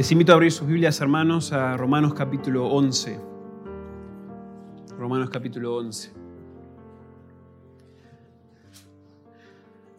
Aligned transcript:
Les 0.00 0.10
invito 0.12 0.32
a 0.32 0.36
abrir 0.36 0.50
sus 0.50 0.66
Biblias, 0.66 0.98
hermanos, 1.02 1.52
a 1.52 1.76
Romanos 1.76 2.14
capítulo 2.14 2.68
11. 2.68 3.20
Romanos 4.96 5.28
capítulo 5.28 5.76
11. 5.76 6.10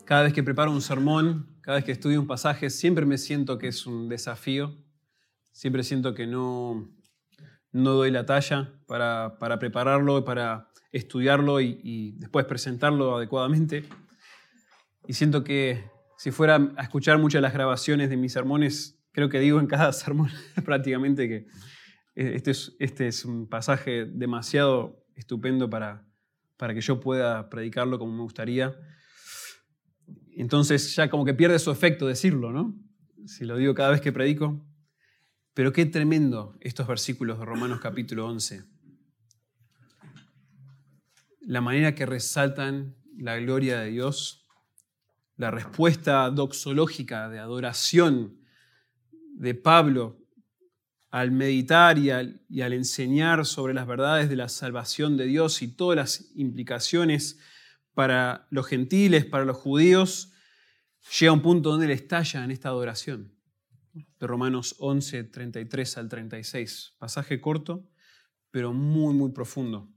Cada 0.04 0.24
vez 0.24 0.34
que 0.34 0.42
preparo 0.42 0.72
un 0.72 0.82
sermón, 0.82 1.56
cada 1.62 1.76
vez 1.76 1.86
que 1.86 1.92
estudio 1.92 2.20
un 2.20 2.26
pasaje, 2.26 2.72
siempre 2.72 3.06
me 3.06 3.20
siento 3.20 3.60
que 3.60 3.68
es 3.68 3.86
un 3.86 4.10
desafío. 4.10 4.76
Siempre 5.52 5.84
siento 5.84 6.16
que 6.16 6.26
no, 6.26 6.90
no 7.72 7.92
doy 7.92 8.10
la 8.10 8.26
talla 8.26 8.74
para, 8.88 9.38
para 9.38 9.60
prepararlo, 9.60 10.26
para 10.26 10.72
estudiarlo 10.92 11.62
y, 11.62 11.80
y 11.84 12.12
después 12.14 12.48
presentarlo 12.48 13.18
adecuadamente. 13.18 13.86
Y 15.08 15.14
siento 15.14 15.44
que 15.44 15.92
si 16.18 16.32
fuera 16.32 16.72
a 16.76 16.82
escuchar 16.82 17.20
muchas 17.20 17.38
de 17.38 17.44
las 17.44 17.54
grabaciones 17.54 18.10
de 18.10 18.18
mis 18.18 18.34
sermones, 18.34 18.98
creo 19.12 19.30
que 19.30 19.40
digo 19.40 19.60
en 19.60 19.68
cada 19.68 19.94
sermón 19.94 20.30
prácticamente 20.66 21.28
que 21.28 21.48
este 22.16 22.52
es, 22.52 22.76
este 22.80 23.08
es 23.08 23.26
un 23.26 23.48
pasaje 23.48 24.06
demasiado 24.06 25.06
estupendo 25.16 25.70
para, 25.70 26.06
para 26.58 26.74
que 26.74 26.82
yo 26.82 27.00
pueda 27.00 27.50
predicarlo 27.50 27.98
como 28.00 28.14
me 28.14 28.22
gustaría. 28.22 28.76
Entonces 30.36 30.96
ya 30.96 31.10
como 31.10 31.26
que 31.26 31.34
pierde 31.34 31.58
su 31.60 31.72
efecto 31.72 32.08
decirlo, 32.08 32.52
¿no? 32.52 32.78
Si 33.26 33.46
lo 33.46 33.56
digo 33.56 33.74
cada 33.74 33.92
vez 33.92 34.02
que 34.02 34.12
predico. 34.12 34.66
Pero 35.54 35.74
qué 35.74 35.86
tremendo 35.86 36.58
estos 36.60 36.88
versículos 36.88 37.40
de 37.40 37.46
Romanos 37.46 37.80
capítulo 37.82 38.28
11. 38.28 38.64
La 41.42 41.62
manera 41.62 41.96
que 41.96 42.06
resaltan 42.06 42.96
la 43.18 43.38
gloria 43.38 43.80
de 43.80 43.90
Dios, 43.90 44.48
la 45.38 45.52
respuesta 45.52 46.30
doxológica 46.30 47.30
de 47.30 47.40
adoración 47.40 48.41
de 49.42 49.56
Pablo 49.56 50.20
al 51.10 51.32
meditar 51.32 51.98
y 51.98 52.12
al, 52.12 52.44
enseñar 52.50 53.44
sobre 53.48 53.74
las 53.74 53.88
verdades 53.88 54.30
de 54.30 54.36
la 54.36 54.48
salvación 54.48 55.18
de 55.18 55.26
Dios 55.26 55.64
y 55.64 55.68
todas 55.68 55.96
las 55.96 56.32
implicaciones 56.36 57.40
para 57.96 58.48
los 58.52 58.68
gentiles, 58.68 59.26
para 59.26 59.44
los 59.44 59.58
judíos, 59.58 60.32
llega 61.20 61.32
a 61.32 61.34
un 61.34 61.42
punto 61.42 61.72
donde 61.72 61.88
él 61.88 61.92
estalla 61.92 62.44
en 62.44 62.52
esta 62.52 62.70
adoración. 62.70 63.36
De 63.94 64.28
Romanos 64.28 64.76
11, 64.78 65.24
33 65.24 65.98
al 65.98 66.08
36. 66.08 66.96
Pasaje 67.00 67.42
corto, 67.42 67.90
pero 68.52 68.74
muy, 68.74 69.16
muy 69.16 69.32
profundo. 69.32 69.92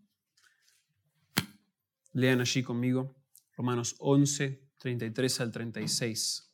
Lean 2.15 2.41
allí 2.41 2.63
conmigo. 2.63 3.15
Romanos 3.59 3.95
11, 3.99 4.71
33 4.79 5.41
al 5.43 5.53
36. 5.53 6.54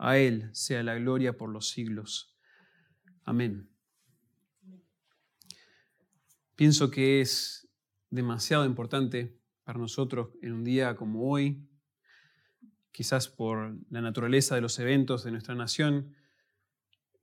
a 0.00 0.16
Él 0.16 0.48
sea 0.54 0.82
la 0.82 0.94
gloria 0.94 1.36
por 1.36 1.50
los 1.50 1.68
siglos. 1.68 2.34
Amén. 3.22 3.68
Pienso 6.56 6.90
que 6.90 7.20
es 7.20 7.68
demasiado 8.08 8.64
importante 8.64 9.38
para 9.62 9.78
nosotros 9.78 10.30
en 10.40 10.52
un 10.52 10.64
día 10.64 10.96
como 10.96 11.30
hoy, 11.30 11.68
quizás 12.92 13.28
por 13.28 13.76
la 13.90 14.00
naturaleza 14.00 14.54
de 14.54 14.62
los 14.62 14.78
eventos 14.78 15.22
de 15.22 15.32
nuestra 15.32 15.54
nación, 15.54 16.16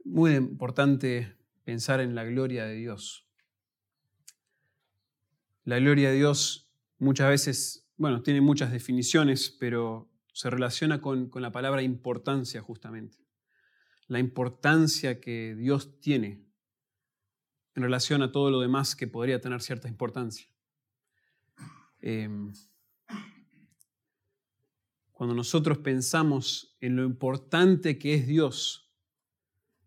muy 0.04 0.36
importante 0.36 1.36
pensar 1.64 2.00
en 2.00 2.14
la 2.14 2.26
gloria 2.26 2.66
de 2.66 2.76
Dios. 2.76 3.28
La 5.64 5.80
gloria 5.80 6.12
de 6.12 6.16
Dios 6.16 6.72
muchas 7.00 7.30
veces, 7.30 7.90
bueno, 7.98 8.22
tiene 8.22 8.40
muchas 8.40 8.72
definiciones, 8.72 9.50
pero 9.60 10.12
se 10.38 10.52
relaciona 10.52 11.02
con, 11.02 11.32
la 11.34 11.52
palabra 11.52 11.82
importancia 11.82 12.62
justamente. 12.62 13.18
La 14.06 14.20
importancia 14.20 15.20
que 15.20 15.56
Dios 15.56 16.00
tiene 16.00 16.46
en 17.74 17.82
relación 17.82 18.22
a 18.22 18.32
todo 18.32 18.52
lo 18.52 18.60
demás 18.60 18.96
que 18.96 19.08
podría 19.08 19.42
tener 19.42 19.64
cierta 19.64 19.88
importancia. 19.88 20.48
Em, 22.02 22.54
cuando 25.12 25.34
nosotros 25.34 25.80
pensamos 25.80 26.78
en 26.82 26.96
lo 26.98 27.04
importante 27.04 27.98
que 27.98 28.14
es 28.14 28.28
Dios 28.28 28.94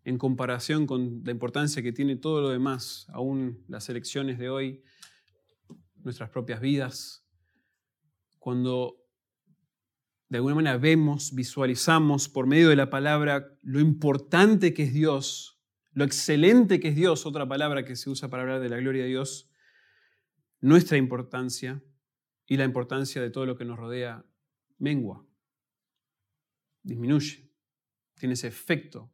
en 0.03 0.17
comparación 0.17 0.85
con 0.85 1.21
la 1.23 1.31
importancia 1.31 1.81
que 1.81 1.93
tiene 1.93 2.17
todo 2.17 2.41
lo 2.41 2.49
demás, 2.49 3.07
aún 3.13 3.63
las 3.69 3.87
elecciones 3.87 4.37
de 4.37 4.49
hoy, 4.49 4.83
nuestras 6.03 6.29
propias 6.29 6.59
vidas, 6.59 7.25
cuando 8.37 9.00
de 10.31 10.37
alguna 10.37 10.55
manera 10.55 10.77
vemos, 10.77 11.35
visualizamos 11.35 12.29
por 12.29 12.47
medio 12.47 12.69
de 12.69 12.77
la 12.77 12.89
palabra 12.89 13.53
lo 13.63 13.81
importante 13.81 14.73
que 14.73 14.83
es 14.83 14.93
Dios, 14.93 15.61
lo 15.91 16.05
excelente 16.05 16.79
que 16.79 16.87
es 16.87 16.95
Dios, 16.95 17.25
otra 17.25 17.45
palabra 17.45 17.83
que 17.83 17.97
se 17.97 18.09
usa 18.09 18.29
para 18.29 18.43
hablar 18.43 18.61
de 18.61 18.69
la 18.69 18.77
gloria 18.77 19.03
de 19.03 19.09
Dios, 19.09 19.51
nuestra 20.61 20.97
importancia 20.97 21.83
y 22.45 22.55
la 22.55 22.63
importancia 22.63 23.21
de 23.21 23.29
todo 23.29 23.45
lo 23.45 23.57
que 23.57 23.65
nos 23.65 23.77
rodea 23.77 24.25
mengua, 24.77 25.27
disminuye, 26.81 27.51
tiene 28.15 28.35
ese 28.35 28.47
efecto, 28.47 29.11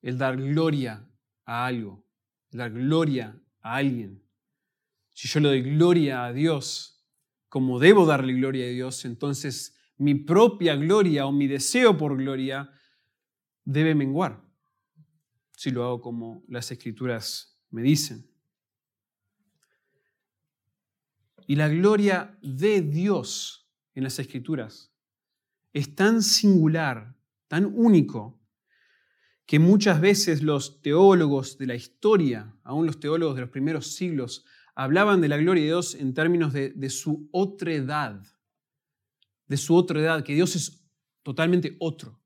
el 0.00 0.16
dar 0.16 0.38
gloria 0.38 1.06
a 1.44 1.66
algo, 1.66 2.06
el 2.52 2.58
dar 2.60 2.72
gloria 2.72 3.38
a 3.60 3.76
alguien. 3.76 4.24
Si 5.12 5.28
yo 5.28 5.40
le 5.40 5.48
doy 5.48 5.60
gloria 5.60 6.24
a 6.24 6.32
Dios 6.32 7.06
como 7.50 7.78
debo 7.78 8.06
darle 8.06 8.32
gloria 8.32 8.64
a 8.64 8.70
Dios, 8.70 9.04
entonces 9.04 9.75
mi 9.98 10.14
propia 10.14 10.76
gloria 10.76 11.26
o 11.26 11.32
mi 11.32 11.46
deseo 11.46 11.96
por 11.96 12.16
gloria 12.16 12.70
debe 13.64 13.94
menguar, 13.94 14.42
si 15.56 15.70
lo 15.70 15.84
hago 15.84 16.00
como 16.00 16.44
las 16.48 16.70
escrituras 16.70 17.58
me 17.70 17.82
dicen. 17.82 18.30
Y 21.46 21.56
la 21.56 21.68
gloria 21.68 22.36
de 22.42 22.82
Dios 22.82 23.68
en 23.94 24.04
las 24.04 24.18
escrituras 24.18 24.92
es 25.72 25.94
tan 25.94 26.22
singular, 26.22 27.14
tan 27.48 27.66
único, 27.66 28.40
que 29.46 29.58
muchas 29.60 30.00
veces 30.00 30.42
los 30.42 30.82
teólogos 30.82 31.56
de 31.56 31.66
la 31.66 31.76
historia, 31.76 32.56
aún 32.64 32.84
los 32.84 32.98
teólogos 32.98 33.36
de 33.36 33.42
los 33.42 33.50
primeros 33.50 33.94
siglos, 33.94 34.44
hablaban 34.74 35.20
de 35.20 35.28
la 35.28 35.36
gloria 35.36 35.62
de 35.62 35.68
Dios 35.68 35.94
en 35.94 36.14
términos 36.14 36.52
de, 36.52 36.90
su 36.90 37.28
otredad 37.30 38.22
de 39.46 39.56
su 39.56 39.74
otra 39.74 40.00
edad, 40.00 40.24
que 40.24 40.34
Dios 40.34 40.56
es 40.56 40.86
totalmente 41.22 41.76
otro. 41.80 42.20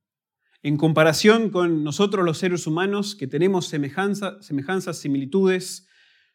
En 0.63 0.77
comparación 0.77 1.51
con 1.51 1.85
nosotros 1.85 2.25
los 2.25 2.39
seres 2.39 2.67
humanos, 2.67 3.15
que 3.15 3.27
tenemos 3.27 3.67
semejanza, 3.67 4.43
semejanzas, 4.43 4.99
similitudes, 4.99 5.89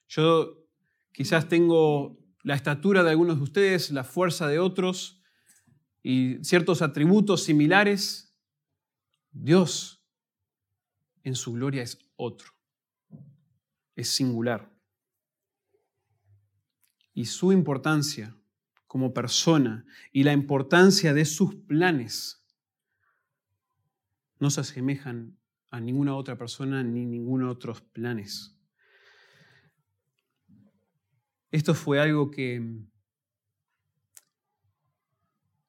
yo 0.07 0.66
quizás 1.12 1.47
tengo 1.47 2.19
la 2.44 2.56
estatura 2.56 3.03
de 3.03 3.12
algunos 3.12 3.38
de 3.38 3.44
ustedes, 3.44 3.91
la 3.91 4.03
fuerza 4.03 4.47
de 4.47 4.59
otros 4.59 5.22
y 6.01 6.44
ciertos 6.44 6.81
atributos 6.81 7.44
similares, 7.44 8.36
Dios 9.31 10.04
en 11.24 11.36
su 11.36 11.54
gloria 11.54 11.81
es 11.81 11.98
otro, 12.15 12.51
es 13.95 14.10
singular. 14.10 14.71
Y 17.13 17.25
su 17.25 17.51
importancia 17.51 18.38
como 18.88 19.14
persona 19.14 19.86
y 20.12 20.24
la 20.24 20.34
importancia 20.34 21.14
de 21.14 21.26
sus 21.26 21.56
planes 21.56 22.46
no 24.40 24.50
se 24.50 24.62
asemejan 24.62 25.38
a 25.72 25.80
ninguna 25.80 26.16
otra 26.16 26.38
persona 26.38 26.84
ni 26.84 27.06
ninguno 27.06 27.50
otros 27.50 27.82
planes. 27.82 28.58
Esto 31.52 31.74
fue 31.74 32.00
algo 32.00 32.32
que, 32.32 32.62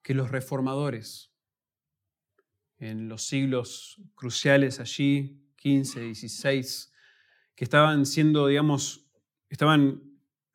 que 0.01 0.13
los 0.13 0.31
reformadores 0.31 1.31
en 2.79 3.09
los 3.09 3.23
siglos 3.23 4.01
cruciales 4.15 4.79
allí, 4.79 5.41
15, 5.55 6.01
16, 6.01 6.93
que 7.55 7.63
estaban 7.63 8.05
siendo, 8.05 8.47
digamos, 8.47 9.09
estaban 9.49 10.06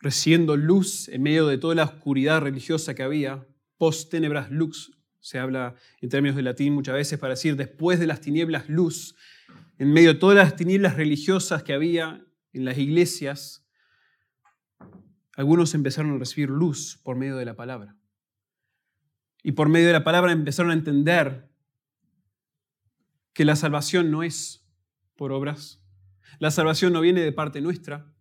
recibiendo 0.03 0.57
luz 0.57 1.09
en 1.09 1.23
medio 1.23 1.47
de 1.47 1.57
toda 1.57 1.75
la 1.77 1.85
oscuridad 1.85 2.43
religiosa 2.43 2.95
que 2.95 3.03
había, 3.03 3.47
post 3.79 4.11
tenebras 4.11 4.51
lux, 4.51 4.93
Se 5.21 5.39
habla 5.39 5.77
en 6.01 6.09
términos 6.09 6.35
de 6.37 6.43
latín 6.43 6.75
muchas 6.75 6.97
veces 6.97 7.17
para 7.17 7.35
decir 7.35 7.55
después 7.55 8.01
de 8.01 8.09
las 8.09 8.21
tinieblas 8.21 8.69
luz. 8.69 9.15
En 9.79 9.93
medio 9.93 10.15
de 10.15 10.19
todas 10.19 10.37
las 10.37 10.57
tinieblas 10.57 10.97
religiosas 10.97 11.63
que 11.63 11.73
había 11.73 12.27
en 12.53 12.65
las 12.65 12.77
iglesias, 12.77 13.65
algunos 15.37 15.75
empezaron 15.75 16.15
a 16.15 16.19
recibir 16.19 16.51
luz 16.51 16.99
por 17.05 17.17
medio 17.17 17.37
de 17.37 17.45
la 17.45 17.55
palabra. 17.55 17.97
Y 19.45 19.53
por 19.53 19.69
medio 19.69 19.87
de 19.87 19.93
la 19.93 20.05
palabra 20.05 20.33
empezaron 20.33 20.73
a 20.73 20.75
entender 20.75 21.49
que 23.33 23.45
la 23.45 23.55
salvación 23.55 24.11
no 24.11 24.25
es 24.25 24.67
por 25.17 25.31
obras. 25.31 25.81
La 26.39 26.51
salvación 26.51 26.93
no 26.93 27.01
viene 27.01 27.21
de 27.21 27.33
parte 27.33 27.61
nuestra. 27.61 28.13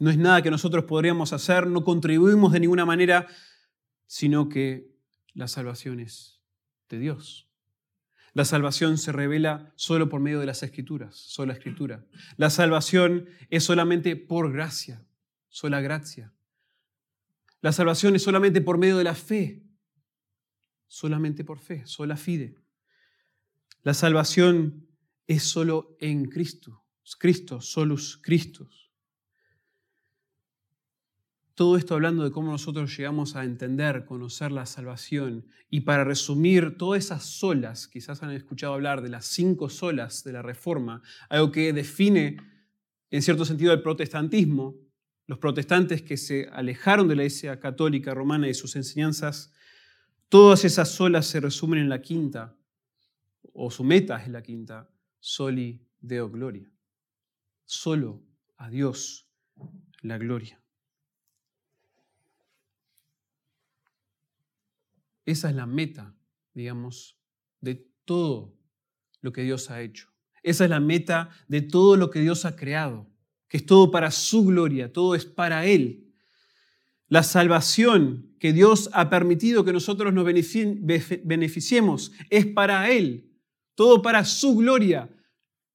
No 0.00 0.08
es 0.10 0.16
nada 0.16 0.40
que 0.42 0.50
nosotros 0.50 0.84
podríamos 0.84 1.34
hacer, 1.34 1.66
no 1.66 1.84
contribuimos 1.84 2.52
de 2.52 2.60
ninguna 2.60 2.86
manera, 2.86 3.28
sino 4.06 4.48
que 4.48 4.90
la 5.34 5.46
salvación 5.46 6.00
es 6.00 6.40
de 6.88 6.98
Dios. 6.98 7.48
La 8.32 8.46
salvación 8.46 8.96
se 8.96 9.12
revela 9.12 9.74
solo 9.76 10.08
por 10.08 10.20
medio 10.20 10.40
de 10.40 10.46
las 10.46 10.62
escrituras, 10.62 11.16
sola 11.16 11.52
escritura. 11.52 12.06
La 12.38 12.48
salvación 12.48 13.28
es 13.50 13.64
solamente 13.64 14.16
por 14.16 14.50
gracia, 14.50 15.04
sola 15.50 15.82
gracia. 15.82 16.32
La 17.60 17.72
salvación 17.72 18.16
es 18.16 18.22
solamente 18.22 18.62
por 18.62 18.78
medio 18.78 18.96
de 18.96 19.04
la 19.04 19.14
fe, 19.14 19.62
solamente 20.86 21.44
por 21.44 21.58
fe, 21.58 21.82
sola 21.84 22.16
fide. 22.16 22.54
La 23.82 23.92
salvación 23.92 24.88
es 25.26 25.42
solo 25.42 25.94
en 26.00 26.24
Cristo, 26.24 26.86
Cristo, 27.18 27.60
solus 27.60 28.16
Christus. 28.16 28.89
Todo 31.60 31.76
esto 31.76 31.94
hablando 31.94 32.24
de 32.24 32.30
cómo 32.30 32.50
nosotros 32.50 32.96
llegamos 32.96 33.36
a 33.36 33.44
entender, 33.44 34.06
conocer 34.06 34.50
la 34.50 34.64
salvación. 34.64 35.44
Y 35.68 35.80
para 35.80 36.04
resumir, 36.04 36.78
todas 36.78 37.04
esas 37.04 37.22
solas, 37.22 37.86
quizás 37.86 38.22
han 38.22 38.30
escuchado 38.30 38.72
hablar 38.72 39.02
de 39.02 39.10
las 39.10 39.26
cinco 39.26 39.68
solas 39.68 40.24
de 40.24 40.32
la 40.32 40.40
Reforma, 40.40 41.02
algo 41.28 41.52
que 41.52 41.74
define 41.74 42.38
en 43.10 43.20
cierto 43.20 43.44
sentido 43.44 43.74
el 43.74 43.82
protestantismo, 43.82 44.74
los 45.26 45.38
protestantes 45.38 46.00
que 46.00 46.16
se 46.16 46.48
alejaron 46.50 47.08
de 47.08 47.16
la 47.16 47.24
Iglesia 47.24 47.60
católica 47.60 48.14
romana 48.14 48.48
y 48.48 48.54
sus 48.54 48.74
enseñanzas, 48.74 49.52
todas 50.30 50.64
esas 50.64 50.88
solas 50.88 51.26
se 51.26 51.40
resumen 51.40 51.80
en 51.80 51.90
la 51.90 52.00
quinta, 52.00 52.56
o 53.52 53.70
su 53.70 53.84
meta 53.84 54.16
es 54.22 54.28
la 54.28 54.40
quinta, 54.40 54.88
soli 55.18 55.86
deo 56.00 56.30
gloria. 56.30 56.72
Solo 57.66 58.24
a 58.56 58.70
Dios 58.70 59.28
la 60.00 60.16
gloria. 60.16 60.58
Esa 65.30 65.50
es 65.50 65.56
la 65.56 65.66
meta, 65.66 66.16
digamos, 66.54 67.18
de 67.60 67.86
todo 68.04 68.56
lo 69.20 69.32
que 69.32 69.42
Dios 69.42 69.70
ha 69.70 69.80
hecho. 69.82 70.08
Esa 70.42 70.64
es 70.64 70.70
la 70.70 70.80
meta 70.80 71.30
de 71.48 71.60
todo 71.60 71.96
lo 71.96 72.10
que 72.10 72.20
Dios 72.20 72.44
ha 72.44 72.56
creado 72.56 73.10
que 73.50 73.56
es 73.56 73.66
todo 73.66 73.90
para 73.90 74.12
su 74.12 74.44
gloria, 74.44 74.92
todo 74.92 75.16
es 75.16 75.26
para 75.26 75.66
Él. 75.66 76.14
La 77.08 77.24
salvación 77.24 78.36
que 78.38 78.52
Dios 78.52 78.88
ha 78.92 79.10
permitido 79.10 79.64
que 79.64 79.72
nosotros 79.72 80.14
nos 80.14 80.24
beneficiemos 80.24 82.12
es 82.30 82.46
para 82.46 82.92
Él, 82.92 83.28
todo 83.74 84.02
para 84.02 84.24
su 84.24 84.54
gloria. 84.54 85.10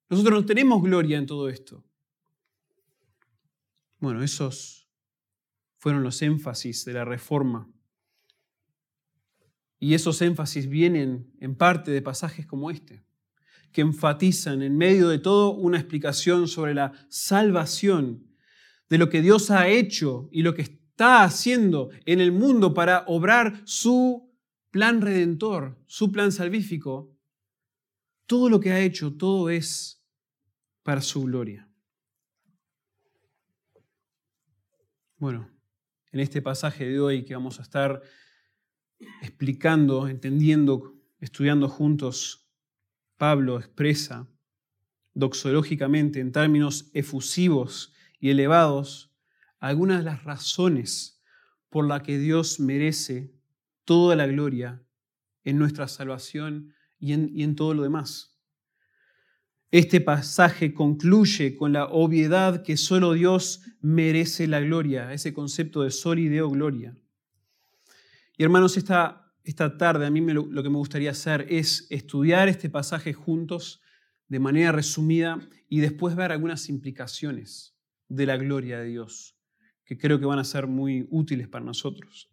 Nosotros 0.09 0.39
no 0.39 0.45
tenemos 0.45 0.81
gloria 0.81 1.17
en 1.17 1.25
todo 1.25 1.49
esto. 1.49 1.83
Bueno, 3.99 4.23
esos 4.23 4.89
fueron 5.77 6.01
los 6.01 6.21
énfasis 6.21 6.85
de 6.85 6.93
la 6.93 7.03
reforma. 7.03 7.69
Y 9.79 9.93
esos 9.93 10.21
énfasis 10.21 10.67
vienen 10.67 11.31
en 11.39 11.55
parte 11.55 11.91
de 11.91 12.01
pasajes 12.01 12.45
como 12.45 12.71
este 12.71 13.05
que 13.75 13.81
enfatizan 13.81 14.61
en 14.61 14.77
medio 14.77 15.09
de 15.09 15.19
todo 15.19 15.51
una 15.51 15.77
explicación 15.77 16.47
sobre 16.47 16.73
la 16.73 16.93
salvación, 17.09 18.25
de 18.87 18.97
lo 18.97 19.09
que 19.09 19.21
Dios 19.21 19.51
ha 19.51 19.67
hecho 19.67 20.29
y 20.31 20.43
lo 20.43 20.53
que 20.53 20.61
está 20.61 21.25
haciendo 21.25 21.89
en 22.05 22.21
el 22.21 22.31
mundo 22.31 22.73
para 22.73 23.03
obrar 23.07 23.61
su 23.65 24.33
plan 24.71 25.01
redentor, 25.01 25.77
su 25.87 26.09
plan 26.09 26.31
salvífico. 26.31 27.13
Todo 28.25 28.47
lo 28.47 28.61
que 28.61 28.71
ha 28.71 28.79
hecho, 28.79 29.13
todo 29.13 29.49
es 29.49 30.01
para 30.81 31.01
su 31.01 31.23
gloria. 31.23 31.69
Bueno, 35.17 35.51
en 36.13 36.21
este 36.21 36.41
pasaje 36.41 36.87
de 36.87 37.01
hoy 37.01 37.25
que 37.25 37.33
vamos 37.33 37.59
a 37.59 37.63
estar 37.63 38.01
explicando, 39.35 40.07
entendiendo, 40.07 40.95
estudiando 41.19 41.67
juntos, 41.67 42.47
Pablo 43.17 43.59
expresa 43.59 44.29
doxológicamente 45.13 46.21
en 46.21 46.31
términos 46.31 46.89
efusivos 46.93 47.93
y 48.17 48.29
elevados 48.29 49.13
algunas 49.59 49.97
de 49.97 50.05
las 50.05 50.23
razones 50.23 51.21
por 51.69 51.85
las 51.85 52.01
que 52.03 52.17
Dios 52.17 52.61
merece 52.61 53.35
toda 53.83 54.15
la 54.15 54.25
gloria 54.25 54.81
en 55.43 55.57
nuestra 55.59 55.89
salvación 55.89 56.73
y 56.97 57.11
en, 57.11 57.29
y 57.33 57.43
en 57.43 57.57
todo 57.57 57.73
lo 57.73 57.83
demás. 57.83 58.39
Este 59.69 59.99
pasaje 59.99 60.73
concluye 60.73 61.57
con 61.57 61.73
la 61.73 61.87
obviedad 61.87 62.63
que 62.63 62.77
solo 62.77 63.11
Dios 63.11 63.63
merece 63.81 64.47
la 64.47 64.61
gloria, 64.61 65.11
ese 65.11 65.33
concepto 65.33 65.83
de 65.83 65.91
solideo 65.91 66.49
gloria. 66.49 66.95
Y 68.37 68.43
hermanos, 68.43 68.77
esta 68.77 69.24
esta 69.45 69.77
tarde 69.77 70.05
a 70.07 70.09
mí 70.09 70.21
lo, 70.21 70.63
que 70.63 70.69
me 70.69 70.77
gustaría 70.77 71.11
hacer 71.11 71.45
es 71.49 71.85
estudiar 71.91 72.49
este 72.49 72.69
pasaje 72.69 73.13
juntos 73.13 73.81
de 74.27 74.39
manera 74.39 74.71
resumida 74.71 75.39
y 75.69 75.79
después 75.79 76.15
ver 76.15 76.31
algunas 76.31 76.67
implicaciones 76.67 77.77
de 78.09 78.25
la 78.25 78.37
gloria 78.37 78.79
de 78.79 78.85
Dios, 78.85 79.37
que 79.85 79.97
creo 79.97 80.19
que 80.19 80.25
van 80.25 80.39
a 80.39 80.43
ser 80.43 80.65
muy 80.65 81.07
útiles 81.11 81.47
para 81.47 81.63
nosotros. 81.63 82.31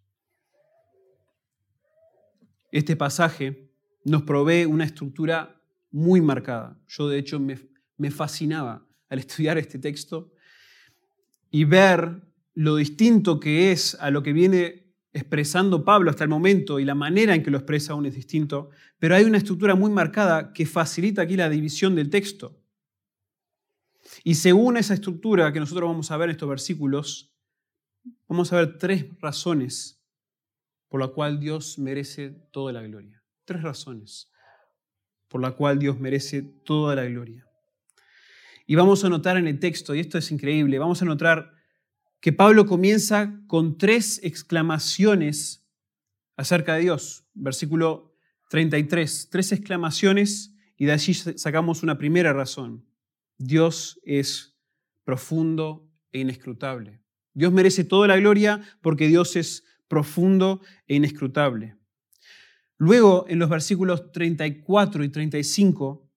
Este 2.70 2.96
pasaje 2.96 3.70
nos 4.04 4.22
provee 4.22 4.64
una 4.64 4.84
estructura 4.84 5.60
muy 5.90 6.22
marcada. 6.22 6.80
Yo 6.88 7.08
de 7.08 7.18
hecho 7.18 7.38
me, 7.38 8.10
fascinaba 8.10 8.86
al 9.10 9.18
estudiar 9.18 9.58
este 9.58 9.78
texto 9.78 10.32
y 11.50 11.64
ver 11.64 12.22
lo 12.54 12.76
distinto 12.76 13.38
que 13.38 13.70
es 13.70 13.94
a 14.00 14.10
lo 14.10 14.22
que 14.22 14.32
viene 14.32 14.81
expresando 15.12 15.84
Pablo 15.84 16.10
hasta 16.10 16.24
el 16.24 16.30
momento 16.30 16.80
y 16.80 16.84
la 16.84 16.94
manera 16.94 17.34
en 17.34 17.42
que 17.42 17.50
lo 17.50 17.58
expresa 17.58 17.92
aún 17.92 18.06
es 18.06 18.14
distinto, 18.14 18.70
pero 18.98 19.14
hay 19.14 19.24
una 19.24 19.38
estructura 19.38 19.74
muy 19.74 19.90
marcada 19.90 20.52
que 20.52 20.66
facilita 20.66 21.22
aquí 21.22 21.36
la 21.36 21.50
división 21.50 21.94
del 21.94 22.08
texto. 22.08 22.58
Y 24.24 24.34
según 24.34 24.76
esa 24.76 24.94
estructura 24.94 25.52
que 25.52 25.60
nosotros 25.60 25.88
vamos 25.88 26.10
a 26.10 26.16
ver 26.16 26.28
en 26.28 26.32
estos 26.32 26.48
versículos, 26.48 27.34
vamos 28.26 28.52
a 28.52 28.56
ver 28.56 28.78
tres 28.78 29.06
razones 29.20 30.02
por 30.88 31.00
la 31.00 31.08
cual 31.08 31.40
Dios 31.40 31.78
merece 31.78 32.30
toda 32.50 32.72
la 32.72 32.82
gloria. 32.82 33.22
Tres 33.44 33.62
razones 33.62 34.30
por 35.28 35.40
la 35.40 35.52
cual 35.52 35.78
Dios 35.78 35.98
merece 35.98 36.42
toda 36.42 36.94
la 36.94 37.04
gloria. 37.04 37.46
Y 38.66 38.74
vamos 38.74 39.04
a 39.04 39.08
notar 39.08 39.36
en 39.38 39.48
el 39.48 39.58
texto, 39.58 39.94
y 39.94 40.00
esto 40.00 40.18
es 40.18 40.30
increíble, 40.30 40.78
vamos 40.78 41.00
a 41.02 41.04
notar 41.04 41.52
que 42.22 42.32
Pablo 42.32 42.66
comienza 42.66 43.42
con 43.48 43.76
tres 43.76 44.20
exclamaciones 44.22 45.66
acerca 46.36 46.76
de 46.76 46.82
Dios. 46.82 47.26
Versículo 47.34 48.14
33, 48.48 49.28
tres 49.28 49.50
exclamaciones 49.50 50.54
y 50.76 50.84
de 50.84 50.92
allí 50.92 51.14
sacamos 51.14 51.82
una 51.82 51.98
primera 51.98 52.32
razón. 52.32 52.86
Dios 53.38 54.00
es 54.04 54.56
profundo 55.02 55.90
e 56.12 56.20
inescrutable. 56.20 57.02
Dios 57.34 57.52
merece 57.52 57.82
toda 57.82 58.06
la 58.06 58.16
gloria 58.16 58.62
porque 58.82 59.08
Dios 59.08 59.34
es 59.34 59.64
profundo 59.88 60.60
e 60.86 60.94
inescrutable. 60.94 61.76
Luego, 62.78 63.26
en 63.28 63.40
los 63.40 63.50
versículos 63.50 64.12
34 64.12 65.02
y 65.02 65.08
35, 65.08 66.08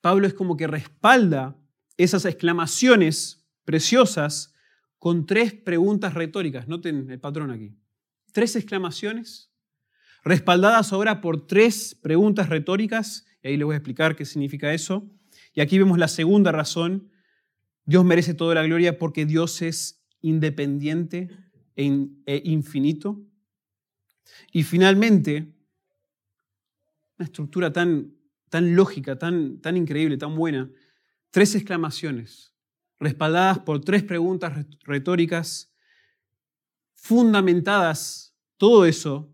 Pablo 0.00 0.28
es 0.28 0.34
como 0.34 0.56
que 0.56 0.68
respalda 0.68 1.58
esas 1.96 2.24
exclamaciones 2.26 3.44
preciosas 3.64 4.52
con 4.98 5.26
tres 5.26 5.54
preguntas 5.54 6.14
retóricas. 6.14 6.68
Noten 6.68 7.10
el 7.10 7.20
patrón 7.20 7.50
aquí. 7.50 7.76
Tres 8.32 8.56
exclamaciones 8.56 9.52
respaldadas 10.24 10.92
ahora 10.92 11.20
por 11.20 11.46
tres 11.46 11.94
preguntas 11.94 12.48
retóricas, 12.48 13.26
y 13.42 13.48
ahí 13.48 13.56
les 13.56 13.64
voy 13.64 13.74
a 13.74 13.78
explicar 13.78 14.16
qué 14.16 14.24
significa 14.24 14.74
eso. 14.74 15.08
Y 15.54 15.60
aquí 15.60 15.78
vemos 15.78 15.98
la 15.98 16.08
segunda 16.08 16.50
razón. 16.50 17.10
Dios 17.84 18.04
merece 18.04 18.34
toda 18.34 18.54
la 18.54 18.64
gloria 18.64 18.98
porque 18.98 19.24
Dios 19.24 19.62
es 19.62 20.04
independiente 20.20 21.30
e, 21.76 22.08
e 22.26 22.42
infinito. 22.44 23.24
Y 24.50 24.64
finalmente, 24.64 25.54
una 27.18 27.26
estructura 27.26 27.72
tan, 27.72 28.16
tan 28.50 28.74
lógica, 28.74 29.16
tan, 29.18 29.60
tan 29.60 29.76
increíble, 29.76 30.16
tan 30.16 30.34
buena, 30.34 30.68
tres 31.30 31.54
exclamaciones 31.54 32.55
respaldadas 32.98 33.58
por 33.60 33.80
tres 33.84 34.02
preguntas 34.02 34.66
retóricas, 34.84 35.72
fundamentadas, 36.94 38.34
todo 38.56 38.86
eso, 38.86 39.32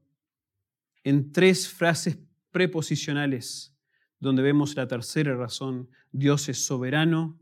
en 1.04 1.32
tres 1.32 1.68
frases 1.68 2.18
preposicionales, 2.50 3.76
donde 4.18 4.42
vemos 4.42 4.76
la 4.76 4.86
tercera 4.86 5.34
razón. 5.36 5.88
Dios 6.10 6.48
es 6.48 6.64
soberano 6.64 7.40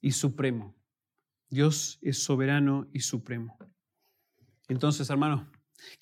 y 0.00 0.12
supremo. 0.12 0.76
Dios 1.48 1.98
es 2.02 2.22
soberano 2.22 2.88
y 2.92 3.00
supremo. 3.00 3.56
Entonces, 4.68 5.08
hermanos, 5.10 5.46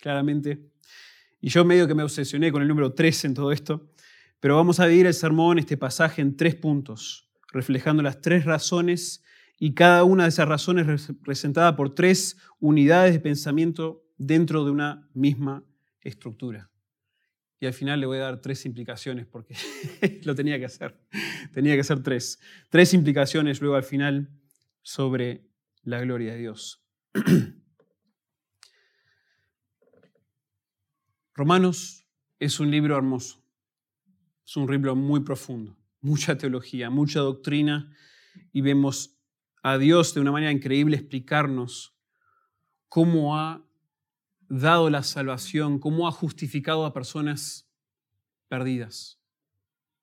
claramente, 0.01 0.71
y 1.41 1.49
yo 1.49 1.65
medio 1.65 1.89
que 1.89 1.95
me 1.95 2.03
obsesioné 2.03 2.53
con 2.53 2.63
el 2.63 2.69
número 2.69 2.93
3 2.93 3.25
en 3.27 3.35
todo 3.35 3.51
esto, 3.51 3.91
pero 4.39 4.57
vamos 4.57 4.81
a 4.81 4.87
dividir 4.87 5.07
el 5.07 5.15
sermón, 5.15 5.59
este 5.59 5.77
pasaje, 5.77 6.23
en 6.23 6.37
tres 6.37 6.55
puntos, 6.55 7.29
reflejando 7.53 8.03
las 8.03 8.21
tres 8.21 8.45
razones 8.45 9.23
y 9.63 9.75
cada 9.75 10.03
una 10.05 10.23
de 10.23 10.31
esas 10.31 10.49
razones 10.49 10.87
representada 11.07 11.77
por 11.77 11.95
tres 11.95 12.39
unidades 12.61 13.13
de 13.13 13.21
pensamiento 13.21 14.03
dentro 14.17 14.65
de 14.65 14.71
una 14.71 15.07
misma 15.13 15.63
estructura. 16.01 16.71
Y 17.61 17.67
al 17.67 17.75
final 17.75 18.01
le 18.01 18.07
voy 18.07 18.17
a 18.17 18.23
dar 18.23 18.41
tres 18.41 18.65
implicaciones 18.65 19.27
porque 19.27 19.55
lo 20.25 20.35
tenía 20.35 20.59
que 20.59 20.65
hacer. 20.65 20.99
Tenía 21.53 21.75
que 21.75 21.81
hacer 21.81 22.03
tres. 22.03 22.41
Tres 22.71 22.95
implicaciones 22.95 23.61
luego 23.61 23.77
al 23.77 23.83
final 23.83 24.31
sobre 24.81 25.47
la 25.83 26.01
gloria 26.01 26.33
de 26.33 26.39
Dios. 26.39 26.83
Romanos 31.35 32.09
es 32.39 32.61
un 32.61 32.71
libro 32.71 32.97
hermoso. 32.97 33.45
Es 34.47 34.57
un 34.57 34.71
libro 34.71 34.97
muy 34.97 35.21
profundo, 35.21 35.77
mucha 36.01 36.39
teología, 36.39 36.89
mucha 36.89 37.21
doctrina 37.21 37.95
y 38.53 38.63
vemos 38.63 39.20
a 39.63 39.79
Dios 39.79 40.15
de 40.15 40.21
una 40.21 40.33
manera 40.33 40.53
increíble 40.53 40.97
explicarnos 40.97 41.95
cómo 42.89 43.39
ha 43.39 43.65
dado 44.49 44.91
la 44.91 45.03
salvación, 45.03 45.79
cómo 45.79 46.09
ha 46.09 46.13
justificado 46.13 46.85
a 46.85 46.93
personas 46.93 47.71
perdidas, 48.49 49.21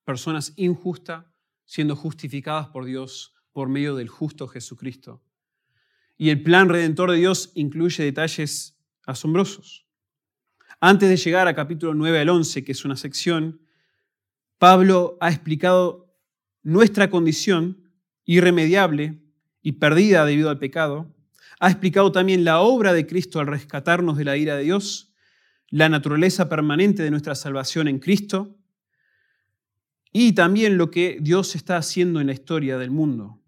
personas 0.06 0.54
injustas 0.56 1.26
siendo 1.66 1.96
justificadas 1.96 2.68
por 2.70 2.86
Dios 2.86 3.34
por 3.52 3.68
medio 3.68 3.96
del 3.96 4.08
justo 4.08 4.48
Jesucristo. 4.48 5.22
Y 6.18 6.30
el 6.30 6.42
plan 6.42 6.70
redentor 6.70 7.12
de 7.12 7.18
Dios 7.18 7.52
incluye 7.56 8.04
detalles 8.04 8.80
asombrosos. 9.06 9.86
Antes 10.80 11.10
de 11.10 11.18
llegar 11.18 11.48
a 11.48 11.56
capítulo 11.56 11.94
9 11.94 12.20
al 12.20 12.30
11, 12.30 12.64
que 12.64 12.72
es 12.72 12.86
una 12.86 12.96
sección, 12.96 13.62
Pablo 14.58 15.18
ha 15.20 15.30
explicado 15.30 16.16
nuestra 16.64 17.10
condición 17.10 17.92
irremediable 18.26 19.27
y 19.68 19.74
perdida 19.74 20.24
debido 20.24 20.50
al 20.50 20.60
pecado. 20.60 21.14
Ha 21.60 21.70
explicado 21.70 22.14
también 22.14 22.46
la 22.46 22.62
obra 22.62 22.94
de 22.94 23.06
Cristo 23.06 23.42
al 23.42 23.48
rescatarnos 23.48 24.16
de 24.16 24.24
la 24.24 24.38
ira 24.38 24.56
de 24.56 24.64
Dios, 24.64 25.14
la 25.68 25.90
naturaleza 25.90 26.48
permanente 26.48 27.04
de 27.04 27.12
nuestra 27.12 27.36
salvación 27.36 27.90
en 27.90 28.00
Cristo 28.00 28.56
y 30.14 30.32
también 30.32 30.78
lo 30.78 30.90
que 30.90 31.18
Dios 31.20 31.54
está 31.54 31.76
haciendo 31.76 32.22
en 32.22 32.28
la 32.28 32.34
historia 32.34 32.78
del 32.78 32.92
mundo. 32.92 33.42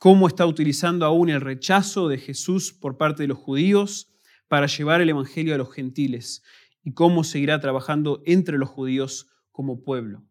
Cómo 0.00 0.26
está 0.26 0.44
utilizando 0.44 1.06
aún 1.06 1.28
el 1.28 1.40
rechazo 1.40 2.08
de 2.08 2.18
Jesús 2.18 2.72
por 2.72 2.98
parte 2.98 3.22
de 3.22 3.28
los 3.28 3.38
judíos 3.38 4.12
para 4.48 4.66
llevar 4.66 5.02
el 5.02 5.10
Evangelio 5.10 5.54
a 5.54 5.58
los 5.58 5.72
gentiles 5.72 6.42
y 6.82 6.94
cómo 6.94 7.22
seguirá 7.22 7.60
trabajando 7.60 8.24
entre 8.26 8.58
los 8.58 8.70
judíos 8.70 9.28
como 9.52 9.84
pueblo. 9.84 10.24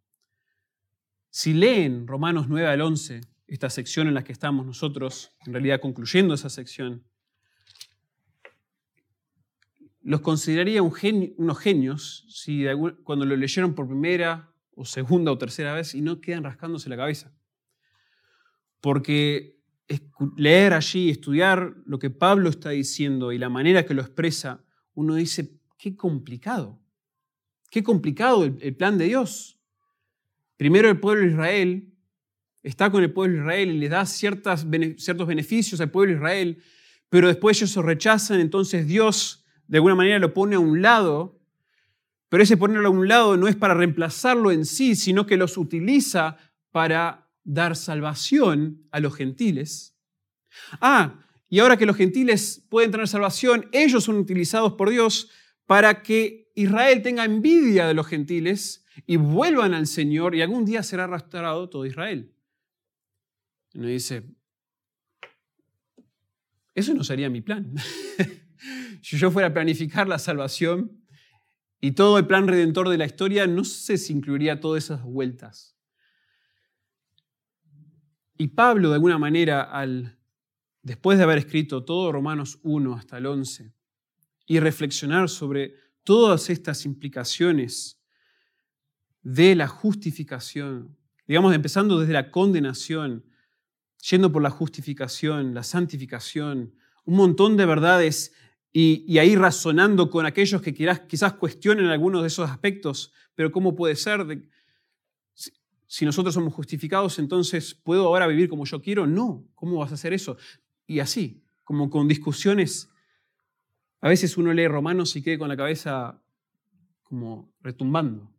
Si 1.30 1.54
leen 1.54 2.08
Romanos 2.08 2.50
9 2.50 2.68
al 2.68 2.82
11, 2.82 3.33
esta 3.48 3.70
sección 3.70 4.08
en 4.08 4.14
la 4.14 4.24
que 4.24 4.32
estamos 4.32 4.66
nosotros, 4.66 5.32
en 5.46 5.54
realidad 5.54 5.82
concluyendo 5.82 6.34
esa 6.34 6.50
sección, 6.50 7.04
los 10.02 10.22
consideraría 10.22 10.82
unos 10.84 11.60
genios 11.60 12.26
si 12.28 12.66
cuando 13.04 13.26
lo 13.26 13.36
leyeron 13.36 13.74
por 13.74 13.88
primera 13.88 14.54
o 14.76 14.86
segunda 14.86 15.32
o 15.32 15.38
tercera 15.38 15.74
vez 15.74 15.96
y 15.96 16.02
no 16.02 16.20
quedan 16.20 16.44
rascándose 16.44 16.90
la 16.90 16.98
cabeza. 16.98 17.34
Porque 18.82 19.62
leer 20.36 20.74
allí, 20.74 21.10
estudiar 21.10 21.76
lo 21.86 22.00
que 22.00 22.10
Pablo 22.10 22.50
está 22.50 22.72
diciendo 22.72 23.32
y 23.32 23.38
la 23.38 23.50
manera 23.50 23.86
que 23.86 23.94
lo 23.94 24.02
expresa, 24.02 24.64
uno 24.94 25.16
dice, 25.16 25.58
qué 25.78 25.96
complicado, 25.96 26.82
qué 27.70 27.84
complicado 27.84 28.44
el 28.44 28.76
plan 28.76 28.98
de 28.98 29.06
Dios. 29.06 29.60
Primero 30.58 30.90
el 30.90 31.00
pueblo 31.00 31.24
de 31.24 31.32
Israel 31.32 31.93
está 32.64 32.90
con 32.90 33.04
el 33.04 33.12
pueblo 33.12 33.36
de 33.36 33.42
Israel 33.42 33.72
y 33.72 33.78
le 33.78 33.90
da 33.90 34.06
ciertos 34.06 34.68
beneficios 34.70 35.80
al 35.82 35.92
pueblo 35.92 36.12
de 36.12 36.18
Israel, 36.18 36.64
pero 37.10 37.28
después 37.28 37.58
ellos 37.58 37.72
se 37.72 37.82
rechazan, 37.82 38.40
entonces 38.40 38.88
Dios 38.88 39.46
de 39.68 39.78
alguna 39.78 39.96
manera 39.96 40.20
lo 40.20 40.34
pone 40.34 40.56
a 40.56 40.60
un 40.60 40.82
lado, 40.82 41.40
pero 42.30 42.42
ese 42.42 42.58
ponerlo 42.58 42.88
a 42.88 42.92
un 42.92 43.08
lado 43.08 43.38
no 43.38 43.48
es 43.48 43.56
para 43.56 43.74
reemplazarlo 43.74 44.52
en 44.52 44.66
sí, 44.66 44.96
sino 44.96 45.26
que 45.26 45.38
los 45.38 45.58
utiliza 45.58 46.38
para 46.72 47.30
dar 47.44 47.76
salvación 47.76 48.88
a 48.92 49.00
los 49.00 49.16
gentiles. 49.16 49.96
Ah, 50.82 51.20
y 51.50 51.60
ahora 51.60 51.78
que 51.78 51.86
los 51.86 51.96
gentiles 51.96 52.66
pueden 52.70 52.92
tener 52.92 53.08
salvación, 53.08 53.68
ellos 53.72 54.06
son 54.06 54.18
utilizados 54.18 54.74
por 54.74 54.90
Dios 54.90 55.30
para 55.66 56.02
que 56.02 56.52
Israel 56.56 57.02
tenga 57.02 57.26
envidia 57.26 57.88
de 57.88 57.94
los 57.94 58.08
gentiles 58.08 58.86
y 59.06 59.18
vuelvan 59.18 59.74
al 59.74 59.88
Señor 59.88 60.36
y 60.36 60.42
algún 60.42 60.66
día 60.66 60.84
será 60.84 61.08
restaurado 61.08 61.70
todo 61.70 61.86
Israel. 61.86 62.34
Uno 63.74 63.88
dice, 63.88 64.24
eso 66.76 66.94
no 66.94 67.04
sería 67.04 67.30
mi 67.30 67.42
plan. 67.42 67.74
si 69.02 69.18
yo 69.18 69.32
fuera 69.32 69.50
a 69.50 69.54
planificar 69.54 70.08
la 70.08 70.20
salvación 70.20 71.04
y 71.82 71.92
todo 71.92 72.18
el 72.18 72.28
plan 72.28 72.48
redentor 72.48 72.90
de 72.90 72.98
la 72.98 73.06
historia, 73.06 73.46
no 73.48 73.64
sé 73.64 73.98
si 73.98 74.14
incluiría 74.14 74.60
todas 74.60 74.86
esas 74.86 75.04
vueltas. 75.04 75.78
Y 78.38 78.48
Pablo, 78.50 78.90
de 78.90 78.96
alguna 78.96 79.20
manera, 79.20 79.62
al, 79.62 80.18
después 80.82 81.18
de 81.18 81.24
haber 81.24 81.38
escrito 81.38 81.84
todo 81.84 82.12
Romanos 82.12 82.60
1 82.64 82.94
hasta 82.94 83.18
el 83.18 83.26
11 83.26 83.74
y 84.48 84.60
reflexionar 84.60 85.30
sobre 85.30 85.76
todas 86.04 86.50
estas 86.50 86.86
implicaciones 86.86 88.02
de 89.22 89.56
la 89.56 89.68
justificación, 89.68 90.98
digamos, 91.28 91.56
empezando 91.56 92.00
desde 92.00 92.14
la 92.14 92.32
condenación, 92.32 93.26
yendo 94.10 94.32
por 94.32 94.42
la 94.42 94.50
justificación, 94.50 95.54
la 95.54 95.64
santificación, 95.64 96.76
un 97.06 97.16
montón 97.16 97.58
de 97.58 97.66
verdades 97.66 98.34
y, 98.72 99.18
ahí 99.18 99.36
razonando 99.36 100.10
con 100.10 100.26
aquellos 100.26 100.62
que 100.62 100.74
quizás, 100.74 101.02
quizás 101.02 101.34
cuestionen 101.34 101.88
algunos 101.88 102.22
de 102.22 102.28
esos 102.28 102.50
aspectos, 102.50 103.14
pero 103.36 103.52
¿cómo 103.52 103.76
puede 103.76 103.96
ser? 103.96 104.50
si 105.86 106.06
nosotros 106.06 106.34
somos 106.34 106.54
justificados, 106.54 107.20
entonces 107.20 107.76
¿puedo 107.76 108.08
ahora 108.08 108.26
vivir 108.26 108.50
como 108.50 108.66
yo 108.66 108.82
quiero? 108.82 109.06
No, 109.06 109.48
¿cómo 109.54 109.78
vas 109.78 109.92
a 109.92 109.94
hacer 109.94 110.12
eso? 110.12 110.38
Y 110.88 111.00
así, 111.00 111.44
como 111.64 111.92
con 111.92 112.08
discusiones, 112.08 112.90
a 114.02 114.10
veces 114.10 114.36
uno 114.38 114.52
lee 114.54 114.68
Romanos 114.68 115.16
y 115.16 115.22
queda 115.22 115.38
con 115.38 115.50
la 115.50 115.58
cabeza 115.58 116.20
como 117.04 117.54
retumbando 117.62 118.34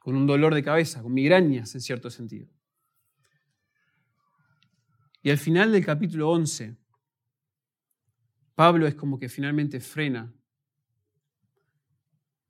con 0.00 0.16
un 0.16 0.26
dolor 0.26 0.54
de 0.54 0.62
cabeza, 0.62 1.02
con 1.02 1.12
migrañas 1.12 1.74
en 1.74 1.80
cierto 1.82 2.10
sentido. 2.10 2.48
Y 5.22 5.30
al 5.30 5.38
final 5.38 5.72
del 5.72 5.84
capítulo 5.84 6.30
11, 6.30 6.76
Pablo 8.54 8.86
es 8.86 8.94
como 8.94 9.18
que 9.18 9.28
finalmente 9.28 9.80
frena, 9.80 10.34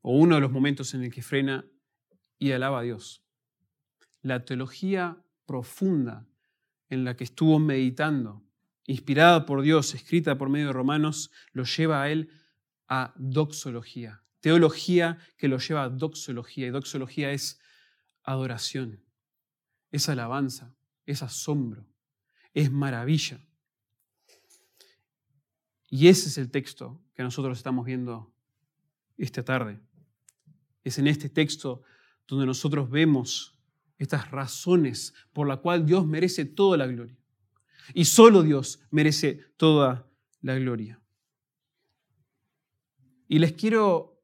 o 0.02 0.16
uno 0.16 0.36
de 0.36 0.40
los 0.40 0.50
momentos 0.50 0.94
en 0.94 1.04
el 1.04 1.12
que 1.12 1.22
frena 1.22 1.66
y 2.38 2.52
alaba 2.52 2.80
a 2.80 2.82
Dios. 2.82 3.24
La 4.22 4.44
teología 4.44 5.22
profunda 5.46 6.26
en 6.88 7.04
la 7.04 7.16
que 7.16 7.24
estuvo 7.24 7.58
meditando, 7.58 8.44
inspirada 8.86 9.46
por 9.46 9.62
Dios, 9.62 9.94
escrita 9.94 10.38
por 10.38 10.48
medio 10.48 10.68
de 10.68 10.72
Romanos, 10.72 11.30
lo 11.52 11.64
lleva 11.64 12.02
a 12.02 12.10
él 12.10 12.30
a 12.88 13.14
doxología, 13.16 14.24
Teología 14.40 15.18
que 15.36 15.48
lo 15.48 15.58
lleva 15.58 15.84
a 15.84 15.88
doxología. 15.90 16.66
Y 16.66 16.70
doxología 16.70 17.30
es 17.30 17.60
adoración, 18.22 19.04
es 19.90 20.08
alabanza, 20.08 20.74
es 21.04 21.22
asombro, 21.22 21.89
es 22.54 22.70
maravilla. 22.70 23.40
Y 25.88 26.08
ese 26.08 26.28
es 26.28 26.38
el 26.38 26.50
texto 26.50 27.00
que 27.14 27.22
nosotros 27.22 27.58
estamos 27.58 27.84
viendo 27.84 28.32
esta 29.18 29.44
tarde. 29.44 29.80
Es 30.84 30.98
en 30.98 31.06
este 31.06 31.28
texto 31.28 31.82
donde 32.26 32.46
nosotros 32.46 32.88
vemos 32.90 33.58
estas 33.98 34.30
razones 34.30 35.12
por 35.32 35.46
la 35.46 35.58
cual 35.58 35.84
Dios 35.84 36.06
merece 36.06 36.44
toda 36.44 36.76
la 36.78 36.86
gloria. 36.86 37.16
Y 37.92 38.04
solo 38.04 38.42
Dios 38.42 38.80
merece 38.90 39.52
toda 39.56 40.08
la 40.40 40.54
gloria. 40.58 41.00
Y 43.28 43.38
les 43.38 43.52
quiero 43.52 44.22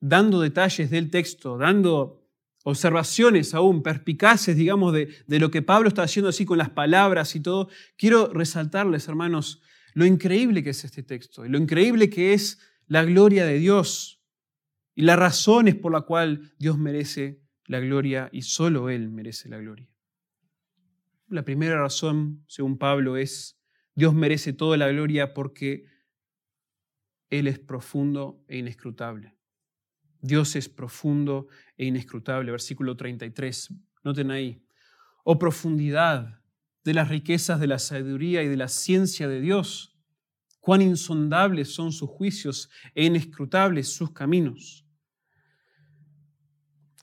dando 0.00 0.40
detalles 0.40 0.90
del 0.90 1.10
texto, 1.10 1.56
dando 1.56 2.21
observaciones 2.64 3.54
aún 3.54 3.82
perspicaces, 3.82 4.56
digamos, 4.56 4.92
de, 4.92 5.08
lo 5.26 5.50
que 5.50 5.62
Pablo 5.62 5.88
está 5.88 6.04
haciendo 6.04 6.28
así 6.28 6.44
con 6.44 6.58
las 6.58 6.70
palabras 6.70 7.34
y 7.34 7.40
todo, 7.40 7.68
quiero 7.96 8.32
resaltarles, 8.32 9.08
hermanos, 9.08 9.62
lo 9.94 10.06
increíble 10.06 10.62
que 10.62 10.70
es 10.70 10.84
este 10.84 11.02
texto 11.02 11.44
y 11.44 11.48
lo 11.48 11.58
increíble 11.58 12.08
que 12.08 12.32
es 12.34 12.58
la 12.86 13.04
gloria 13.04 13.44
de 13.46 13.58
Dios. 13.58 14.20
y 14.94 15.02
las 15.02 15.18
razones 15.18 15.74
por 15.74 15.90
las 15.90 16.02
cuales 16.02 16.38
Dios 16.58 16.76
merece 16.76 17.40
la 17.64 17.80
gloria 17.80 18.28
y 18.30 18.42
solo 18.42 18.90
Él 18.90 19.08
merece 19.08 19.48
la 19.48 19.56
gloria. 19.56 19.88
La 21.28 21.44
primera 21.44 21.80
razón, 21.80 22.44
según 22.46 22.76
Pablo, 22.76 23.16
es 23.16 23.58
Dios 23.94 24.12
merece 24.14 24.52
toda 24.52 24.76
la 24.76 24.88
gloria 24.88 25.32
porque 25.32 25.86
Él 27.30 27.46
es 27.46 27.58
profundo 27.58 28.44
e 28.48 28.58
inescrutable. 28.58 29.34
Dios 30.22 30.56
es 30.56 30.68
profundo 30.68 31.48
e 31.76 31.84
inescrutable. 31.84 32.50
Versículo 32.50 32.96
33. 32.96 33.74
Noten 34.04 34.30
ahí. 34.30 34.64
Oh 35.24 35.38
profundidad 35.38 36.40
de 36.84 36.94
las 36.94 37.08
riquezas 37.08 37.60
de 37.60 37.66
la 37.66 37.78
sabiduría 37.78 38.42
y 38.42 38.48
de 38.48 38.56
la 38.56 38.68
ciencia 38.68 39.28
de 39.28 39.40
Dios. 39.40 39.98
Cuán 40.60 40.80
insondables 40.80 41.74
son 41.74 41.92
sus 41.92 42.08
juicios 42.08 42.70
e 42.94 43.04
inescrutables 43.04 43.88
sus 43.88 44.12
caminos. 44.12 44.86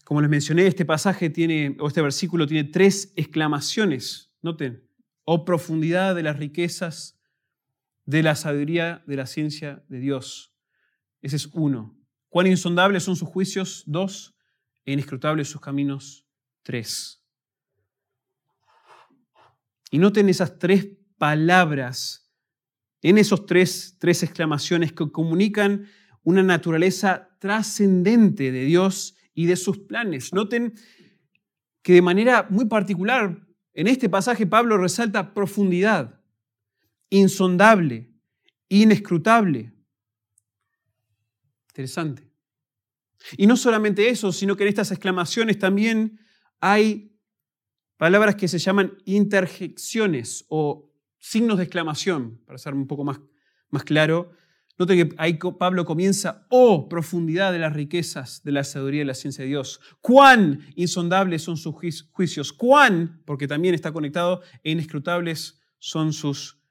Como 0.06 0.22
les 0.22 0.30
mencioné, 0.30 0.66
este 0.66 0.86
pasaje 0.86 1.30
tiene, 1.30 1.78
o 1.80 1.88
este 1.88 2.02
versículo 2.02 2.48
tiene 2.48 2.70
tres 2.70 3.14
exclamaciones. 3.16 4.34
Noten, 4.42 4.90
oh 5.26 5.44
profundidad 5.44 6.16
de 6.16 6.24
las 6.24 6.40
riquezas 6.40 7.20
de 8.06 8.24
la 8.24 8.36
sabiduría 8.36 9.04
de 9.06 9.18
la 9.18 9.28
ciencia 9.28 9.84
de 9.90 10.00
Dios. 10.00 10.56
Ese 11.22 11.36
es 11.36 11.48
uno. 11.54 11.99
Cuán 12.30 12.48
insondables 12.48 13.04
son 13.04 13.16
sus 13.16 13.28
juicios, 13.28 13.84
dos, 13.86 14.36
e 14.86 14.94
inescrutables 14.94 15.48
sus 15.50 15.62
caminos, 15.62 16.26
tres. 16.64 17.24
Y 19.92 19.98
noten 19.98 20.30
esas 20.30 20.58
tres 20.60 20.88
palabras, 21.18 22.32
en 23.02 23.18
esos 23.18 23.46
tres, 23.46 23.98
tres 24.00 24.24
exclamaciones 24.24 24.94
que 24.94 25.12
comunican 25.12 25.88
una 26.24 26.44
naturaleza 26.44 27.30
trascendente 27.40 28.52
de 28.52 28.66
Dios 28.66 29.16
y 29.34 29.46
de 29.46 29.56
sus 29.56 29.80
planes. 29.80 30.34
Noten 30.34 30.74
que 31.82 31.94
de 31.94 32.02
manera 32.02 32.46
muy 32.50 32.66
particular, 32.66 33.48
en 33.74 33.88
este 33.88 34.10
pasaje 34.10 34.46
Pablo 34.46 34.78
resalta 34.78 35.34
profundidad, 35.34 36.22
insondable, 37.10 38.12
inescrutable. 38.68 39.74
Interesante. 41.70 42.30
Y 43.38 43.48
no 43.48 43.58
solamente 43.58 44.10
eso, 44.10 44.32
sino 44.32 44.56
que 44.56 44.64
en 44.64 44.70
estas 44.70 44.92
exclamaciones 44.92 45.60
también 45.60 46.20
hay 46.60 47.16
palabras 47.98 48.36
que 48.36 48.48
se 48.48 48.60
llaman 48.60 48.98
interjecciones 49.06 50.46
o 50.50 50.90
signos 51.18 51.58
de 51.58 51.66
exclamación, 51.66 52.42
para 52.46 52.58
ser 52.58 52.74
un 52.74 52.88
poco 52.88 53.04
más, 53.04 53.20
más 53.70 53.84
claro. 53.84 54.32
Note 54.78 54.96
que 54.96 55.16
ahí 55.18 55.38
Pablo 55.38 55.84
comienza, 55.84 56.48
oh, 56.50 56.88
profundidad 56.88 57.52
de 57.52 57.60
las 57.60 57.74
riquezas 57.74 58.42
de 58.44 58.54
la 58.54 58.64
sabiduría 58.64 59.02
y 59.02 59.06
la 59.06 59.14
ciencia 59.14 59.44
de 59.44 59.50
Dios. 59.50 59.82
Cuán 60.00 60.66
insondables 60.76 61.44
son 61.44 61.58
sus 61.58 61.76
juicios. 62.12 62.54
Cuán, 62.54 63.22
porque 63.26 63.48
también 63.50 63.76
está 63.76 63.92
conectado, 63.92 64.42
e 64.64 64.72
inescrutables 64.72 65.62
son 65.78 66.14
sus 66.14 66.62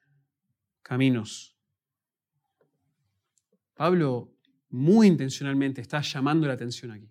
caminos. 0.83 1.55
Pablo 3.75 4.38
muy 4.71 5.07
intencionalmente 5.07 5.81
está 5.81 6.01
llamando 6.01 6.47
la 6.47 6.55
atención 6.55 6.91
aquí. 6.93 7.11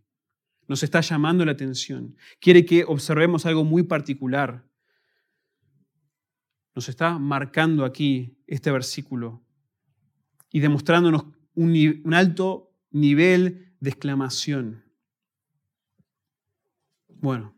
Nos 0.67 0.83
está 0.83 1.01
llamando 1.01 1.45
la 1.45 1.53
atención. 1.53 2.15
Quiere 2.39 2.65
que 2.65 2.83
observemos 2.83 3.45
algo 3.45 3.63
muy 3.63 3.83
particular. 3.83 4.67
Nos 6.75 6.89
está 6.89 7.17
marcando 7.17 7.85
aquí 7.85 8.37
este 8.47 8.71
versículo 8.71 9.43
y 10.51 10.59
demostrándonos 10.59 11.25
un, 11.53 12.13
alto 12.13 12.75
nivel 12.91 13.75
de 13.79 13.89
exclamación. 13.89 14.83
Bueno, 17.07 17.57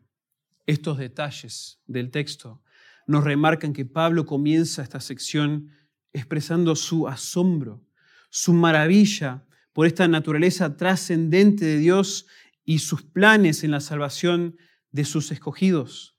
estos 0.65 0.97
detalles 0.97 1.81
del 1.85 2.12
texto 2.12 2.63
nos 3.07 3.23
remarcan 3.23 3.73
que 3.73 3.85
Pablo 3.85 4.25
comienza 4.25 4.83
esta 4.83 5.01
sección 5.01 5.71
expresando 6.13 6.75
su 6.75 7.07
asombro, 7.07 7.85
su 8.29 8.53
maravilla 8.53 9.45
por 9.73 9.86
esta 9.88 10.08
naturaleza 10.08 10.77
trascendente 10.77 11.65
de 11.65 11.77
Dios 11.77 12.25
y 12.65 12.79
sus 12.79 13.03
planes 13.03 13.63
en 13.63 13.71
la 13.71 13.79
salvación 13.79 14.58
de 14.91 15.05
sus 15.05 15.32
escogidos. 15.32 16.15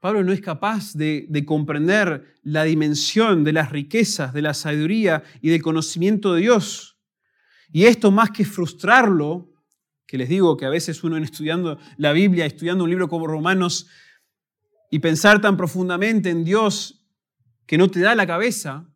Pablo 0.00 0.22
no 0.22 0.32
es 0.32 0.40
capaz 0.40 0.94
de, 0.94 1.44
comprender 1.46 2.36
la 2.42 2.64
dimensión 2.64 3.44
de 3.44 3.52
las 3.52 3.72
riquezas, 3.72 4.32
de 4.32 4.42
la 4.42 4.54
sabiduría 4.54 5.24
y 5.40 5.48
del 5.48 5.62
conocimiento 5.62 6.34
de 6.34 6.42
Dios. 6.42 6.98
Y 7.72 7.86
esto 7.86 8.10
más 8.10 8.30
que 8.30 8.44
frustrarlo, 8.44 9.52
que 10.06 10.18
les 10.18 10.28
digo 10.28 10.56
que 10.56 10.64
a 10.64 10.70
veces 10.70 11.02
uno 11.02 11.16
estudiando 11.16 11.78
la 11.96 12.12
Biblia, 12.12 12.46
estudiando 12.46 12.84
un 12.84 12.90
libro 12.90 13.08
como 13.08 13.26
Romanos, 13.26 13.88
y 14.90 15.00
pensar 15.00 15.40
tan 15.40 15.56
profundamente 15.56 16.30
en 16.30 16.44
Dios 16.44 17.04
que 17.66 17.76
no 17.76 17.90
te 17.90 17.98
da 17.98 18.14
la 18.14 18.26
cabeza, 18.26 18.88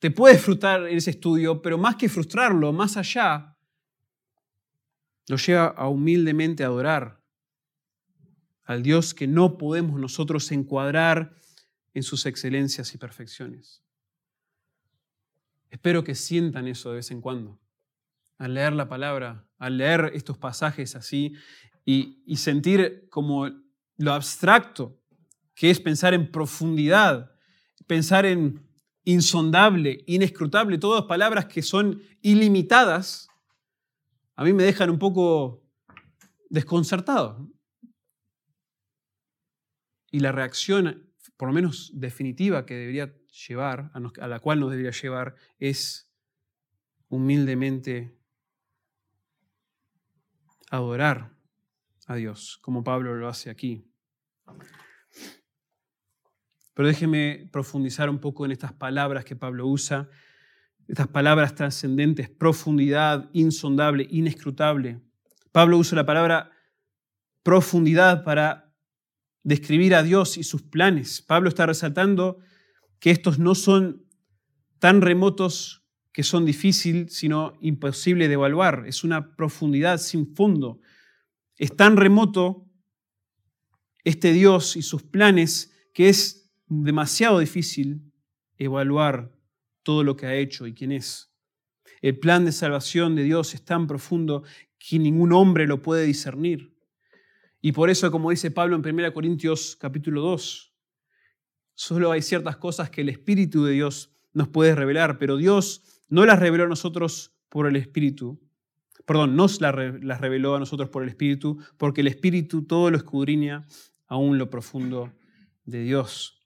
te 0.00 0.10
puedes 0.10 0.42
frustrar 0.42 0.88
en 0.88 0.96
ese 0.96 1.10
estudio, 1.10 1.60
pero 1.60 1.76
más 1.78 1.96
que 1.96 2.08
frustrarlo, 2.08 2.72
más 2.72 2.96
allá, 2.96 3.56
lo 5.28 5.36
lleva 5.36 5.66
a 5.66 5.88
humildemente 5.88 6.64
adorar 6.64 7.22
al 8.64 8.82
Dios 8.82 9.14
que 9.14 9.26
no 9.26 9.58
podemos 9.58 10.00
nosotros 10.00 10.50
encuadrar 10.52 11.36
en 11.92 12.02
sus 12.02 12.24
excelencias 12.24 12.94
y 12.94 12.98
perfecciones. 12.98 13.82
Espero 15.68 16.02
que 16.02 16.14
sientan 16.14 16.66
eso 16.66 16.90
de 16.90 16.96
vez 16.96 17.10
en 17.10 17.20
cuando, 17.20 17.60
al 18.38 18.54
leer 18.54 18.72
la 18.72 18.88
palabra, 18.88 19.46
al 19.58 19.76
leer 19.76 20.12
estos 20.14 20.38
pasajes 20.38 20.96
así 20.96 21.34
y, 21.84 22.22
y 22.24 22.36
sentir 22.36 23.06
como 23.10 23.50
lo 23.98 24.12
abstracto 24.14 24.98
que 25.54 25.70
es 25.70 25.78
pensar 25.78 26.14
en 26.14 26.32
profundidad, 26.32 27.32
pensar 27.86 28.24
en 28.24 28.69
insondable, 29.04 30.02
inescrutable, 30.06 30.78
todas 30.78 31.04
palabras 31.04 31.46
que 31.46 31.62
son 31.62 32.02
ilimitadas, 32.20 33.28
a 34.36 34.44
mí 34.44 34.52
me 34.52 34.62
dejan 34.62 34.90
un 34.90 34.98
poco 34.98 35.62
desconcertado. 36.48 37.48
Y 40.10 40.20
la 40.20 40.32
reacción, 40.32 41.10
por 41.36 41.48
lo 41.48 41.54
menos 41.54 41.92
definitiva, 41.94 42.66
que 42.66 42.74
debería 42.74 43.14
llevar, 43.46 43.90
a 43.94 44.28
la 44.28 44.40
cual 44.40 44.60
nos 44.60 44.70
debería 44.70 44.92
llevar, 44.92 45.36
es 45.58 46.10
humildemente 47.08 48.16
adorar 50.70 51.36
a 52.06 52.14
Dios, 52.16 52.58
como 52.62 52.82
Pablo 52.82 53.14
lo 53.14 53.28
hace 53.28 53.50
aquí. 53.50 53.84
Pero 56.74 56.88
déjeme 56.88 57.48
profundizar 57.52 58.08
un 58.08 58.18
poco 58.18 58.44
en 58.44 58.52
estas 58.52 58.72
palabras 58.72 59.24
que 59.24 59.36
Pablo 59.36 59.66
usa, 59.66 60.08
estas 60.88 61.08
palabras 61.08 61.54
trascendentes, 61.54 62.28
profundidad, 62.28 63.30
insondable, 63.32 64.06
inescrutable. 64.10 65.00
Pablo 65.52 65.78
usa 65.78 65.96
la 65.96 66.06
palabra 66.06 66.50
profundidad 67.42 68.24
para 68.24 68.74
describir 69.42 69.94
a 69.94 70.02
Dios 70.02 70.36
y 70.36 70.42
sus 70.42 70.62
planes. 70.62 71.22
Pablo 71.22 71.48
está 71.48 71.66
resaltando 71.66 72.38
que 72.98 73.10
estos 73.10 73.38
no 73.38 73.54
son 73.54 74.06
tan 74.78 75.00
remotos 75.00 75.80
que 76.12 76.22
son 76.22 76.44
difíciles, 76.44 77.14
sino 77.14 77.56
imposible 77.60 78.28
de 78.28 78.34
evaluar. 78.34 78.84
Es 78.86 79.04
una 79.04 79.36
profundidad 79.36 79.98
sin 79.98 80.34
fondo. 80.34 80.80
Es 81.56 81.76
tan 81.76 81.96
remoto 81.96 82.66
este 84.04 84.32
Dios 84.32 84.76
y 84.76 84.82
sus 84.82 85.02
planes 85.02 85.72
que 85.94 86.08
es 86.08 86.39
demasiado 86.70 87.40
difícil 87.40 88.00
evaluar 88.56 89.32
todo 89.82 90.04
lo 90.04 90.16
que 90.16 90.26
ha 90.26 90.36
hecho 90.36 90.66
y 90.66 90.72
quién 90.72 90.92
es. 90.92 91.34
El 92.00 92.18
plan 92.18 92.44
de 92.44 92.52
salvación 92.52 93.16
de 93.16 93.24
Dios 93.24 93.54
es 93.54 93.64
tan 93.64 93.86
profundo 93.86 94.44
que 94.78 94.98
ningún 94.98 95.32
hombre 95.32 95.66
lo 95.66 95.82
puede 95.82 96.04
discernir. 96.04 96.74
Y 97.60 97.72
por 97.72 97.90
eso, 97.90 98.10
como 98.10 98.30
dice 98.30 98.50
Pablo 98.50 98.76
en 98.76 98.86
1 98.86 99.12
Corintios 99.12 99.76
capítulo 99.76 100.22
2, 100.22 100.72
solo 101.74 102.12
hay 102.12 102.22
ciertas 102.22 102.56
cosas 102.56 102.88
que 102.88 103.00
el 103.00 103.08
Espíritu 103.08 103.64
de 103.64 103.72
Dios 103.72 104.14
nos 104.32 104.48
puede 104.48 104.74
revelar, 104.74 105.18
pero 105.18 105.36
Dios 105.36 106.02
no 106.08 106.24
las 106.24 106.38
reveló 106.38 106.64
a 106.64 106.68
nosotros 106.68 107.34
por 107.48 107.66
el 107.66 107.74
Espíritu. 107.76 108.40
Perdón, 109.06 109.34
nos 109.34 109.60
las 109.60 109.74
reveló 110.20 110.54
a 110.54 110.60
nosotros 110.60 110.88
por 110.88 111.02
el 111.02 111.08
Espíritu, 111.08 111.58
porque 111.76 112.02
el 112.02 112.06
Espíritu 112.06 112.64
todo 112.64 112.90
lo 112.90 112.96
escudriña 112.96 113.66
aún 114.06 114.38
lo 114.38 114.48
profundo 114.50 115.12
de 115.64 115.82
Dios 115.82 116.39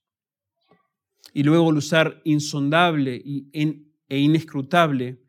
y 1.32 1.42
luego 1.42 1.70
el 1.70 1.76
usar 1.76 2.20
insondable 2.24 3.22
e 3.52 4.18
inescrutable, 4.18 5.24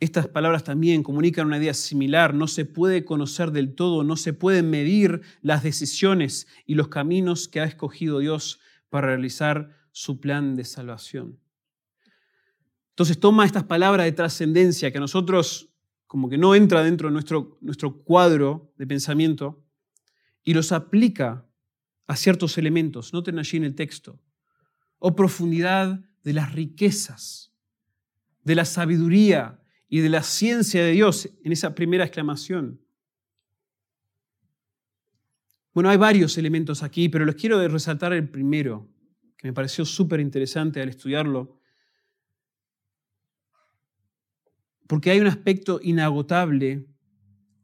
estas 0.00 0.28
palabras 0.28 0.64
también 0.64 1.02
comunican 1.02 1.46
una 1.46 1.58
idea 1.58 1.72
similar. 1.72 2.34
No 2.34 2.46
se 2.46 2.64
puede 2.64 3.04
conocer 3.04 3.52
del 3.52 3.74
todo, 3.74 4.04
no 4.04 4.16
se 4.16 4.32
pueden 4.32 4.68
medir 4.68 5.22
las 5.40 5.62
decisiones 5.62 6.46
y 6.66 6.74
los 6.74 6.88
caminos 6.88 7.48
que 7.48 7.60
ha 7.60 7.64
escogido 7.64 8.18
Dios 8.18 8.60
para 8.90 9.08
realizar 9.08 9.70
su 9.92 10.20
plan 10.20 10.56
de 10.56 10.64
salvación. 10.64 11.40
Entonces 12.90 13.18
toma 13.18 13.46
estas 13.46 13.64
palabras 13.64 14.04
de 14.04 14.12
trascendencia 14.12 14.90
que 14.90 14.98
a 14.98 15.00
nosotros 15.00 15.70
como 16.06 16.28
que 16.28 16.38
no 16.38 16.54
entra 16.54 16.84
dentro 16.84 17.08
de 17.08 17.12
nuestro, 17.12 17.58
nuestro 17.60 18.04
cuadro 18.04 18.72
de 18.76 18.86
pensamiento 18.86 19.64
y 20.44 20.54
los 20.54 20.70
aplica 20.70 21.44
a 22.06 22.14
ciertos 22.14 22.56
elementos. 22.58 23.12
Noten 23.12 23.38
allí 23.38 23.56
en 23.56 23.64
el 23.64 23.74
texto. 23.74 24.20
O 24.98 25.14
profundidad 25.14 26.00
de 26.22 26.32
las 26.32 26.52
riquezas, 26.52 27.52
de 28.42 28.54
la 28.54 28.64
sabiduría 28.64 29.60
y 29.88 30.00
de 30.00 30.08
la 30.08 30.22
ciencia 30.22 30.82
de 30.82 30.92
Dios 30.92 31.28
en 31.44 31.52
esa 31.52 31.74
primera 31.74 32.04
exclamación. 32.04 32.80
Bueno, 35.74 35.90
hay 35.90 35.96
varios 35.96 36.38
elementos 36.38 36.82
aquí, 36.82 37.08
pero 37.08 37.24
les 37.24 37.34
quiero 37.34 37.66
resaltar 37.68 38.12
el 38.12 38.28
primero, 38.28 38.88
que 39.36 39.48
me 39.48 39.52
pareció 39.52 39.84
súper 39.84 40.20
interesante 40.20 40.80
al 40.80 40.88
estudiarlo. 40.88 41.60
Porque 44.86 45.10
hay 45.10 45.20
un 45.20 45.26
aspecto 45.26 45.80
inagotable 45.82 46.86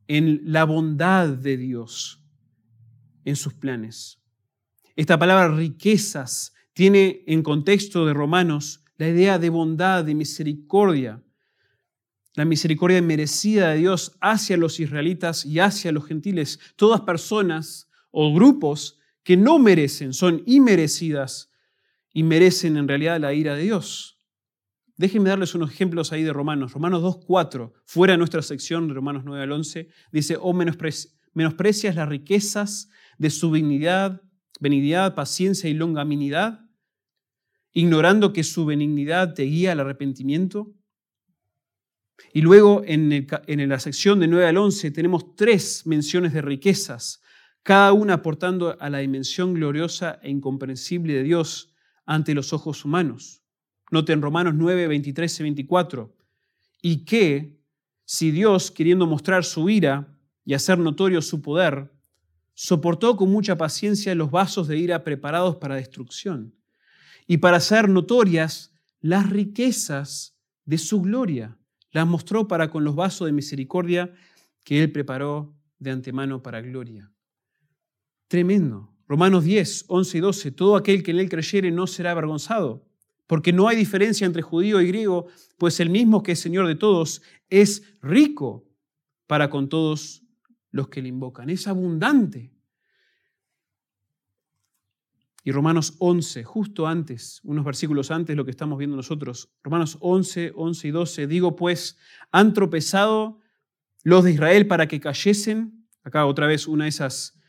en 0.08 0.40
la 0.44 0.64
bondad 0.64 1.28
de 1.28 1.56
Dios 1.56 2.20
en 3.24 3.36
sus 3.36 3.54
planes. 3.54 4.20
Esta 4.96 5.18
palabra 5.18 5.54
riquezas 5.54 6.52
tiene 6.80 7.24
en 7.26 7.42
contexto 7.42 8.06
de 8.06 8.14
Romanos 8.14 8.82
la 8.96 9.06
idea 9.06 9.38
de 9.38 9.50
bondad, 9.50 10.02
de 10.02 10.14
misericordia, 10.14 11.22
la 12.36 12.46
misericordia 12.46 13.02
merecida 13.02 13.68
de 13.68 13.80
Dios 13.80 14.16
hacia 14.22 14.56
los 14.56 14.80
israelitas 14.80 15.44
y 15.44 15.58
hacia 15.58 15.92
los 15.92 16.06
gentiles, 16.06 16.58
todas 16.76 17.02
personas 17.02 17.90
o 18.10 18.32
grupos 18.32 18.98
que 19.22 19.36
no 19.36 19.58
merecen, 19.58 20.14
son 20.14 20.42
inmerecidas 20.46 21.52
y 22.14 22.22
merecen 22.22 22.78
en 22.78 22.88
realidad 22.88 23.20
la 23.20 23.34
ira 23.34 23.56
de 23.56 23.64
Dios. 23.64 24.18
Déjenme 24.96 25.28
darles 25.28 25.54
unos 25.54 25.70
ejemplos 25.70 26.12
ahí 26.12 26.22
de 26.22 26.32
Romanos. 26.32 26.72
Romanos 26.72 27.02
2.4, 27.02 27.72
fuera 27.84 28.14
de 28.14 28.18
nuestra 28.18 28.40
sección 28.40 28.88
de 28.88 28.94
Romanos 28.94 29.24
9 29.26 29.42
al 29.42 29.52
11, 29.52 29.90
dice, 30.12 30.38
oh, 30.40 30.54
menosprecias 30.54 31.94
las 31.94 32.08
riquezas 32.08 32.88
de 33.18 33.28
su 33.28 33.50
benignidad, 33.50 34.22
benignidad, 34.60 35.14
paciencia 35.14 35.68
y 35.68 35.74
longaminidad, 35.74 36.69
ignorando 37.72 38.32
que 38.32 38.44
su 38.44 38.64
benignidad 38.66 39.34
te 39.34 39.44
guía 39.44 39.72
al 39.72 39.80
arrepentimiento. 39.80 40.72
Y 42.32 42.42
luego 42.42 42.82
en, 42.84 43.26
en 43.46 43.68
la 43.68 43.78
sección 43.80 44.20
de 44.20 44.28
9 44.28 44.46
al 44.46 44.56
11 44.56 44.90
tenemos 44.90 45.34
tres 45.36 45.86
menciones 45.86 46.32
de 46.32 46.42
riquezas 46.42 47.22
cada 47.62 47.92
una 47.92 48.14
aportando 48.14 48.76
a 48.80 48.90
la 48.90 48.98
dimensión 48.98 49.54
gloriosa 49.54 50.18
e 50.22 50.30
incomprensible 50.30 51.14
de 51.14 51.22
Dios 51.22 51.72
ante 52.06 52.34
los 52.34 52.52
ojos 52.52 52.84
humanos. 52.84 53.42
Noten 53.90 54.22
Romanos 54.22 54.54
9, 54.56 54.86
23 54.86 55.40
y 55.40 55.42
24. 55.42 56.16
Y 56.82 57.04
que, 57.04 57.60
si 58.04 58.30
Dios, 58.30 58.70
queriendo 58.70 59.06
mostrar 59.06 59.44
su 59.44 59.68
ira 59.68 60.16
y 60.44 60.54
hacer 60.54 60.78
notorio 60.78 61.20
su 61.20 61.42
poder, 61.42 61.92
soportó 62.54 63.16
con 63.16 63.30
mucha 63.30 63.56
paciencia 63.56 64.14
los 64.14 64.30
vasos 64.30 64.68
de 64.68 64.78
ira 64.78 65.04
preparados 65.04 65.56
para 65.56 65.74
destrucción, 65.76 66.54
y 67.30 67.36
para 67.38 67.58
hacer 67.58 67.88
notorias 67.88 68.74
las 69.00 69.30
riquezas 69.30 70.36
de 70.64 70.78
su 70.78 71.00
gloria, 71.00 71.56
las 71.92 72.04
mostró 72.04 72.48
para 72.48 72.72
con 72.72 72.82
los 72.82 72.96
vasos 72.96 73.26
de 73.26 73.30
misericordia 73.30 74.12
que 74.64 74.82
Él 74.82 74.90
preparó 74.90 75.54
de 75.78 75.92
antemano 75.92 76.42
para 76.42 76.60
gloria. 76.60 77.12
Tremendo. 78.26 78.92
Romanos 79.06 79.44
10, 79.44 79.84
11 79.86 80.18
y 80.18 80.20
12. 80.20 80.50
Todo 80.50 80.74
aquel 80.74 81.04
que 81.04 81.12
en 81.12 81.20
él 81.20 81.28
creyere 81.28 81.70
no 81.70 81.86
será 81.86 82.10
avergonzado, 82.10 82.84
porque 83.28 83.52
no 83.52 83.68
hay 83.68 83.76
diferencia 83.76 84.26
entre 84.26 84.42
judío 84.42 84.80
y 84.80 84.88
griego, 84.88 85.28
pues 85.56 85.78
el 85.78 85.88
mismo 85.88 86.24
que 86.24 86.32
es 86.32 86.40
Señor 86.40 86.66
de 86.66 86.74
todos 86.74 87.22
es 87.48 87.84
rico 88.02 88.66
para 89.28 89.50
con 89.50 89.68
todos 89.68 90.24
los 90.72 90.88
que 90.88 91.00
le 91.00 91.10
invocan. 91.10 91.48
Es 91.48 91.68
abundante. 91.68 92.52
Y 95.42 95.52
Romanos 95.52 95.94
11, 95.98 96.44
justo 96.44 96.86
antes, 96.86 97.40
unos 97.44 97.64
versículos 97.64 98.10
antes, 98.10 98.36
lo 98.36 98.44
que 98.44 98.50
estamos 98.50 98.78
viendo 98.78 98.96
nosotros. 98.96 99.50
Romanos 99.62 99.96
11, 100.00 100.52
11 100.54 100.88
y 100.88 100.90
12. 100.90 101.26
Digo 101.26 101.56
pues, 101.56 101.96
han 102.30 102.52
tropezado 102.52 103.40
los 104.02 104.24
de 104.24 104.32
Israel 104.32 104.66
para 104.66 104.86
que 104.86 105.00
cayesen. 105.00 105.86
Acá 106.02 106.26
otra 106.26 106.46
vez 106.46 106.66
una 106.66 106.84
de 106.84 106.90
esas 106.90 107.40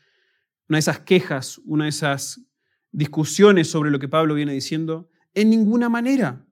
una 0.72 0.76
de 0.76 0.80
esas 0.80 1.00
quejas, 1.00 1.58
una 1.66 1.84
de 1.84 1.90
esas 1.90 2.40
discusiones 2.92 3.68
sobre 3.68 3.90
lo 3.90 3.98
que 3.98 4.08
Pablo 4.08 4.34
viene 4.34 4.54
diciendo? 4.54 5.10
En 5.34 5.50
ninguna 5.50 5.90
manera. 5.90 6.46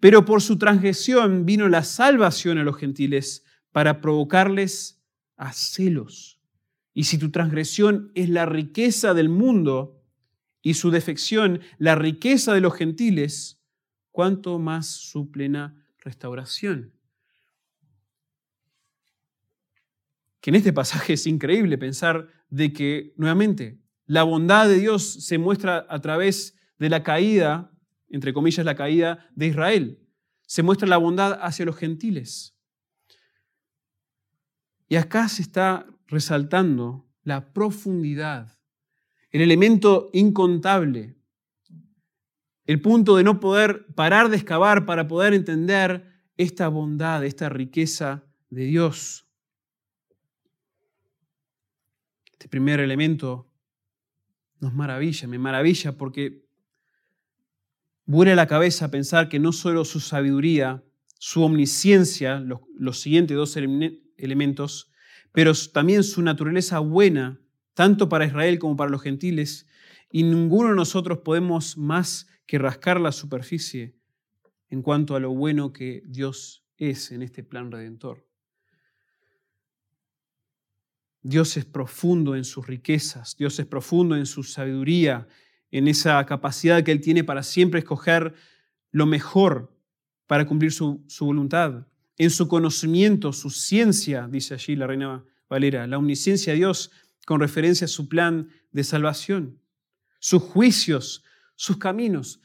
Pero 0.00 0.24
por 0.24 0.42
su 0.42 0.58
transgresión 0.58 1.46
vino 1.46 1.68
la 1.68 1.84
salvación 1.84 2.58
a 2.58 2.64
los 2.64 2.76
gentiles 2.76 3.44
para 3.70 4.00
provocarles 4.00 5.00
a 5.36 5.52
celos. 5.52 6.40
Y 6.94 7.04
si 7.04 7.16
tu 7.16 7.30
transgresión 7.30 8.10
es 8.16 8.28
la 8.28 8.44
riqueza 8.44 9.14
del 9.14 9.28
mundo 9.28 10.01
y 10.62 10.74
su 10.74 10.90
defección 10.90 11.60
la 11.78 11.96
riqueza 11.96 12.54
de 12.54 12.60
los 12.60 12.74
gentiles, 12.74 13.60
¿cuánto 14.10 14.58
más 14.58 14.86
su 14.86 15.30
plena 15.30 15.86
restauración? 15.98 16.94
Que 20.40 20.50
en 20.50 20.56
este 20.56 20.72
pasaje 20.72 21.14
es 21.14 21.26
increíble 21.26 21.78
pensar 21.78 22.28
de 22.48 22.72
que, 22.72 23.12
nuevamente, 23.16 23.80
la 24.06 24.22
bondad 24.22 24.68
de 24.68 24.78
Dios 24.78 25.24
se 25.24 25.38
muestra 25.38 25.86
a 25.88 26.00
través 26.00 26.56
de 26.78 26.90
la 26.90 27.02
caída, 27.02 27.72
entre 28.08 28.32
comillas, 28.32 28.64
la 28.64 28.74
caída 28.74 29.28
de 29.34 29.46
Israel. 29.48 29.98
Se 30.46 30.62
muestra 30.62 30.88
la 30.88 30.96
bondad 30.96 31.38
hacia 31.42 31.64
los 31.64 31.76
gentiles. 31.76 32.58
Y 34.88 34.96
acá 34.96 35.28
se 35.28 35.42
está 35.42 35.86
resaltando 36.06 37.08
la 37.22 37.52
profundidad, 37.52 38.58
el 39.32 39.40
elemento 39.40 40.10
incontable, 40.12 41.16
el 42.66 42.80
punto 42.80 43.16
de 43.16 43.24
no 43.24 43.40
poder 43.40 43.86
parar 43.94 44.28
de 44.28 44.36
excavar 44.36 44.86
para 44.86 45.08
poder 45.08 45.34
entender 45.34 46.06
esta 46.36 46.68
bondad, 46.68 47.24
esta 47.24 47.48
riqueza 47.48 48.24
de 48.50 48.66
Dios. 48.66 49.26
Este 52.30 52.48
primer 52.48 52.80
elemento 52.80 53.50
nos 54.60 54.74
maravilla, 54.74 55.26
me 55.26 55.38
maravilla 55.38 55.96
porque 55.96 56.46
vuela 58.04 58.34
la 58.34 58.46
cabeza 58.46 58.90
pensar 58.90 59.28
que 59.28 59.38
no 59.38 59.52
solo 59.52 59.84
su 59.84 59.98
sabiduría, 59.98 60.84
su 61.18 61.42
omnisciencia, 61.42 62.40
los, 62.40 63.00
siguientes 63.00 63.36
dos 63.36 63.56
elementos, 63.56 64.92
pero 65.32 65.52
también 65.72 66.04
su 66.04 66.20
naturaleza 66.22 66.78
buena, 66.80 67.41
tanto 67.74 68.08
para 68.08 68.26
Israel 68.26 68.58
como 68.58 68.76
para 68.76 68.90
los 68.90 69.02
gentiles, 69.02 69.66
y 70.10 70.22
ninguno 70.24 70.70
de 70.70 70.76
nosotros 70.76 71.18
podemos 71.18 71.76
más 71.78 72.28
que 72.46 72.58
rascar 72.58 73.00
la 73.00 73.12
superficie 73.12 73.94
en 74.68 74.82
cuanto 74.82 75.16
a 75.16 75.20
lo 75.20 75.30
bueno 75.30 75.72
que 75.72 76.02
Dios 76.06 76.64
es 76.76 77.12
en 77.12 77.22
este 77.22 77.42
plan 77.42 77.70
redentor. 77.70 78.26
Dios 81.22 81.56
es 81.56 81.64
profundo 81.64 82.34
en 82.34 82.44
sus 82.44 82.66
riquezas, 82.66 83.36
Dios 83.36 83.58
es 83.58 83.66
profundo 83.66 84.16
en 84.16 84.26
su 84.26 84.42
sabiduría, 84.42 85.28
en 85.70 85.88
esa 85.88 86.24
capacidad 86.26 86.82
que 86.82 86.92
Él 86.92 87.00
tiene 87.00 87.24
para 87.24 87.42
siempre 87.42 87.80
escoger 87.80 88.34
lo 88.90 89.06
mejor 89.06 89.74
para 90.26 90.46
cumplir 90.46 90.72
su, 90.72 91.04
voluntad, 91.20 91.86
en 92.16 92.30
su 92.30 92.48
conocimiento, 92.48 93.32
su 93.32 93.50
ciencia, 93.50 94.28
dice 94.28 94.54
allí 94.54 94.76
la 94.76 94.86
reina 94.86 95.24
Valera, 95.48 95.86
la 95.86 95.98
omnisciencia 95.98 96.52
de 96.52 96.58
Dios 96.58 96.90
con 97.26 97.40
referencia 97.40 97.84
a 97.84 97.88
su 97.88 98.08
plan 98.08 98.50
de 98.72 98.84
salvación, 98.84 99.60
sus 100.18 100.42
juicios, 100.42 101.24
sus 101.54 101.78
caminos. 101.78 102.40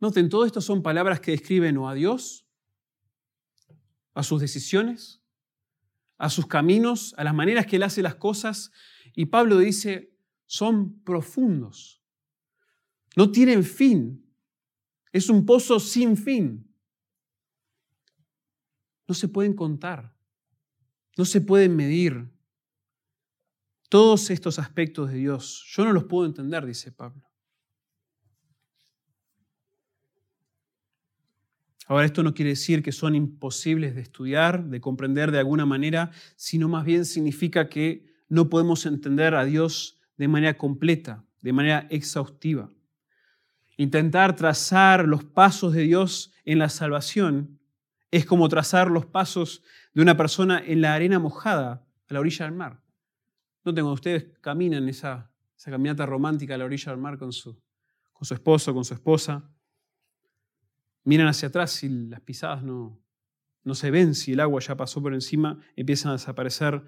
Noten, 0.00 0.28
todo 0.28 0.46
esto 0.46 0.60
son 0.60 0.82
palabras 0.82 1.20
que 1.20 1.32
describen 1.32 1.76
o 1.76 1.88
a 1.88 1.94
Dios, 1.94 2.46
a 4.14 4.22
sus 4.22 4.40
decisiones, 4.40 5.22
a 6.16 6.30
sus 6.30 6.46
caminos, 6.46 7.14
a 7.16 7.24
las 7.24 7.34
maneras 7.34 7.66
que 7.66 7.76
Él 7.76 7.82
hace 7.82 8.02
las 8.02 8.14
cosas. 8.14 8.72
Y 9.14 9.26
Pablo 9.26 9.58
dice, 9.58 10.14
son 10.46 11.00
profundos. 11.02 12.02
No 13.16 13.30
tienen 13.30 13.64
fin. 13.64 14.26
Es 15.12 15.28
un 15.28 15.44
pozo 15.44 15.80
sin 15.80 16.16
fin. 16.16 16.72
No 19.08 19.14
se 19.14 19.28
pueden 19.28 19.54
contar. 19.54 20.16
No 21.16 21.24
se 21.24 21.40
pueden 21.40 21.74
medir. 21.74 22.30
Todos 23.90 24.30
estos 24.30 24.60
aspectos 24.60 25.10
de 25.10 25.16
Dios, 25.16 25.64
yo 25.74 25.84
no 25.84 25.92
los 25.92 26.04
puedo 26.04 26.24
entender, 26.24 26.64
dice 26.64 26.92
Pablo. 26.92 27.28
Ahora, 31.88 32.06
esto 32.06 32.22
no 32.22 32.32
quiere 32.32 32.50
decir 32.50 32.84
que 32.84 32.92
son 32.92 33.16
imposibles 33.16 33.96
de 33.96 34.02
estudiar, 34.02 34.64
de 34.66 34.80
comprender 34.80 35.32
de 35.32 35.40
alguna 35.40 35.66
manera, 35.66 36.12
sino 36.36 36.68
más 36.68 36.84
bien 36.84 37.04
significa 37.04 37.68
que 37.68 38.06
no 38.28 38.48
podemos 38.48 38.86
entender 38.86 39.34
a 39.34 39.44
Dios 39.44 39.98
de 40.16 40.28
manera 40.28 40.56
completa, 40.56 41.24
de 41.40 41.52
manera 41.52 41.88
exhaustiva. 41.90 42.70
Intentar 43.76 44.36
trazar 44.36 45.08
los 45.08 45.24
pasos 45.24 45.72
de 45.72 45.82
Dios 45.82 46.32
en 46.44 46.60
la 46.60 46.68
salvación 46.68 47.58
es 48.12 48.24
como 48.24 48.48
trazar 48.48 48.88
los 48.88 49.06
pasos 49.06 49.64
de 49.94 50.02
una 50.02 50.16
persona 50.16 50.62
en 50.64 50.80
la 50.80 50.94
arena 50.94 51.18
mojada 51.18 51.84
a 52.08 52.14
la 52.14 52.20
orilla 52.20 52.44
del 52.44 52.54
mar. 52.54 52.80
No 53.64 53.74
tengo, 53.74 53.92
ustedes 53.92 54.26
caminan 54.40 54.88
esa, 54.88 55.30
caminata 55.64 56.06
romántica 56.06 56.54
a 56.54 56.58
la 56.58 56.64
orilla 56.64 56.92
del 56.92 57.00
mar 57.00 57.18
con 57.18 57.32
su, 57.32 57.60
con 58.12 58.24
su 58.24 58.34
esposo, 58.34 58.72
con 58.72 58.84
su 58.84 58.94
esposa. 58.94 59.50
Miran 61.04 61.28
hacia 61.28 61.48
atrás 61.48 61.82
y 61.82 61.88
las 61.88 62.20
pisadas 62.20 62.62
no, 62.62 63.00
no 63.62 63.74
se 63.74 63.90
ven, 63.90 64.14
si 64.14 64.32
el 64.32 64.40
agua 64.40 64.60
ya 64.60 64.76
pasó 64.76 65.02
por 65.02 65.12
encima, 65.12 65.60
empiezan 65.76 66.10
a 66.10 66.14
desaparecer. 66.14 66.82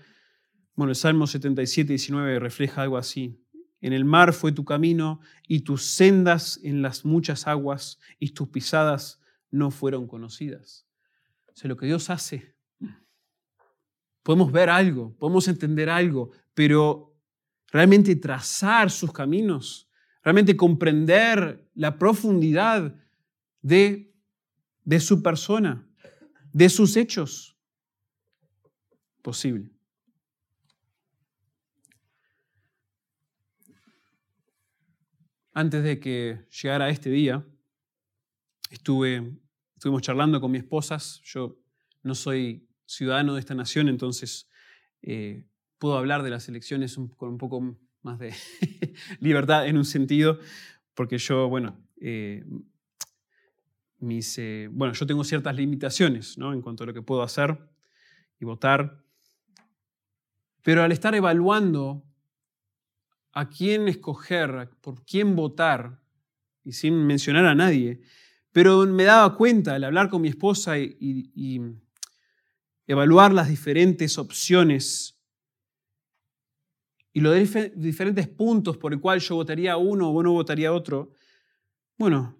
Bueno, 0.74 0.90
el 0.90 0.96
Salmo 0.96 1.26
77, 1.26 1.88
19 1.88 2.38
refleja 2.38 2.82
algo 2.82 2.96
así. 2.96 3.38
En 3.80 3.92
el 3.92 4.04
mar 4.04 4.32
fue 4.32 4.52
tu 4.52 4.64
camino 4.64 5.20
y 5.46 5.60
tus 5.60 5.82
sendas 5.82 6.60
en 6.62 6.82
las 6.82 7.04
muchas 7.04 7.46
aguas 7.46 7.98
y 8.18 8.30
tus 8.30 8.48
pisadas 8.48 9.20
no 9.50 9.70
fueron 9.70 10.06
conocidas. 10.06 10.86
O 11.48 11.56
sea, 11.56 11.68
lo 11.68 11.76
que 11.76 11.86
Dios 11.86 12.08
hace, 12.08 12.54
podemos 14.22 14.52
ver 14.52 14.70
algo, 14.70 15.16
podemos 15.18 15.48
entender 15.48 15.90
algo, 15.90 16.30
pero 16.54 17.16
realmente 17.68 18.14
trazar 18.16 18.90
sus 18.90 19.12
caminos, 19.12 19.88
realmente 20.22 20.56
comprender 20.56 21.68
la 21.74 21.98
profundidad 21.98 22.94
de, 23.60 24.14
de 24.84 25.00
su 25.00 25.22
persona, 25.22 25.88
de 26.52 26.68
sus 26.68 26.96
hechos, 26.96 27.56
posible. 29.22 29.70
Antes 35.54 35.82
de 35.84 36.00
que 36.00 36.46
llegara 36.62 36.88
este 36.88 37.10
día, 37.10 37.46
estuve, 38.70 39.38
estuvimos 39.74 40.02
charlando 40.02 40.40
con 40.40 40.50
mi 40.50 40.58
esposa. 40.58 40.96
Yo 41.24 41.58
no 42.02 42.14
soy 42.14 42.66
ciudadano 42.92 43.34
de 43.34 43.40
esta 43.40 43.54
nación, 43.54 43.88
entonces 43.88 44.48
eh, 45.02 45.44
puedo 45.78 45.96
hablar 45.96 46.22
de 46.22 46.30
las 46.30 46.48
elecciones 46.48 46.98
con 47.16 47.30
un 47.30 47.38
poco 47.38 47.78
más 48.02 48.18
de 48.18 48.34
libertad 49.20 49.66
en 49.66 49.76
un 49.76 49.84
sentido, 49.84 50.38
porque 50.94 51.18
yo, 51.18 51.48
bueno, 51.48 51.80
eh, 52.00 52.44
mis, 53.98 54.36
eh, 54.38 54.68
bueno, 54.70 54.94
yo 54.94 55.06
tengo 55.06 55.24
ciertas 55.24 55.56
limitaciones 55.56 56.36
¿no? 56.36 56.52
en 56.52 56.60
cuanto 56.60 56.84
a 56.84 56.86
lo 56.86 56.94
que 56.94 57.02
puedo 57.02 57.22
hacer 57.22 57.58
y 58.38 58.44
votar, 58.44 59.02
pero 60.62 60.82
al 60.82 60.92
estar 60.92 61.14
evaluando 61.14 62.04
a 63.32 63.48
quién 63.48 63.88
escoger, 63.88 64.70
por 64.80 65.04
quién 65.04 65.34
votar, 65.34 66.02
y 66.64 66.72
sin 66.72 67.06
mencionar 67.06 67.46
a 67.46 67.54
nadie, 67.54 68.00
pero 68.52 68.84
me 68.86 69.04
daba 69.04 69.36
cuenta 69.36 69.74
al 69.74 69.84
hablar 69.84 70.08
con 70.08 70.22
mi 70.22 70.28
esposa 70.28 70.78
y, 70.78 71.60
evaluar 72.86 73.32
las 73.32 73.48
diferentes 73.48 74.18
opciones 74.18 75.18
y 77.12 77.20
los 77.20 77.34
diferentes 77.74 78.28
puntos 78.28 78.76
por 78.78 78.92
el 78.92 79.00
cual 79.00 79.20
yo 79.20 79.36
votaría 79.36 79.76
uno 79.76 80.10
o 80.10 80.22
no 80.22 80.32
votaría 80.32 80.72
otro, 80.72 81.12
bueno, 81.98 82.36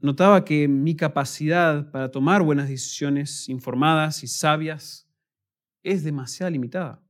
notaba 0.00 0.44
que 0.44 0.68
mi 0.68 0.96
capacidad 0.96 1.90
para 1.90 2.10
tomar 2.10 2.42
buenas 2.42 2.68
decisiones 2.68 3.48
informadas 3.48 4.22
y 4.22 4.26
sabias 4.26 5.08
es 5.82 6.02
demasiado 6.02 6.50
limitada. 6.50 7.02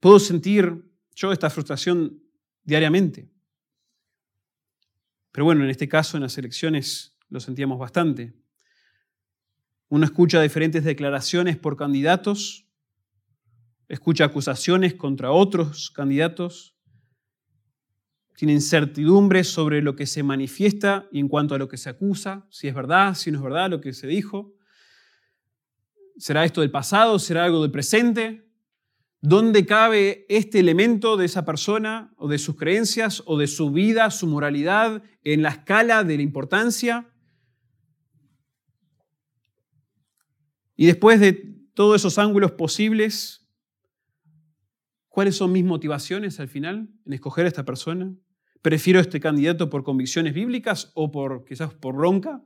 Puedo 0.00 0.18
sentir 0.18 0.84
yo 1.14 1.32
esta 1.32 1.48
frustración 1.48 2.22
diariamente. 2.62 3.30
Pero 5.32 5.46
bueno, 5.46 5.64
en 5.64 5.70
este 5.70 5.88
caso, 5.88 6.16
en 6.16 6.22
las 6.22 6.36
elecciones, 6.38 7.16
lo 7.28 7.40
sentíamos 7.40 7.78
bastante. 7.78 8.34
Uno 9.94 10.06
escucha 10.06 10.42
diferentes 10.42 10.82
declaraciones 10.82 11.56
por 11.56 11.76
candidatos, 11.76 12.66
escucha 13.86 14.24
acusaciones 14.24 14.94
contra 14.94 15.30
otros 15.30 15.92
candidatos, 15.92 16.74
tiene 18.36 18.54
incertidumbre 18.54 19.44
sobre 19.44 19.82
lo 19.82 19.94
que 19.94 20.06
se 20.06 20.24
manifiesta 20.24 21.06
y 21.12 21.20
en 21.20 21.28
cuanto 21.28 21.54
a 21.54 21.58
lo 21.58 21.68
que 21.68 21.76
se 21.76 21.90
acusa, 21.90 22.44
si 22.50 22.66
es 22.66 22.74
verdad, 22.74 23.14
si 23.14 23.30
no 23.30 23.38
es 23.38 23.44
verdad 23.44 23.70
lo 23.70 23.80
que 23.80 23.92
se 23.92 24.08
dijo. 24.08 24.56
¿Será 26.16 26.44
esto 26.44 26.62
del 26.62 26.72
pasado? 26.72 27.20
¿Será 27.20 27.44
algo 27.44 27.62
del 27.62 27.70
presente? 27.70 28.50
¿Dónde 29.20 29.64
cabe 29.64 30.26
este 30.28 30.58
elemento 30.58 31.16
de 31.16 31.26
esa 31.26 31.44
persona 31.44 32.12
o 32.16 32.26
de 32.26 32.38
sus 32.38 32.56
creencias 32.56 33.22
o 33.26 33.38
de 33.38 33.46
su 33.46 33.70
vida, 33.70 34.10
su 34.10 34.26
moralidad 34.26 35.04
en 35.22 35.42
la 35.42 35.50
escala 35.50 36.02
de 36.02 36.16
la 36.16 36.22
importancia? 36.24 37.13
Y 40.76 40.86
después 40.86 41.20
de 41.20 41.32
todos 41.74 42.00
esos 42.00 42.18
ángulos 42.18 42.52
posibles, 42.52 43.46
¿cuáles 45.08 45.36
son 45.36 45.52
mis 45.52 45.64
motivaciones 45.64 46.40
al 46.40 46.48
final 46.48 46.88
en 47.04 47.12
escoger 47.12 47.44
a 47.44 47.48
esta 47.48 47.64
persona? 47.64 48.14
¿Prefiero 48.62 49.00
este 49.00 49.20
candidato 49.20 49.70
por 49.70 49.84
convicciones 49.84 50.34
bíblicas 50.34 50.90
o 50.94 51.10
por 51.10 51.44
quizás 51.44 51.74
por 51.74 51.96
bronca 51.96 52.44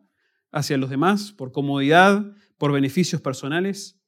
hacia 0.51 0.79
los 0.79 0.91
demás, 0.91 1.33
por 1.33 1.53
comodidad, 1.53 2.35
por 2.59 2.73
beneficios 2.73 3.21
personales? 3.21 3.99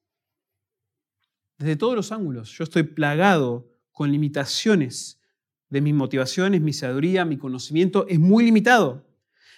desde 1.60 1.76
todos 1.76 1.94
los 1.94 2.10
ángulos. 2.10 2.50
Yo 2.56 2.64
estoy 2.64 2.84
plagado 2.84 3.70
con 3.92 4.10
limitaciones 4.10 5.20
de 5.68 5.82
mis 5.82 5.94
motivaciones, 5.94 6.62
mi 6.62 6.72
sabiduría, 6.72 7.26
mi 7.26 7.36
conocimiento 7.36 8.06
es 8.08 8.18
muy 8.18 8.44
limitado. 8.44 9.06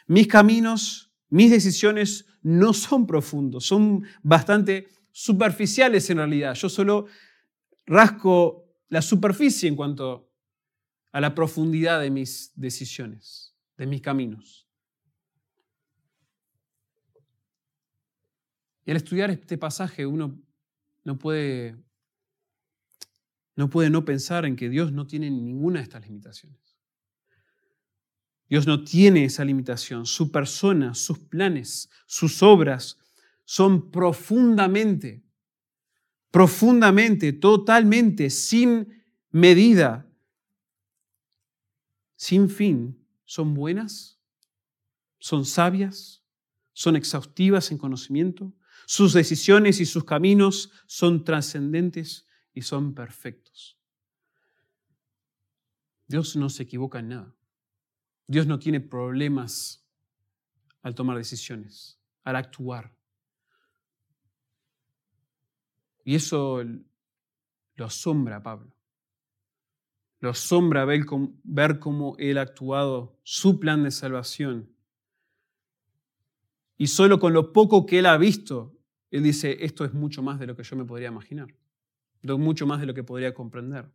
Mis 0.09 0.27
caminos, 0.27 1.14
mis 1.29 1.51
decisiones 1.51 2.27
no 2.42 2.72
son 2.72 3.07
profundos, 3.07 3.64
son 3.64 4.05
bastante 4.22 4.88
superficiales 5.11 6.09
en 6.11 6.18
realidad. 6.18 6.55
Yo 6.55 6.68
solo 6.68 7.07
rasco 7.87 8.76
la 8.88 9.02
superficie 9.02 9.68
en 9.68 9.76
cuanto 9.76 10.31
a 11.12 11.20
la 11.20 11.35
profundidad 11.35 12.00
de 12.00 12.11
mis 12.11 12.52
decisiones, 12.55 13.55
de 13.76 13.87
mis 13.87 14.00
caminos. 14.00 14.68
Y 18.85 18.90
al 18.90 18.96
estudiar 18.96 19.31
este 19.31 19.59
pasaje 19.59 20.07
uno 20.07 20.40
no 21.05 21.18
puede 21.18 21.76
no 23.55 23.68
puede 23.68 23.90
no 23.90 24.05
pensar 24.05 24.46
en 24.46 24.57
que 24.57 24.70
Dios 24.70 24.92
no 24.92 25.07
tiene 25.07 25.31
ninguna 25.31 25.81
de 25.81 25.85
estas 25.85 26.02
limitaciones. 26.02 26.71
Dios 28.52 28.66
no 28.66 28.84
tiene 28.84 29.24
esa 29.24 29.46
limitación. 29.46 30.04
Su 30.04 30.30
persona, 30.30 30.94
sus 30.94 31.18
planes, 31.18 31.88
sus 32.04 32.42
obras 32.42 32.98
son 33.46 33.90
profundamente, 33.90 35.24
profundamente, 36.30 37.32
totalmente, 37.32 38.28
sin 38.28 39.02
medida, 39.30 40.06
sin 42.14 42.50
fin. 42.50 43.02
Son 43.24 43.54
buenas, 43.54 44.20
son 45.18 45.46
sabias, 45.46 46.22
son 46.74 46.96
exhaustivas 46.96 47.70
en 47.70 47.78
conocimiento. 47.78 48.52
Sus 48.84 49.14
decisiones 49.14 49.80
y 49.80 49.86
sus 49.86 50.04
caminos 50.04 50.70
son 50.86 51.24
trascendentes 51.24 52.26
y 52.52 52.60
son 52.60 52.92
perfectos. 52.92 53.78
Dios 56.06 56.36
no 56.36 56.50
se 56.50 56.64
equivoca 56.64 56.98
en 56.98 57.08
nada. 57.08 57.34
Dios 58.26 58.46
no 58.46 58.58
tiene 58.58 58.80
problemas 58.80 59.85
al 60.82 60.94
tomar 60.94 61.16
decisiones, 61.16 61.98
al 62.24 62.37
actuar. 62.37 62.94
Y 66.04 66.14
eso 66.14 66.62
lo 67.74 67.85
asombra 67.85 68.37
a 68.37 68.42
Pablo. 68.42 68.74
Lo 70.20 70.30
asombra 70.30 70.85
ver 70.85 71.78
cómo 71.78 72.16
él 72.18 72.38
ha 72.38 72.42
actuado 72.42 73.18
su 73.22 73.58
plan 73.58 73.82
de 73.82 73.90
salvación. 73.90 74.72
Y 76.76 76.88
solo 76.88 77.18
con 77.18 77.32
lo 77.32 77.52
poco 77.52 77.87
que 77.87 77.98
él 77.98 78.06
ha 78.06 78.16
visto, 78.16 78.76
él 79.11 79.22
dice, 79.22 79.64
esto 79.64 79.85
es 79.85 79.92
mucho 79.92 80.22
más 80.22 80.38
de 80.40 80.46
lo 80.46 80.56
que 80.56 80.62
yo 80.62 80.76
me 80.76 80.85
podría 80.85 81.08
imaginar 81.08 81.54
mucho 82.38 82.66
más 82.66 82.80
de 82.80 82.87
lo 82.87 82.94
que 82.94 83.04
podría 83.04 83.35
comprender. 83.35 83.90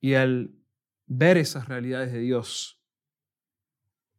Y 0.00 0.14
al 0.14 0.54
ver 1.06 1.36
esas 1.36 1.68
realidades 1.68 2.12
de 2.12 2.20
Dios, 2.20 2.80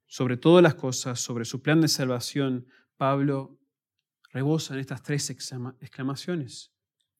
sobre 0.07 0.37
todas 0.37 0.63
las 0.63 0.75
cosas, 0.75 1.19
sobre 1.19 1.45
su 1.45 1.61
plan 1.61 1.81
de 1.81 1.87
salvación, 1.87 2.67
Pablo 2.95 3.59
rebosa 4.31 4.73
en 4.73 4.79
estas 4.79 5.03
tres 5.03 5.29
exclamaciones. 5.29 6.73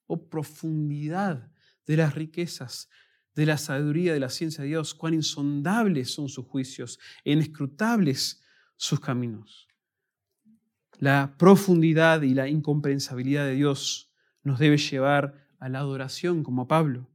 Oh 0.05 0.29
profundidad 0.29 1.51
de 1.85 1.97
las 1.97 2.15
riquezas, 2.15 2.89
de 3.33 3.45
la 3.45 3.57
sabiduría, 3.57 4.13
de 4.13 4.19
la 4.19 4.29
ciencia 4.29 4.61
de 4.61 4.69
Dios, 4.69 4.93
cuán 4.93 5.13
insondables 5.13 6.13
son 6.13 6.29
sus 6.29 6.45
juicios, 6.45 6.99
inescrutables 7.23 8.41
sus 8.77 8.99
caminos. 8.99 9.67
La 10.99 11.35
profundidad 11.37 12.21
y 12.21 12.33
la 12.33 12.47
incomprensabilidad 12.47 13.45
de 13.45 13.55
Dios 13.55 14.09
nos 14.43 14.59
debe 14.59 14.77
llevar 14.77 15.45
a 15.59 15.67
la 15.67 15.79
adoración 15.79 16.43
como 16.43 16.67
Pablo. 16.67 17.09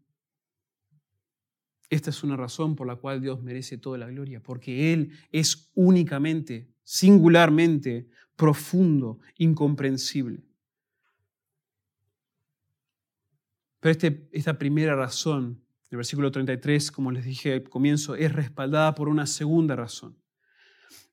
Esta 1.91 2.11
es 2.11 2.23
una 2.23 2.37
razón 2.37 2.77
por 2.77 2.87
la 2.87 2.95
cual 2.95 3.21
Dios 3.21 3.43
merece 3.43 3.77
toda 3.77 3.99
la 3.99 4.07
gloria, 4.07 4.41
porque 4.41 4.93
Él 4.93 5.11
es 5.33 5.71
únicamente, 5.75 6.69
singularmente, 6.85 8.09
profundo, 8.37 9.19
incomprensible. 9.37 10.45
Pero 13.81 13.91
este, 13.91 14.29
esta 14.31 14.57
primera 14.57 14.95
razón, 14.95 15.61
el 15.91 15.97
versículo 15.97 16.31
33, 16.31 16.93
como 16.93 17.11
les 17.11 17.25
dije 17.25 17.55
al 17.55 17.69
comienzo, 17.69 18.15
es 18.15 18.33
respaldada 18.33 18.95
por 18.95 19.09
una 19.09 19.27
segunda 19.27 19.75
razón. 19.75 20.17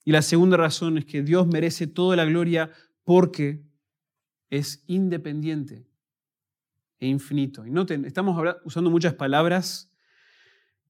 Y 0.06 0.12
la 0.12 0.22
segunda 0.22 0.58
razón 0.58 1.00
es 1.00 1.06
que 1.06 1.24
Dios 1.24 1.48
merece 1.48 1.88
toda 1.88 2.16
la 2.16 2.26
gloria 2.26 2.72
porque 3.04 3.64
es 4.52 4.84
independiente 4.86 5.88
e 7.00 7.08
infinito. 7.08 7.66
Y 7.66 7.72
noten, 7.72 8.06
estamos 8.06 8.56
usando 8.64 8.92
muchas 8.92 9.16
palabras 9.16 9.92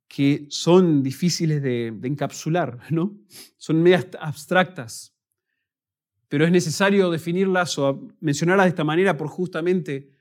que 0.08 0.48
son 0.50 1.04
difíciles 1.04 1.62
de, 1.62 1.88
encapsular, 2.04 2.80
¿no? 2.92 3.18
Son 3.58 3.82
medias 3.82 4.08
abstractas, 4.20 5.16
pero 6.28 6.46
es 6.46 6.52
necesario 6.52 7.10
definirlas 7.10 7.78
o 7.78 8.08
mencionarlas 8.20 8.66
de 8.66 8.70
esta 8.70 8.84
manera 8.84 9.18
por 9.18 9.28
justamente 9.28 10.12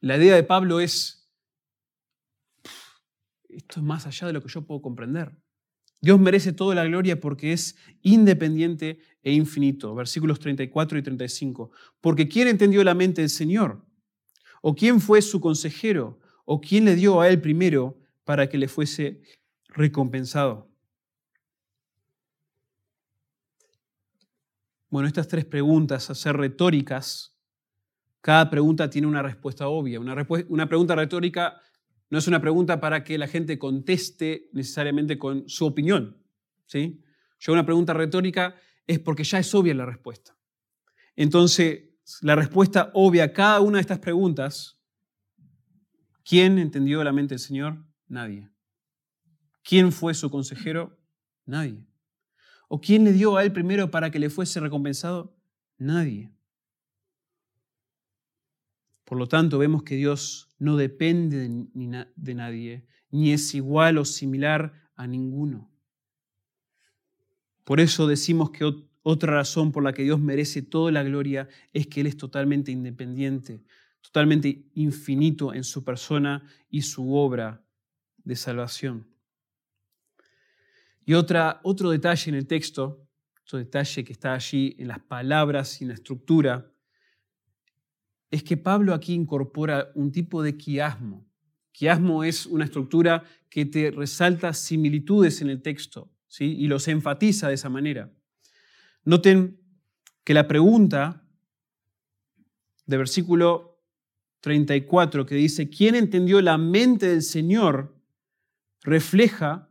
la 0.00 0.16
idea 0.16 0.34
de 0.34 0.42
Pablo 0.42 0.80
es, 0.80 1.30
esto 3.48 3.80
es 3.80 3.82
más 3.86 4.04
allá 4.06 4.26
de 4.26 4.32
lo 4.32 4.42
que 4.42 4.48
yo 4.48 4.62
puedo 4.62 4.82
comprender. 4.82 5.32
Dios 6.00 6.18
merece 6.18 6.52
toda 6.52 6.74
la 6.74 6.84
gloria 6.84 7.20
porque 7.20 7.52
es 7.52 7.76
independiente 8.02 8.98
e 9.22 9.32
infinito. 9.32 9.94
Versículos 9.94 10.40
34 10.40 10.98
y 10.98 11.02
35. 11.02 11.70
Porque 12.00 12.26
¿quién 12.28 12.48
entendió 12.48 12.82
la 12.82 12.94
mente 12.94 13.20
del 13.20 13.30
Señor? 13.30 13.86
¿O 14.60 14.74
quién 14.74 15.00
fue 15.00 15.22
su 15.22 15.40
consejero? 15.40 16.18
¿O 16.44 16.60
quién 16.60 16.84
le 16.84 16.96
dio 16.96 17.20
a 17.20 17.28
él 17.28 17.40
primero 17.40 18.01
para 18.24 18.48
que 18.48 18.58
le 18.58 18.68
fuese 18.68 19.22
recompensado? 19.68 20.70
Bueno, 24.88 25.08
estas 25.08 25.26
tres 25.26 25.46
preguntas, 25.46 26.10
a 26.10 26.14
ser 26.14 26.36
retóricas, 26.36 27.34
cada 28.20 28.50
pregunta 28.50 28.90
tiene 28.90 29.08
una 29.08 29.22
respuesta 29.22 29.68
obvia. 29.68 29.98
Una, 29.98 30.26
una, 30.48 30.68
pregunta 30.68 30.94
retórica 30.94 31.60
no 32.10 32.18
es 32.18 32.28
una 32.28 32.40
pregunta 32.40 32.78
para 32.78 33.02
que 33.02 33.16
la 33.16 33.26
gente 33.26 33.58
conteste 33.58 34.50
necesariamente 34.52 35.18
con 35.18 35.48
su 35.48 35.64
opinión. 35.64 36.22
¿sí? 36.66 37.02
Yo 37.38 37.52
una 37.52 37.64
pregunta 37.64 37.94
retórica 37.94 38.54
es 38.86 38.98
porque 38.98 39.24
ya 39.24 39.38
es 39.38 39.54
obvia 39.54 39.74
la 39.74 39.86
respuesta. 39.86 40.36
Entonces, 41.16 41.84
la 42.20 42.36
respuesta 42.36 42.90
obvia 42.94 43.24
a 43.24 43.32
cada 43.32 43.60
una 43.60 43.78
de 43.78 43.82
estas 43.82 43.98
preguntas, 43.98 44.78
¿quién 46.24 46.58
entendió 46.58 47.02
la 47.02 47.12
mente 47.12 47.34
del 47.34 47.40
Señor? 47.40 47.82
Nadie. 48.12 48.46
¿Quién 49.64 49.90
fue 49.90 50.12
su 50.12 50.28
consejero? 50.28 51.00
Nadie. 51.46 51.86
¿O 52.68 52.78
quién 52.78 53.04
le 53.04 53.12
dio 53.14 53.38
a 53.38 53.42
él 53.42 53.52
primero 53.52 53.90
para 53.90 54.10
que 54.10 54.18
le 54.18 54.28
fuese 54.28 54.60
recompensado? 54.60 55.34
Nadie. 55.78 56.30
Por 59.06 59.16
lo 59.16 59.28
tanto, 59.28 59.56
vemos 59.56 59.82
que 59.82 59.96
Dios 59.96 60.54
no 60.58 60.76
depende 60.76 61.48
de 62.14 62.34
nadie, 62.34 62.86
ni 63.10 63.32
es 63.32 63.54
igual 63.54 63.96
o 63.96 64.04
similar 64.04 64.90
a 64.94 65.06
ninguno. 65.06 65.72
Por 67.64 67.80
eso 67.80 68.06
decimos 68.06 68.50
que 68.50 68.70
otra 69.02 69.36
razón 69.36 69.72
por 69.72 69.82
la 69.82 69.94
que 69.94 70.02
Dios 70.02 70.20
merece 70.20 70.60
toda 70.60 70.92
la 70.92 71.02
gloria 71.02 71.48
es 71.72 71.86
que 71.86 72.02
Él 72.02 72.08
es 72.08 72.18
totalmente 72.18 72.70
independiente, 72.72 73.64
totalmente 74.02 74.66
infinito 74.74 75.54
en 75.54 75.64
su 75.64 75.82
persona 75.82 76.46
y 76.68 76.82
su 76.82 77.14
obra 77.14 77.64
de 78.24 78.36
salvación. 78.36 79.06
Y 81.04 81.14
otra, 81.14 81.60
otro 81.64 81.90
detalle 81.90 82.30
en 82.30 82.36
el 82.36 82.46
texto, 82.46 83.08
otro 83.42 83.58
detalle 83.58 84.04
que 84.04 84.12
está 84.12 84.34
allí 84.34 84.76
en 84.78 84.88
las 84.88 85.00
palabras 85.00 85.80
y 85.80 85.84
en 85.84 85.88
la 85.88 85.94
estructura, 85.94 86.72
es 88.30 88.42
que 88.42 88.56
Pablo 88.56 88.94
aquí 88.94 89.12
incorpora 89.12 89.90
un 89.94 90.10
tipo 90.10 90.42
de 90.42 90.56
quiasmo. 90.56 91.28
Quiasmo 91.72 92.24
es 92.24 92.46
una 92.46 92.64
estructura 92.64 93.24
que 93.48 93.66
te 93.66 93.90
resalta 93.90 94.54
similitudes 94.54 95.42
en 95.42 95.50
el 95.50 95.60
texto 95.60 96.10
¿sí? 96.28 96.44
y 96.44 96.66
los 96.66 96.88
enfatiza 96.88 97.48
de 97.48 97.54
esa 97.54 97.68
manera. 97.68 98.10
Noten 99.04 99.60
que 100.24 100.34
la 100.34 100.46
pregunta 100.46 101.26
de 102.86 102.96
versículo 102.96 103.82
34 104.40 105.26
que 105.26 105.34
dice, 105.34 105.68
¿quién 105.68 105.94
entendió 105.94 106.40
la 106.40 106.58
mente 106.58 107.08
del 107.08 107.22
Señor? 107.22 108.01
Refleja 108.82 109.70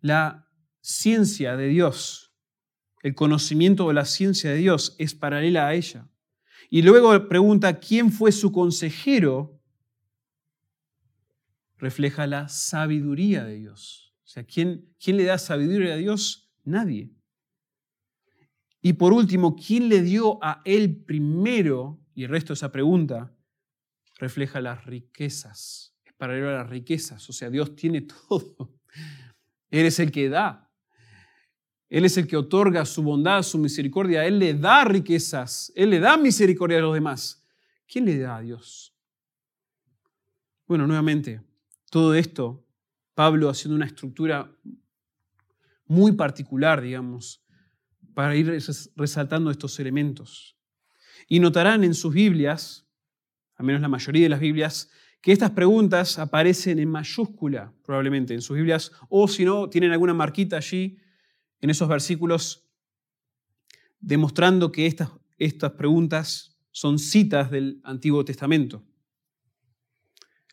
la 0.00 0.48
ciencia 0.80 1.56
de 1.56 1.68
Dios. 1.68 2.34
El 3.02 3.14
conocimiento 3.14 3.88
de 3.88 3.94
la 3.94 4.04
ciencia 4.04 4.50
de 4.50 4.56
Dios 4.56 4.96
es 4.98 5.14
paralela 5.14 5.68
a 5.68 5.74
ella. 5.74 6.08
Y 6.70 6.82
luego 6.82 7.28
pregunta, 7.28 7.78
¿quién 7.78 8.10
fue 8.12 8.32
su 8.32 8.52
consejero? 8.52 9.60
Refleja 11.76 12.26
la 12.26 12.48
sabiduría 12.48 13.44
de 13.44 13.56
Dios. 13.56 14.14
O 14.24 14.28
sea, 14.28 14.44
¿quién, 14.44 14.94
quién 15.02 15.16
le 15.16 15.24
da 15.24 15.38
sabiduría 15.38 15.94
a 15.94 15.96
Dios? 15.96 16.52
Nadie. 16.64 17.12
Y 18.82 18.94
por 18.94 19.12
último, 19.12 19.56
¿quién 19.56 19.88
le 19.88 20.02
dio 20.02 20.42
a 20.42 20.60
él 20.64 21.04
primero? 21.04 22.00
Y 22.14 22.24
el 22.24 22.30
resto 22.30 22.48
de 22.48 22.54
esa 22.54 22.72
pregunta 22.72 23.34
refleja 24.18 24.60
las 24.60 24.84
riquezas. 24.84 25.97
Paralelo 26.18 26.50
a 26.50 26.54
las 26.54 26.68
riquezas. 26.68 27.28
O 27.30 27.32
sea, 27.32 27.48
Dios 27.48 27.74
tiene 27.74 28.02
todo. 28.28 28.78
Él 29.70 29.86
es 29.86 29.98
el 29.98 30.12
que 30.12 30.28
da. 30.28 30.70
Él 31.88 32.04
es 32.04 32.18
el 32.18 32.26
que 32.26 32.36
otorga 32.36 32.84
su 32.84 33.02
bondad, 33.02 33.42
su 33.42 33.56
misericordia. 33.56 34.26
Él 34.26 34.38
le 34.38 34.52
da 34.52 34.84
riquezas. 34.84 35.72
Él 35.74 35.90
le 35.90 36.00
da 36.00 36.18
misericordia 36.18 36.78
a 36.78 36.82
los 36.82 36.92
demás. 36.92 37.46
¿Quién 37.86 38.04
le 38.04 38.18
da 38.18 38.36
a 38.36 38.40
Dios? 38.42 38.94
Bueno, 40.66 40.86
nuevamente, 40.86 41.40
todo 41.90 42.14
esto, 42.14 42.66
Pablo 43.14 43.48
haciendo 43.48 43.74
una 43.74 43.86
estructura 43.86 44.54
muy 45.86 46.12
particular, 46.12 46.82
digamos, 46.82 47.42
para 48.12 48.36
ir 48.36 48.62
resaltando 48.94 49.50
estos 49.50 49.80
elementos. 49.80 50.58
Y 51.26 51.40
notarán 51.40 51.84
en 51.84 51.94
sus 51.94 52.12
Biblias, 52.12 52.86
al 53.56 53.64
menos 53.64 53.80
la 53.80 53.88
mayoría 53.88 54.24
de 54.24 54.28
las 54.28 54.40
Biblias, 54.40 54.90
que 55.20 55.32
estas 55.32 55.50
preguntas 55.50 56.18
aparecen 56.18 56.78
en 56.78 56.90
mayúscula, 56.90 57.72
probablemente 57.84 58.34
en 58.34 58.42
sus 58.42 58.56
Biblias, 58.56 58.92
o 59.08 59.26
si 59.26 59.44
no, 59.44 59.68
tienen 59.68 59.92
alguna 59.92 60.14
marquita 60.14 60.56
allí 60.56 60.98
en 61.60 61.70
esos 61.70 61.88
versículos 61.88 62.68
demostrando 64.00 64.70
que 64.70 64.86
estas, 64.86 65.10
estas 65.38 65.72
preguntas 65.72 66.56
son 66.70 66.98
citas 66.98 67.50
del 67.50 67.80
Antiguo 67.82 68.24
Testamento. 68.24 68.84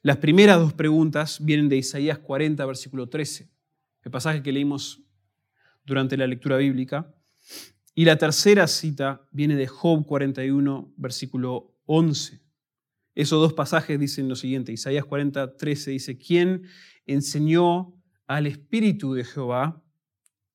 Las 0.01 0.17
primeras 0.17 0.59
dos 0.59 0.73
preguntas 0.73 1.43
vienen 1.43 1.69
de 1.69 1.77
Isaías 1.77 2.19
40, 2.19 2.65
versículo 2.65 3.09
13, 3.09 3.49
el 4.03 4.11
pasaje 4.11 4.41
que 4.41 4.51
leímos 4.51 5.03
durante 5.83 6.17
la 6.17 6.27
lectura 6.27 6.57
bíblica. 6.57 7.15
Y 7.93 8.05
la 8.05 8.17
tercera 8.17 8.67
cita 8.67 9.27
viene 9.31 9.55
de 9.55 9.67
Job 9.67 10.05
41, 10.05 10.93
versículo 10.97 11.79
11. 11.85 12.44
Esos 13.15 13.41
dos 13.41 13.53
pasajes 13.53 13.99
dicen 13.99 14.27
lo 14.27 14.35
siguiente. 14.35 14.73
Isaías 14.73 15.05
40, 15.05 15.55
13 15.55 15.91
dice, 15.91 16.17
¿quién 16.17 16.63
enseñó 17.05 17.95
al 18.27 18.45
Espíritu 18.45 19.13
de 19.13 19.23
Jehová 19.23 19.81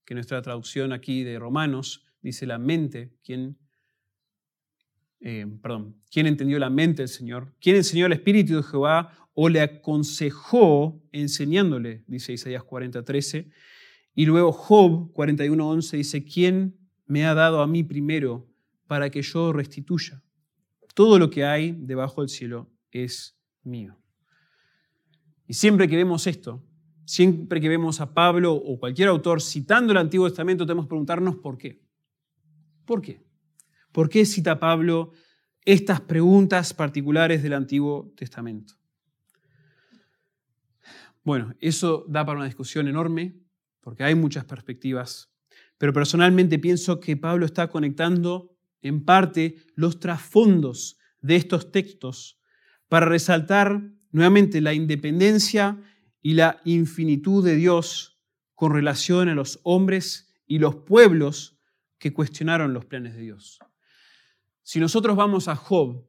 que 0.04 0.14
nuestra 0.14 0.42
traducción 0.42 0.92
aquí 0.92 1.24
de 1.24 1.38
Romanos 1.38 2.04
dice 2.20 2.46
la 2.46 2.58
mente, 2.58 3.14
¿quién, 3.24 3.58
eh, 5.20 5.46
perdón, 5.62 5.96
¿quién 6.10 6.26
entendió 6.26 6.58
la 6.58 6.68
mente 6.68 7.02
del 7.02 7.08
Señor? 7.08 7.54
¿Quién 7.60 7.76
enseñó 7.76 8.06
el 8.06 8.12
Espíritu 8.12 8.56
de 8.56 8.62
Jehová 8.62 9.28
o 9.34 9.48
le 9.48 9.60
aconsejó 9.60 11.00
enseñándole? 11.12 12.04
Dice 12.06 12.32
Isaías 12.32 12.64
40, 12.64 13.04
13. 13.04 13.50
Y 14.14 14.26
luego 14.26 14.52
Job 14.52 15.12
41, 15.12 15.70
11 15.70 15.96
dice, 15.96 16.24
¿quién 16.24 16.76
me 17.06 17.24
ha 17.24 17.34
dado 17.34 17.62
a 17.62 17.66
mí 17.66 17.84
primero 17.84 18.48
para 18.86 19.10
que 19.10 19.22
yo 19.22 19.52
restituya? 19.52 20.22
Todo 20.94 21.18
lo 21.18 21.30
que 21.30 21.44
hay 21.44 21.72
debajo 21.72 22.20
del 22.20 22.30
cielo 22.30 22.70
es 22.90 23.38
mío. 23.62 23.98
Y 25.46 25.54
siempre 25.54 25.88
que 25.88 25.96
vemos 25.96 26.26
esto, 26.26 26.64
Siempre 27.10 27.60
que 27.60 27.68
vemos 27.68 28.00
a 28.00 28.14
Pablo 28.14 28.54
o 28.54 28.78
cualquier 28.78 29.08
autor 29.08 29.42
citando 29.42 29.90
el 29.90 29.98
Antiguo 29.98 30.28
Testamento, 30.28 30.64
tenemos 30.64 30.84
que 30.84 30.90
preguntarnos 30.90 31.34
por 31.38 31.58
qué. 31.58 31.82
¿Por 32.84 33.02
qué? 33.02 33.20
¿Por 33.90 34.08
qué 34.08 34.24
cita 34.24 34.60
Pablo 34.60 35.10
estas 35.64 36.00
preguntas 36.02 36.72
particulares 36.72 37.42
del 37.42 37.54
Antiguo 37.54 38.12
Testamento? 38.16 38.74
Bueno, 41.24 41.52
eso 41.58 42.04
da 42.08 42.24
para 42.24 42.38
una 42.38 42.46
discusión 42.46 42.86
enorme, 42.86 43.40
porque 43.80 44.04
hay 44.04 44.14
muchas 44.14 44.44
perspectivas, 44.44 45.32
pero 45.78 45.92
personalmente 45.92 46.60
pienso 46.60 47.00
que 47.00 47.16
Pablo 47.16 47.44
está 47.44 47.70
conectando 47.70 48.49
en 48.82 49.04
parte 49.04 49.56
los 49.74 50.00
trasfondos 50.00 50.98
de 51.20 51.36
estos 51.36 51.70
textos 51.70 52.40
para 52.88 53.06
resaltar 53.06 53.82
nuevamente 54.10 54.60
la 54.60 54.74
independencia 54.74 55.80
y 56.22 56.34
la 56.34 56.60
infinitud 56.64 57.44
de 57.44 57.56
Dios 57.56 58.18
con 58.54 58.72
relación 58.72 59.28
a 59.28 59.34
los 59.34 59.60
hombres 59.62 60.34
y 60.46 60.58
los 60.58 60.76
pueblos 60.76 61.58
que 61.98 62.12
cuestionaron 62.12 62.74
los 62.74 62.84
planes 62.84 63.14
de 63.14 63.22
Dios. 63.22 63.58
Si 64.62 64.80
nosotros 64.80 65.16
vamos 65.16 65.48
a 65.48 65.56
Job, 65.56 66.04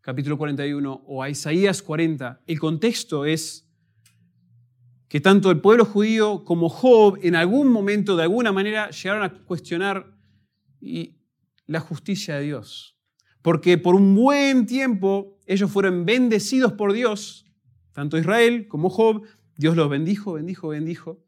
capítulo 0.00 0.38
41, 0.38 1.04
o 1.06 1.22
a 1.22 1.30
Isaías 1.30 1.82
40, 1.82 2.42
el 2.46 2.58
contexto 2.58 3.24
es 3.24 3.68
que 5.08 5.20
tanto 5.20 5.50
el 5.50 5.60
pueblo 5.60 5.84
judío 5.84 6.44
como 6.44 6.68
Job 6.68 7.18
en 7.22 7.36
algún 7.36 7.68
momento, 7.68 8.16
de 8.16 8.24
alguna 8.24 8.52
manera, 8.52 8.90
llegaron 8.90 9.22
a 9.22 9.32
cuestionar 9.44 10.16
la 11.66 11.80
justicia 11.80 12.36
de 12.36 12.44
Dios. 12.44 12.96
Porque 13.42 13.78
por 13.78 13.94
un 13.94 14.14
buen 14.14 14.66
tiempo 14.66 15.38
ellos 15.46 15.70
fueron 15.70 16.04
bendecidos 16.04 16.72
por 16.72 16.92
Dios, 16.92 17.46
tanto 17.92 18.18
Israel 18.18 18.66
como 18.68 18.90
Job, 18.90 19.22
Dios 19.56 19.76
los 19.76 19.88
bendijo, 19.88 20.34
bendijo, 20.34 20.68
bendijo, 20.68 21.24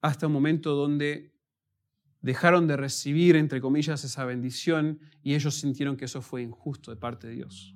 hasta 0.00 0.26
un 0.26 0.32
momento 0.32 0.74
donde 0.74 1.34
dejaron 2.20 2.66
de 2.66 2.76
recibir, 2.76 3.36
entre 3.36 3.60
comillas, 3.60 4.04
esa 4.04 4.24
bendición 4.24 5.00
y 5.22 5.34
ellos 5.34 5.56
sintieron 5.56 5.96
que 5.96 6.06
eso 6.06 6.22
fue 6.22 6.42
injusto 6.42 6.90
de 6.90 6.96
parte 6.96 7.26
de 7.26 7.34
Dios. 7.34 7.74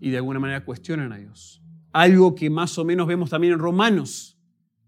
Y 0.00 0.10
de 0.10 0.16
alguna 0.16 0.40
manera 0.40 0.64
cuestionan 0.64 1.12
a 1.12 1.16
Dios. 1.18 1.62
Algo 1.92 2.34
que 2.34 2.50
más 2.50 2.76
o 2.78 2.84
menos 2.84 3.06
vemos 3.06 3.30
también 3.30 3.52
en 3.52 3.58
Romanos. 3.60 4.38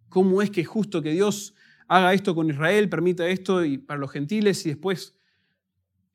¿Cómo 0.09 0.43
es 0.43 0.51
que 0.51 0.62
es 0.62 0.68
justo 0.68 1.03
que 1.03 1.12
Dios 1.12 1.55
haga 1.89 2.14
esto 2.14 2.35
con 2.35 2.51
Israel, 2.51 2.89
permita 2.89 3.26
esto 3.28 3.64
y 3.64 3.78
para 3.78 4.01
los 4.01 4.11
gentiles 4.11 4.64
y 4.66 4.70
después, 4.70 5.16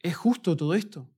¿es 0.01 0.15
justo 0.15 0.55
todo 0.55 0.73
esto? 0.73 1.09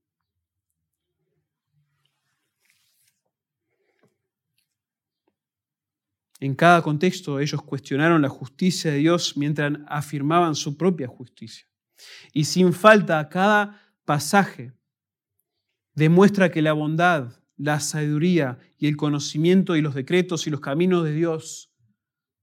En 6.39 6.55
cada 6.55 6.81
contexto 6.81 7.39
ellos 7.39 7.61
cuestionaron 7.61 8.21
la 8.21 8.29
justicia 8.29 8.91
de 8.91 8.97
Dios 8.97 9.37
mientras 9.37 9.73
afirmaban 9.87 10.55
su 10.55 10.75
propia 10.75 11.07
justicia. 11.07 11.67
Y 12.33 12.45
sin 12.45 12.73
falta, 12.73 13.29
cada 13.29 13.79
pasaje 14.05 14.73
demuestra 15.93 16.51
que 16.51 16.63
la 16.63 16.73
bondad, 16.73 17.39
la 17.57 17.79
sabiduría 17.79 18.57
y 18.79 18.87
el 18.87 18.97
conocimiento 18.97 19.75
y 19.75 19.81
los 19.81 19.93
decretos 19.93 20.47
y 20.47 20.49
los 20.49 20.61
caminos 20.61 21.03
de 21.03 21.13
Dios 21.13 21.71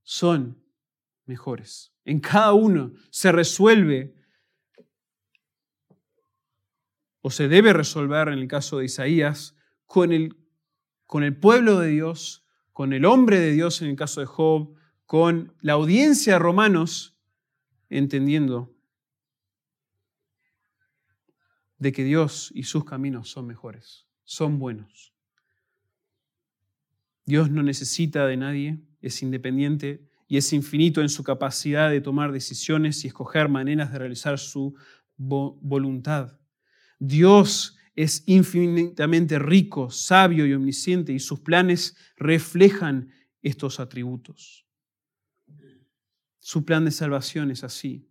son 0.04 0.62
mejores. 1.26 1.92
En 2.08 2.20
cada 2.20 2.54
uno 2.54 2.92
se 3.10 3.30
resuelve 3.30 4.14
o 7.20 7.30
se 7.30 7.48
debe 7.48 7.74
resolver 7.74 8.28
en 8.28 8.38
el 8.38 8.48
caso 8.48 8.78
de 8.78 8.86
Isaías 8.86 9.54
con 9.84 10.12
el, 10.12 10.34
con 11.04 11.22
el 11.22 11.36
pueblo 11.36 11.78
de 11.78 11.88
Dios, 11.90 12.46
con 12.72 12.94
el 12.94 13.04
hombre 13.04 13.38
de 13.38 13.52
Dios 13.52 13.82
en 13.82 13.90
el 13.90 13.96
caso 13.96 14.20
de 14.20 14.26
Job, 14.26 14.74
con 15.04 15.54
la 15.60 15.74
audiencia 15.74 16.32
de 16.32 16.38
romanos, 16.38 17.14
entendiendo 17.90 18.74
de 21.76 21.92
que 21.92 22.04
Dios 22.04 22.50
y 22.54 22.62
sus 22.62 22.86
caminos 22.86 23.28
son 23.28 23.46
mejores 23.46 24.08
son 24.24 24.58
buenos. 24.58 25.14
Dios 27.26 27.50
no 27.50 27.62
necesita 27.62 28.26
de 28.26 28.38
nadie, 28.38 28.78
es 29.02 29.22
independiente 29.22 30.07
y 30.28 30.36
es 30.36 30.52
infinito 30.52 31.00
en 31.00 31.08
su 31.08 31.24
capacidad 31.24 31.90
de 31.90 32.02
tomar 32.02 32.30
decisiones 32.32 33.02
y 33.04 33.08
escoger 33.08 33.48
maneras 33.48 33.90
de 33.90 33.98
realizar 33.98 34.38
su 34.38 34.76
voluntad. 35.16 36.38
Dios 36.98 37.76
es 37.96 38.22
infinitamente 38.26 39.38
rico, 39.38 39.90
sabio 39.90 40.46
y 40.46 40.52
omnisciente 40.52 41.12
y 41.12 41.18
sus 41.18 41.40
planes 41.40 41.96
reflejan 42.16 43.10
estos 43.42 43.80
atributos. 43.80 44.66
Su 46.38 46.64
plan 46.64 46.84
de 46.84 46.90
salvación 46.90 47.50
es 47.50 47.64
así. 47.64 48.08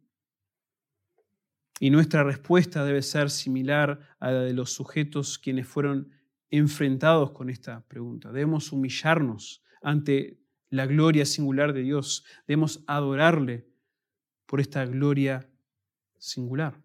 Y 1.79 1.91
nuestra 1.91 2.23
respuesta 2.23 2.83
debe 2.83 3.03
ser 3.03 3.29
similar 3.29 3.99
a 4.19 4.31
la 4.31 4.41
de 4.41 4.53
los 4.53 4.71
sujetos 4.71 5.37
quienes 5.37 5.67
fueron 5.67 6.11
enfrentados 6.49 7.31
con 7.31 7.49
esta 7.49 7.85
pregunta. 7.87 8.31
Debemos 8.31 8.71
humillarnos 8.71 9.63
ante 9.81 10.39
la 10.69 10.85
gloria 10.85 11.25
singular 11.25 11.73
de 11.73 11.81
Dios. 11.81 12.25
Debemos 12.47 12.83
adorarle 12.87 13.67
por 14.45 14.59
esta 14.59 14.85
gloria 14.85 15.49
singular. 16.17 16.81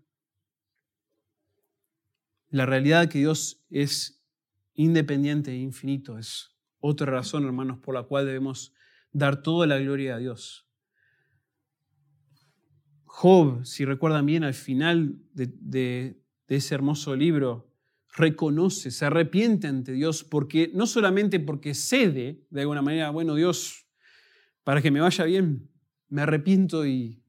La 2.51 2.67
realidad 2.67 3.09
que 3.09 3.19
Dios 3.19 3.65
es 3.71 4.23
independiente 4.75 5.53
e 5.53 5.57
infinito 5.57 6.19
es 6.19 6.51
otra 6.81 7.11
razón, 7.11 7.45
hermanos, 7.45 7.79
por 7.79 7.95
la 7.95 8.03
cual 8.03 8.27
debemos 8.27 8.75
dar 9.13 9.43
toda 9.43 9.67
la 9.67 9.79
gloria 9.79 10.17
a 10.17 10.19
Dios. 10.19 10.67
Job, 13.05 13.65
si 13.65 13.85
recuerdan 13.85 14.27
bien, 14.27 14.43
al 14.43 14.55
final 14.55 15.17
de, 15.33 16.19
ese 16.49 16.75
hermoso 16.75 17.15
libro, 17.15 17.72
reconoce, 18.13 18.91
se 18.91 19.07
arrepiente 19.07 19.67
ante 19.67 19.93
Dios, 19.93 20.25
porque 20.25 20.71
no 20.75 20.87
solamente 20.87 21.41
porque 21.41 21.75
cede 21.75 22.47
de 22.51 22.61
alguna 22.61 22.83
manera, 22.83 23.11
bueno, 23.11 23.35
Dios, 23.35 23.87
para 24.65 24.83
que 24.83 24.91
me 24.91 25.01
vaya 25.01 25.25
bien, 25.25 25.71
me 26.09 26.23
arrepiento 26.23 26.87
y, 26.87 27.23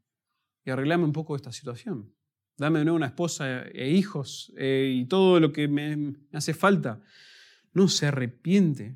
arreglame 0.65 1.03
un 1.03 1.13
poco 1.13 1.35
esta 1.35 1.51
situación. 1.51 2.13
Dame 2.57 2.79
de 2.79 2.85
nuevo 2.85 2.97
una 2.97 3.07
esposa 3.07 3.63
e 3.63 3.89
hijos 3.89 4.53
eh, 4.57 4.93
y 4.95 5.05
todo 5.05 5.39
lo 5.39 5.51
que 5.51 5.67
me, 5.67 6.15
hace 6.33 6.53
falta. 6.53 7.01
No, 7.73 7.87
se 7.87 8.05
arrepiente 8.05 8.95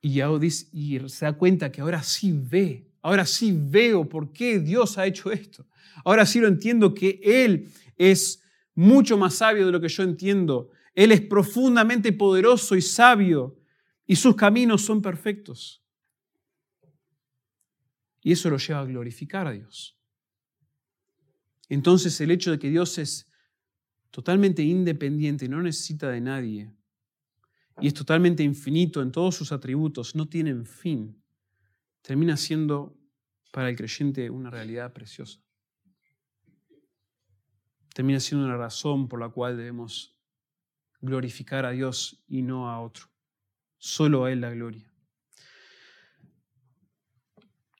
y, 0.00 0.20
y 0.20 1.08
se 1.08 1.24
da 1.24 1.32
cuenta 1.34 1.70
que 1.70 1.80
ahora 1.80 2.02
sí 2.02 2.32
ve 2.32 2.94
Ahora 3.04 3.26
sí 3.26 3.54
veo 3.54 4.08
por 4.08 4.32
qué 4.32 4.58
Dios 4.58 4.96
ha 4.96 5.04
hecho 5.04 5.30
esto. 5.30 5.66
Ahora 6.06 6.24
sí 6.24 6.40
lo 6.40 6.48
entiendo 6.48 6.94
que 6.94 7.20
Él 7.22 7.68
es 7.98 8.42
mucho 8.74 9.16
más 9.16 9.34
sabio 9.34 9.66
de 9.66 9.72
lo 9.72 9.80
que 9.80 9.88
yo 9.88 10.02
entiendo. 10.02 10.70
Él 10.94 11.12
es 11.12 11.20
profundamente 11.20 12.12
poderoso 12.12 12.76
y 12.76 12.82
sabio 12.82 13.58
y 14.06 14.16
sus 14.16 14.36
caminos 14.36 14.82
son 14.82 15.00
perfectos. 15.00 15.82
Y 18.22 18.32
eso 18.32 18.48
lo 18.50 18.58
lleva 18.58 18.80
a 18.80 18.84
glorificar 18.84 19.46
a 19.46 19.52
Dios. 19.52 19.98
Entonces 21.68 22.20
el 22.20 22.30
hecho 22.30 22.50
de 22.50 22.58
que 22.58 22.70
Dios 22.70 22.98
es 22.98 23.30
totalmente 24.10 24.62
independiente, 24.62 25.48
no 25.48 25.60
necesita 25.60 26.08
de 26.10 26.20
nadie, 26.20 26.72
y 27.80 27.88
es 27.88 27.94
totalmente 27.94 28.42
infinito 28.42 29.02
en 29.02 29.10
todos 29.10 29.34
sus 29.34 29.50
atributos, 29.50 30.14
no 30.14 30.28
tienen 30.28 30.64
fin, 30.64 31.20
termina 32.02 32.36
siendo 32.36 32.96
para 33.52 33.68
el 33.68 33.76
creyente 33.76 34.30
una 34.30 34.50
realidad 34.50 34.92
preciosa. 34.92 35.43
Termina 37.94 38.18
siendo 38.20 38.44
una 38.44 38.56
razón 38.56 39.08
por 39.08 39.20
la 39.20 39.28
cual 39.28 39.56
debemos 39.56 40.18
glorificar 41.00 41.64
a 41.64 41.70
Dios 41.70 42.22
y 42.26 42.42
no 42.42 42.68
a 42.68 42.80
otro. 42.80 43.06
Solo 43.78 44.24
a 44.24 44.32
Él 44.32 44.40
la 44.40 44.50
gloria. 44.50 44.92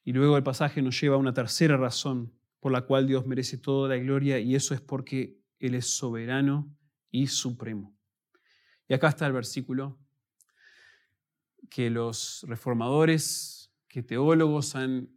Y 0.05 0.12
luego 0.12 0.37
el 0.37 0.45
pasaje 0.45 0.83
nos 0.83 1.01
lleva 1.01 1.17
a 1.17 1.19
una 1.19 1.35
tercera 1.35 1.77
razón 1.77 2.33
por 2.61 2.71
la 2.71 2.83
cual 2.83 3.09
Dios 3.09 3.27
merece 3.27 3.59
toda 3.59 3.89
la 3.89 3.97
gloria 3.97 4.39
y 4.39 4.55
eso 4.55 4.73
es 4.73 4.81
porque 4.81 5.43
Él 5.59 5.75
es 5.75 5.87
soberano 5.97 6.73
y 7.11 7.27
supremo. 7.27 7.97
Y 8.87 8.95
acá 8.95 9.09
está 9.09 9.27
el 9.27 9.33
versículo 9.33 9.99
que 11.69 11.91
los 11.91 12.45
reformadores 12.47 13.73
que 13.89 14.05
teólogos 14.05 14.77
han 14.77 15.11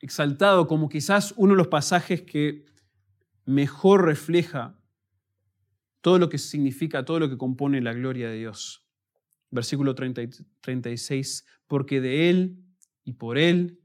exaltado 0.00 0.66
como 0.66 0.88
quizás 0.88 1.34
uno 1.36 1.52
de 1.52 1.58
los 1.58 1.68
pasajes 1.68 2.22
que 2.22 2.64
mejor 3.48 4.04
refleja 4.04 4.78
todo 6.02 6.18
lo 6.18 6.28
que 6.28 6.36
significa, 6.36 7.06
todo 7.06 7.18
lo 7.18 7.30
que 7.30 7.38
compone 7.38 7.80
la 7.80 7.94
gloria 7.94 8.28
de 8.28 8.36
Dios. 8.36 8.86
Versículo 9.50 9.94
36, 9.94 11.46
porque 11.66 12.02
de 12.02 12.28
Él 12.28 12.62
y 13.04 13.14
por 13.14 13.38
Él 13.38 13.80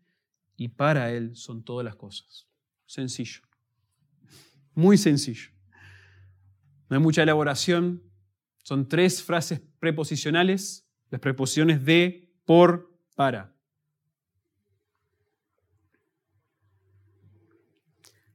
y 0.57 0.67
para 0.67 1.13
Él 1.13 1.37
son 1.37 1.63
todas 1.63 1.85
las 1.85 1.95
cosas. 1.95 2.45
Sencillo, 2.85 3.39
muy 4.73 4.97
sencillo. 4.97 5.49
No 6.89 6.97
hay 6.97 7.01
mucha 7.01 7.23
elaboración, 7.23 8.03
son 8.63 8.89
tres 8.89 9.23
frases 9.23 9.61
preposicionales, 9.79 10.85
las 11.09 11.21
preposiciones 11.21 11.85
de, 11.85 12.29
por, 12.43 12.93
para. 13.15 13.55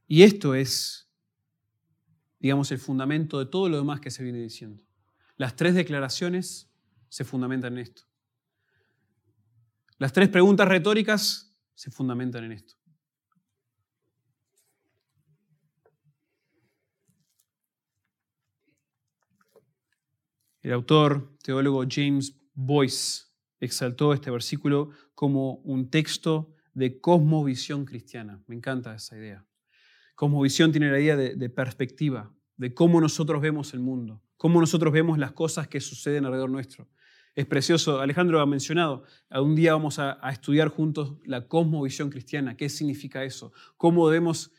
Y 0.07 0.23
esto 0.23 0.55
es, 0.55 1.08
digamos, 2.39 2.71
el 2.71 2.79
fundamento 2.79 3.39
de 3.39 3.45
todo 3.45 3.69
lo 3.69 3.77
demás 3.77 3.99
que 3.99 4.11
se 4.11 4.23
viene 4.23 4.39
diciendo. 4.39 4.83
Las 5.37 5.55
tres 5.55 5.75
declaraciones 5.75 6.69
se 7.09 7.25
fundamentan 7.25 7.73
en 7.73 7.79
esto. 7.79 8.03
Las 9.97 10.13
tres 10.13 10.29
preguntas 10.29 10.67
retóricas 10.67 11.53
se 11.75 11.91
fundamentan 11.91 12.45
en 12.45 12.53
esto. 12.53 12.75
El 20.61 20.73
autor, 20.73 21.37
teólogo 21.41 21.83
James 21.89 22.35
Boyce 22.53 23.23
exaltó 23.59 24.13
este 24.13 24.29
versículo 24.29 24.91
como 25.15 25.55
un 25.63 25.89
texto 25.89 26.53
de 26.73 26.99
cosmovisión 26.99 27.85
cristiana. 27.85 28.43
Me 28.47 28.55
encanta 28.55 28.93
esa 28.93 29.17
idea. 29.17 29.48
Cosmovisión 30.19 30.73
tiene 30.73 30.91
la 30.91 30.99
idea 30.99 31.15
de, 31.15 31.49
perspectiva, 31.49 32.29
de 32.57 32.73
cómo 32.73 32.99
nosotros 32.99 33.41
vemos 33.41 33.73
el 33.73 33.79
mundo, 33.79 34.21
cómo 34.35 34.59
nosotros 34.59 34.91
vemos 34.91 35.17
las 35.17 35.31
cosas 35.31 35.69
que 35.69 35.79
suceden 35.79 36.25
alrededor 36.25 36.49
nuestro. 36.49 36.89
Es 37.35 37.45
precioso, 37.45 38.01
Alejandro 38.01 38.41
ha 38.41 38.45
mencionado, 38.45 39.05
algún 39.29 39.55
día 39.55 39.71
vamos 39.71 39.97
a, 39.97 40.19
estudiar 40.29 40.67
juntos 40.67 41.15
la 41.23 41.47
cosmovisión 41.47 42.09
cristiana, 42.09 42.57
qué 42.57 42.67
significa 42.67 43.23
eso, 43.23 43.53
cómo 43.77 44.09
debemos 44.09 44.51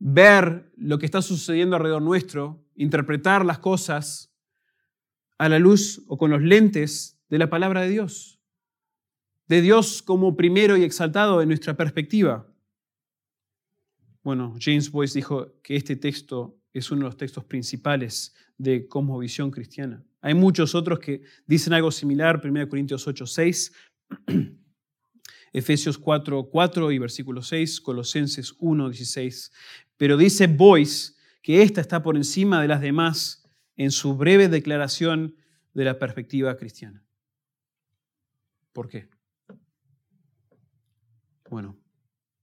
ver 0.00 0.72
lo 0.76 0.98
que 0.98 1.06
está 1.06 1.22
sucediendo 1.22 1.76
alrededor 1.76 2.02
nuestro, 2.02 2.66
interpretar 2.74 3.44
las 3.44 3.60
cosas 3.60 4.34
a 5.38 5.48
la 5.48 5.60
luz 5.60 6.02
o 6.08 6.18
con 6.18 6.32
los 6.32 6.42
lentes 6.42 7.22
de 7.28 7.38
la 7.38 7.48
palabra 7.48 7.82
de 7.82 7.90
Dios, 7.90 8.40
de 9.46 9.60
Dios 9.60 10.02
como 10.02 10.36
primero 10.36 10.76
y 10.76 10.82
exaltado 10.82 11.42
en 11.42 11.48
nuestra 11.48 11.76
perspectiva. 11.76 12.49
Bueno, 14.30 14.54
James 14.60 14.92
Boyce 14.92 15.18
dijo 15.18 15.60
que 15.60 15.74
este 15.74 15.96
texto 15.96 16.56
es 16.72 16.88
uno 16.92 17.00
de 17.00 17.04
los 17.06 17.16
textos 17.16 17.44
principales 17.46 18.32
de 18.56 18.86
cosmovisión 18.86 19.50
cristiana. 19.50 20.04
Hay 20.20 20.34
muchos 20.34 20.76
otros 20.76 21.00
que 21.00 21.22
dicen 21.48 21.72
algo 21.72 21.90
similar, 21.90 22.40
1 22.40 22.68
Corintios 22.68 23.08
8, 23.08 23.26
6, 23.26 23.72
Efesios 25.52 25.98
4, 25.98 26.48
4 26.48 26.92
y 26.92 26.98
versículo 27.00 27.42
6, 27.42 27.80
Colosenses 27.80 28.54
1, 28.60 28.90
16. 28.90 29.50
Pero 29.96 30.16
dice 30.16 30.46
Boyce 30.46 31.14
que 31.42 31.62
esta 31.62 31.80
está 31.80 32.00
por 32.00 32.16
encima 32.16 32.62
de 32.62 32.68
las 32.68 32.80
demás 32.80 33.50
en 33.74 33.90
su 33.90 34.16
breve 34.16 34.48
declaración 34.48 35.34
de 35.74 35.84
la 35.86 35.98
perspectiva 35.98 36.56
cristiana. 36.56 37.04
¿Por 38.72 38.88
qué? 38.88 39.08
Bueno, 41.48 41.76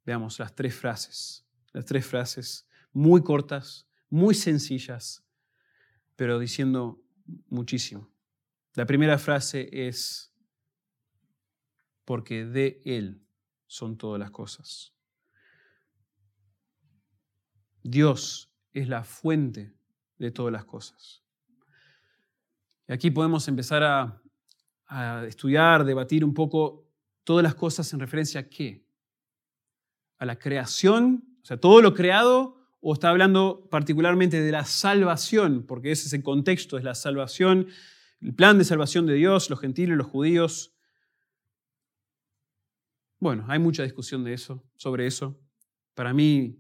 veamos 0.03 0.38
las 0.38 0.53
tres 0.53 0.75
frases, 0.75 1.46
las 1.78 1.86
tres 1.86 2.05
frases 2.05 2.67
muy 2.91 3.21
cortas, 3.21 3.88
muy 4.09 4.34
sencillas, 4.34 5.23
pero 6.15 6.39
diciendo 6.39 6.99
muchísimo. 7.49 8.11
La 8.73 8.86
primera 8.86 9.19
frase 9.19 9.69
es, 9.71 10.34
porque 12.03 12.45
de 12.45 12.82
Él 12.84 13.23
son 13.67 13.97
todas 13.97 14.19
las 14.19 14.32
cosas. 14.32 14.93
Dios 17.84 18.51
es 18.73 18.89
la 18.89 19.03
fuente 19.03 19.75
de 20.17 20.32
todas 20.32 20.51
las 20.51 20.65
cosas. 20.65 21.23
Y 22.88 22.93
aquí 22.93 23.11
podemos 23.11 23.47
empezar 23.47 23.84
a, 23.84 24.23
estudiar, 25.28 25.84
debatir 25.84 26.23
un 26.25 26.34
poco 26.34 26.88
todas 27.23 27.43
las 27.43 27.53
cosas 27.53 27.91
en 27.93 27.99
referencia 27.99 28.39
a 28.39 28.49
qué? 28.49 28.84
A 30.17 30.25
la 30.25 30.39
creación, 30.39 31.26
sea, 31.47 31.57
todo 31.57 31.81
lo 31.81 31.93
creado 31.93 32.57
o 32.81 32.93
está 32.93 33.09
hablando 33.09 33.67
particularmente 33.71 34.41
de 34.41 34.51
la 34.51 34.65
salvación, 34.65 35.65
porque 35.65 35.91
ese 35.91 36.07
es 36.07 36.13
el 36.13 36.21
contexto, 36.21 36.77
es 36.77 36.83
la 36.83 36.93
salvación, 36.93 37.67
el 38.21 38.33
plan 38.33 38.57
de 38.57 38.65
salvación 38.65 39.05
de 39.05 39.13
Dios, 39.13 39.49
los 39.49 39.59
gentiles, 39.59 39.97
los 39.97 40.07
judíos. 40.07 40.73
Bueno, 43.19 43.45
hay 43.47 43.59
mucha 43.59 43.83
discusión 43.83 44.25
de 44.25 44.33
eso, 44.33 44.61
sobre 44.75 45.07
eso. 45.07 45.39
Para 45.95 46.13
mí, 46.13 46.59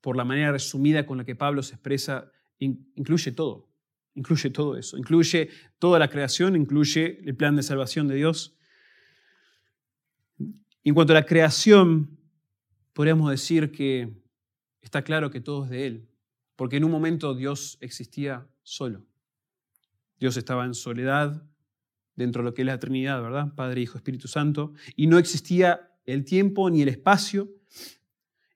por 0.00 0.16
la 0.16 0.24
manera 0.24 0.52
resumida 0.52 1.04
con 1.04 1.18
la 1.18 1.24
que 1.24 1.36
Pablo 1.36 1.62
se 1.62 1.74
expresa, 1.74 2.32
incluye 2.58 3.32
todo, 3.32 3.68
incluye 4.14 4.48
todo 4.48 4.78
eso, 4.78 4.96
incluye 4.96 5.50
toda 5.78 5.98
la 5.98 6.08
creación, 6.08 6.56
incluye 6.56 7.20
el 7.22 7.36
plan 7.36 7.54
de 7.54 7.62
salvación 7.62 8.08
de 8.08 8.14
Dios. 8.14 8.56
En 10.84 10.94
cuanto 10.94 11.12
a 11.12 11.16
la 11.16 11.26
creación, 11.26 12.16
podríamos 12.96 13.30
decir 13.30 13.72
que 13.72 14.08
está 14.80 15.02
claro 15.02 15.30
que 15.30 15.42
todo 15.42 15.64
es 15.64 15.70
de 15.70 15.86
Él, 15.86 16.08
porque 16.56 16.78
en 16.78 16.84
un 16.84 16.90
momento 16.90 17.34
Dios 17.34 17.76
existía 17.82 18.48
solo. 18.62 19.04
Dios 20.18 20.38
estaba 20.38 20.64
en 20.64 20.72
soledad 20.72 21.42
dentro 22.14 22.42
de 22.42 22.48
lo 22.48 22.54
que 22.54 22.62
es 22.62 22.66
la 22.66 22.78
Trinidad, 22.78 23.20
¿verdad? 23.20 23.54
Padre, 23.54 23.82
Hijo, 23.82 23.98
Espíritu 23.98 24.28
Santo, 24.28 24.72
y 24.96 25.08
no 25.08 25.18
existía 25.18 25.92
el 26.06 26.24
tiempo 26.24 26.70
ni 26.70 26.80
el 26.80 26.88
espacio. 26.88 27.50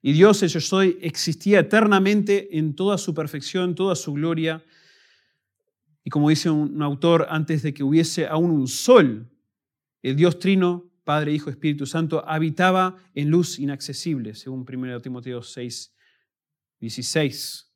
Y 0.01 0.11
Dios, 0.13 0.41
el 0.41 0.49
yo 0.49 0.59
soy, 0.59 0.97
existía 1.01 1.59
eternamente 1.59 2.57
en 2.57 2.75
toda 2.75 2.97
su 2.97 3.13
perfección, 3.13 3.75
toda 3.75 3.95
su 3.95 4.13
gloria. 4.13 4.65
Y 6.03 6.09
como 6.09 6.29
dice 6.29 6.49
un 6.49 6.81
autor, 6.81 7.27
antes 7.29 7.61
de 7.61 7.75
que 7.75 7.83
hubiese 7.83 8.25
aún 8.25 8.49
un 8.49 8.67
sol, 8.67 9.29
el 10.01 10.15
Dios 10.15 10.39
trino 10.39 10.90
Padre, 11.11 11.33
Hijo, 11.33 11.49
Espíritu 11.49 11.85
Santo, 11.85 12.23
habitaba 12.25 12.95
en 13.13 13.29
luz 13.29 13.59
inaccesible, 13.59 14.33
según 14.33 14.65
1 14.65 15.01
Timoteo 15.01 15.43
6, 15.43 15.93
16. 16.79 17.69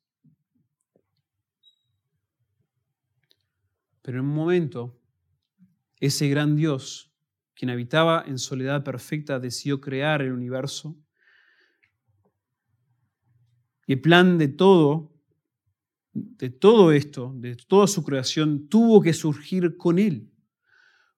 Pero 4.00 4.20
en 4.20 4.24
un 4.24 4.34
momento, 4.34 4.98
ese 6.00 6.30
gran 6.30 6.56
Dios, 6.56 7.12
quien 7.52 7.68
habitaba 7.68 8.24
en 8.26 8.38
soledad 8.38 8.82
perfecta, 8.82 9.38
decidió 9.38 9.82
crear 9.82 10.22
el 10.22 10.32
universo. 10.32 10.96
Y 13.86 13.92
el 13.92 14.00
plan 14.00 14.38
de 14.38 14.48
todo, 14.48 15.14
de 16.14 16.48
todo 16.48 16.90
esto, 16.90 17.34
de 17.36 17.54
toda 17.54 17.86
su 17.86 18.02
creación, 18.02 18.66
tuvo 18.70 19.02
que 19.02 19.12
surgir 19.12 19.76
con 19.76 19.98
Él 19.98 20.32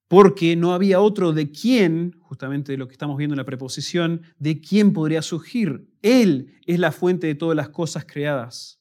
porque 0.09 0.57
no 0.57 0.73
había 0.73 1.01
otro 1.01 1.33
de 1.33 1.51
quien, 1.51 2.19
justamente 2.21 2.73
de 2.73 2.79
lo 2.79 2.89
que 2.89 2.93
estamos 2.93 3.19
viendo 3.19 3.35
en 3.35 3.39
la 3.39 3.45
preposición, 3.45 4.23
de 4.39 4.61
quién 4.61 4.95
podría 4.95 5.21
surgir. 5.21 5.87
Él 6.01 6.59
es 6.67 6.79
la 6.79 6.93
fuente 6.93 7.27
de 7.27 7.35
todas 7.35 7.55
las 7.55 7.69
cosas 7.69 8.07
creadas. 8.07 8.81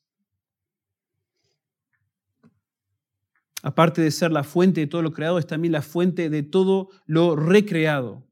Aparte 3.61 4.01
de 4.01 4.11
ser 4.11 4.31
la 4.31 4.45
fuente 4.45 4.79
de 4.79 4.87
todo 4.87 5.01
lo 5.01 5.11
creado, 5.11 5.37
es 5.37 5.47
también 5.47 5.73
la 5.73 5.81
fuente 5.81 6.29
de 6.29 6.43
todo 6.43 6.89
lo 7.05 7.35
recreado. 7.35 8.25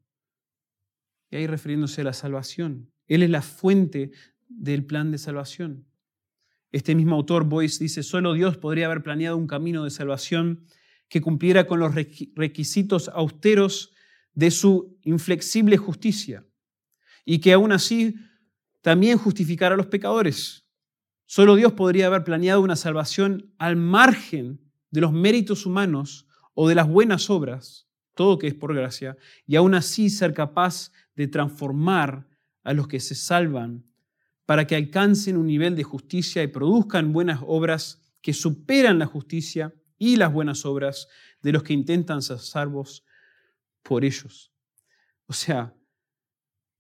Y 1.30 1.36
ahí 1.36 1.48
refiriéndose 1.48 2.02
a 2.02 2.06
la 2.06 2.14
salvación. 2.14 2.90
Él 3.08 3.24
es 3.24 3.30
la 3.30 3.42
fuente 3.42 4.12
del 4.48 4.86
plan 4.86 5.12
de 5.12 5.18
salvación. 5.18 5.86
Este 6.72 6.96
mismo 6.96 7.16
autor, 7.16 7.44
Boyce, 7.44 7.84
dice, 7.84 8.04
solo 8.04 8.34
Dios 8.34 8.58
podría 8.58 8.86
haber 8.86 9.04
planeado 9.04 9.36
un 9.36 9.48
camino 9.48 9.84
de 9.84 9.90
salvación 9.90 10.66
que 11.08 11.22
cumpliera 11.22 11.68
con 11.68 11.80
los 11.80 11.94
requisitos 11.94 13.10
austeros 13.10 13.94
de 14.34 14.52
su 14.52 14.98
inflexible 15.04 15.78
justicia 15.78 16.46
y 17.26 17.40
que 17.40 17.54
aún 17.54 17.72
así 17.72 18.16
también 18.82 19.18
justificara 19.18 19.76
a 19.76 19.78
los 19.78 19.88
pecadores. 19.88 20.68
Solo 21.26 21.56
Dios 21.56 21.74
podría 21.74 22.08
haber 22.08 22.24
planeado 22.24 22.62
una 22.62 22.76
salvación 22.76 23.54
al 23.58 23.76
margen 23.76 24.62
de 24.92 25.02
los 25.02 25.12
méritos 25.12 25.66
humanos 25.66 26.28
o 26.54 26.70
de 26.70 26.76
las 26.76 26.88
buenas 26.88 27.30
obras, 27.30 27.88
todo 28.14 28.38
que 28.38 28.48
es 28.48 28.54
por 28.54 28.76
gracia, 28.76 29.18
y 29.48 29.56
aún 29.56 29.74
así 29.74 30.10
ser 30.10 30.34
capaz 30.34 30.92
de 31.16 31.28
transformar 31.28 32.28
a 32.64 32.74
los 32.74 32.88
que 32.88 33.00
se 33.00 33.16
salvan 33.16 33.86
para 34.46 34.68
que 34.68 34.76
alcancen 34.76 35.38
un 35.38 35.48
nivel 35.48 35.76
de 35.76 35.84
justicia 35.84 36.44
y 36.44 36.48
produzcan 36.48 37.12
buenas 37.12 37.40
obras 37.46 38.04
que 38.22 38.34
superan 38.34 39.00
la 39.00 39.06
justicia 39.06 39.74
y 39.98 40.16
las 40.16 40.32
buenas 40.32 40.66
obras 40.66 41.08
de 41.42 41.52
los 41.52 41.64
que 41.64 41.74
intentan 41.74 42.22
ser 42.22 42.40
salvos 42.40 43.06
por 43.84 44.04
ellos. 44.04 44.52
O 45.28 45.34
sea, 45.34 45.74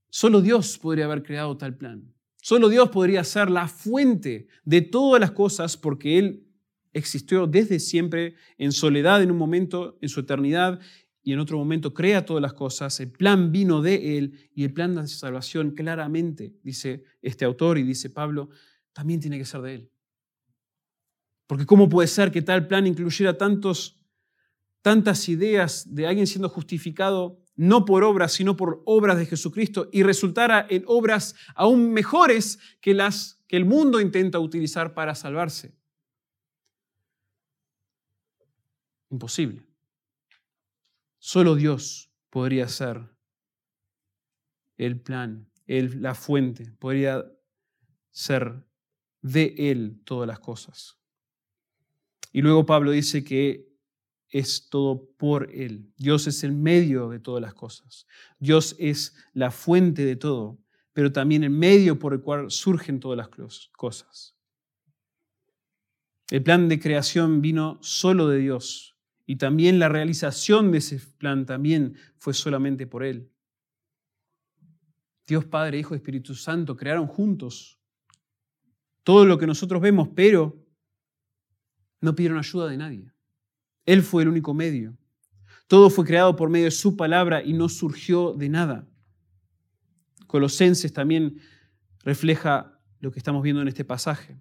solo 0.09 0.41
Dios 0.41 0.77
podría 0.77 1.05
haber 1.05 1.23
creado 1.23 1.57
tal 1.57 1.75
plan. 1.75 2.13
Solo 2.41 2.69
Dios 2.69 2.89
podría 2.89 3.23
ser 3.23 3.49
la 3.49 3.67
fuente 3.67 4.47
de 4.63 4.81
todas 4.81 5.19
las 5.19 5.31
cosas 5.31 5.77
porque 5.77 6.19
Él 6.19 6.47
existió 6.93 7.47
desde 7.47 7.79
siempre 7.79 8.35
en 8.57 8.71
soledad 8.71 9.21
en 9.21 9.31
un 9.31 9.37
momento, 9.37 9.97
en 10.01 10.09
su 10.09 10.21
eternidad, 10.21 10.79
y 11.25 11.33
en 11.33 11.39
otro 11.39 11.57
momento 11.57 11.91
crea 11.91 12.23
todas 12.23 12.41
las 12.41 12.53
cosas. 12.53 12.99
El 12.99 13.11
plan 13.11 13.51
vino 13.51 13.81
de 13.81 14.17
Él 14.17 14.49
y 14.53 14.63
el 14.63 14.71
plan 14.71 14.93
de 14.93 15.07
salvación 15.07 15.71
claramente, 15.71 16.53
dice 16.61 17.03
este 17.23 17.45
autor 17.45 17.79
y 17.79 17.83
dice 17.83 18.11
Pablo, 18.11 18.49
también 18.93 19.19
tiene 19.19 19.39
que 19.39 19.45
ser 19.45 19.61
de 19.61 19.73
Él. 19.73 19.91
Porque 21.47 21.65
¿cómo 21.65 21.89
puede 21.89 22.07
ser 22.07 22.31
que 22.31 22.41
tal 22.41 22.67
plan 22.67 22.87
incluyera 22.87 23.37
tantos, 23.37 23.99
tantas 24.81 25.29
ideas 25.29 25.93
de 25.93 26.07
alguien 26.07 26.27
siendo 26.27 26.49
justificado 26.49 27.41
no 27.55 27.85
por 27.85 28.03
obras, 28.03 28.33
sino 28.33 28.57
por 28.57 28.81
obras 28.85 29.17
de 29.17 29.25
Jesucristo 29.25 29.89
y 29.91 30.03
resultara 30.03 30.65
en 30.69 30.83
obras 30.87 31.35
aún 31.55 31.93
mejores 31.93 32.59
que 32.81 32.93
las 32.93 33.41
que 33.47 33.57
el 33.57 33.65
mundo 33.65 34.01
intenta 34.01 34.39
utilizar 34.39 34.93
para 34.93 35.15
salvarse? 35.15 35.77
Imposible. 39.09 39.63
Solo 41.19 41.55
Dios 41.55 42.11
podría 42.29 42.67
ser 42.67 43.15
el 44.77 44.99
plan, 44.99 45.49
la 45.67 46.15
fuente, 46.15 46.71
podría 46.73 47.25
ser 48.11 48.65
de 49.21 49.55
Él 49.57 50.01
todas 50.03 50.27
las 50.27 50.39
cosas. 50.39 50.99
Y 52.35 52.41
luego 52.41 52.65
Pablo 52.65 52.91
dice 52.91 53.23
que 53.23 53.65
es 54.27 54.67
todo 54.69 55.09
por 55.15 55.49
Él. 55.53 55.93
Dios 55.95 56.27
es 56.27 56.43
el 56.43 56.51
medio 56.51 57.07
de 57.07 57.17
todas 57.17 57.41
las 57.41 57.53
cosas. 57.53 58.07
Dios 58.39 58.75
es 58.77 59.15
la 59.31 59.51
fuente 59.51 60.03
de 60.03 60.17
todo, 60.17 60.59
pero 60.91 61.13
también 61.13 61.45
el 61.45 61.51
medio 61.51 61.97
por 61.97 62.11
el 62.11 62.19
cual 62.19 62.51
surgen 62.51 62.99
todas 62.99 63.15
las 63.15 63.29
cosas. 63.71 64.35
El 66.29 66.43
plan 66.43 66.67
de 66.67 66.77
creación 66.77 67.41
vino 67.41 67.79
solo 67.81 68.27
de 68.27 68.39
Dios 68.39 68.97
y 69.25 69.37
también 69.37 69.79
la 69.79 69.87
realización 69.87 70.73
de 70.73 70.79
ese 70.79 70.99
plan 71.17 71.45
también 71.45 71.95
fue 72.17 72.33
solamente 72.33 72.85
por 72.85 73.05
Él. 73.05 73.31
Dios 75.25 75.45
Padre, 75.45 75.79
Hijo 75.79 75.93
y 75.93 75.99
Espíritu 75.99 76.35
Santo 76.35 76.75
crearon 76.75 77.07
juntos 77.07 77.79
todo 79.03 79.23
lo 79.23 79.37
que 79.37 79.47
nosotros 79.47 79.81
vemos, 79.81 80.09
pero 80.13 80.64
no 82.01 82.15
pidieron 82.15 82.37
ayuda 82.37 82.67
de 82.67 82.77
nadie. 82.77 83.11
Él 83.85 84.01
fue 84.01 84.23
el 84.23 84.29
único 84.29 84.53
medio. 84.53 84.97
Todo 85.67 85.89
fue 85.89 86.05
creado 86.05 86.35
por 86.35 86.49
medio 86.49 86.65
de 86.65 86.71
su 86.71 86.95
palabra 86.95 87.43
y 87.43 87.53
no 87.53 87.69
surgió 87.69 88.33
de 88.33 88.49
nada. 88.49 88.87
Colosenses 90.27 90.93
también 90.93 91.39
refleja 92.03 92.79
lo 92.99 93.11
que 93.11 93.19
estamos 93.19 93.41
viendo 93.43 93.61
en 93.61 93.67
este 93.67 93.85
pasaje. 93.85 94.39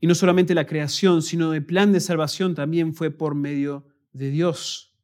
Y 0.00 0.06
no 0.06 0.14
solamente 0.14 0.54
la 0.54 0.66
creación, 0.66 1.22
sino 1.22 1.54
el 1.54 1.64
plan 1.64 1.92
de 1.92 2.00
salvación 2.00 2.54
también 2.54 2.94
fue 2.94 3.10
por 3.10 3.34
medio 3.34 3.86
de 4.12 4.30
Dios. 4.30 4.94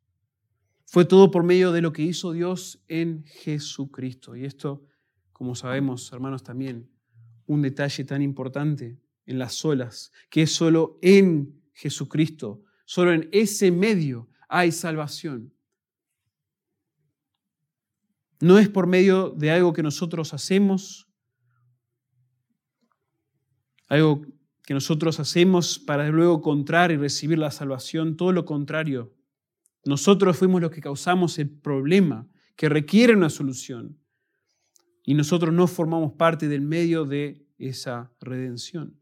Fue 0.87 1.05
todo 1.05 1.31
por 1.31 1.45
medio 1.45 1.71
de 1.73 1.83
lo 1.83 1.93
que 1.93 2.03
hizo 2.03 2.33
Dios 2.33 2.83
en 2.89 3.25
Jesucristo. 3.25 4.35
Y 4.37 4.45
esto, 4.45 4.85
como 5.33 5.55
sabemos, 5.55 6.11
hermanos, 6.13 6.43
también 6.43 6.91
un 7.47 7.63
detalle 7.63 8.05
tan 8.05 8.23
importante 8.23 8.99
en 9.29 9.39
las 9.39 9.63
olas, 9.65 10.11
que 10.31 10.43
es 10.43 10.53
solo 10.53 10.99
en 11.03 11.63
Jesucristo, 11.75 12.65
solo 12.87 13.13
en 13.13 13.29
ese 13.31 13.71
medio 13.71 14.29
hay 14.49 14.73
salvación. 14.73 15.53
No 18.41 18.59
es 18.59 18.71
por 18.71 18.87
medio 18.87 19.31
de 19.31 19.51
algo 19.51 19.75
que 19.75 19.83
nosotros 19.83 20.33
hacemos, 20.33 21.07
algo 23.89 24.23
que 24.65 24.73
nosotros 24.73 25.21
hacemos 25.21 25.79
para 25.79 26.09
luego 26.09 26.37
encontrar 26.37 26.91
y 26.91 26.97
recibir 26.97 27.39
la 27.39 27.51
salvación, 27.51 28.17
todo 28.17 28.33
lo 28.33 28.47
contrario. 28.47 29.15
Nosotros 29.85 30.39
fuimos 30.39 30.63
los 30.63 30.71
que 30.71 30.81
causamos 30.81 31.39
el 31.39 31.51
problema 31.51 32.27
que 32.57 32.71
requiere 32.71 33.15
una 33.15 33.29
solución 33.29 33.99
y 35.05 35.13
nosotros 35.13 35.53
no 35.53 35.67
formamos 35.67 36.15
parte 36.15 36.49
del 36.49 36.63
medio 36.63 37.05
de 37.05 37.47
esa 37.59 38.11
redención. 38.21 38.99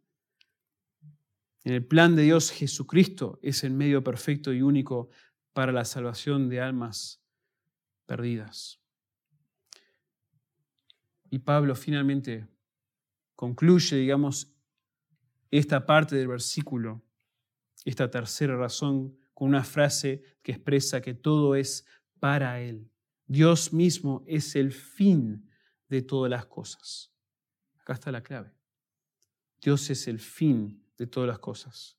En 1.67 1.73
el 1.73 1.85
plan 1.85 2.15
de 2.15 2.23
Dios, 2.23 2.53
Jesucristo 2.53 3.41
es 3.43 3.65
el 3.65 3.73
medio 3.73 4.05
perfecto 4.05 4.53
y 4.53 4.63
único 4.63 5.11
para 5.53 5.73
la 5.73 5.85
salvación 5.85 6.49
de 6.49 6.61
almas 6.61 7.21
perdidas. 8.07 8.81
Y 11.29 11.41
Pablo 11.41 11.75
finalmente 11.75 12.47
concluye, 13.35 13.97
digamos, 13.97 14.55
esta 15.51 15.85
parte 15.85 16.15
del 16.15 16.29
versículo, 16.29 17.03
esta 17.85 18.09
tercera 18.13 18.57
razón, 18.57 19.19
con 19.35 19.49
una 19.49 19.65
frase 19.65 20.23
que 20.45 20.53
expresa 20.53 21.03
que 21.03 21.15
todo 21.15 21.57
es 21.57 21.85
para 22.21 22.61
Él. 22.61 22.89
Dios 23.27 23.73
mismo 23.73 24.23
es 24.29 24.55
el 24.55 24.71
fin 24.71 25.51
de 25.89 26.03
todas 26.03 26.31
las 26.31 26.47
cosas. 26.47 27.13
Acá 27.81 27.95
está 27.95 28.13
la 28.13 28.23
clave. 28.23 28.53
Dios 29.61 29.91
es 29.91 30.07
el 30.07 30.21
fin 30.21 30.86
de 30.99 31.07
todas 31.07 31.29
las 31.29 31.39
cosas. 31.39 31.97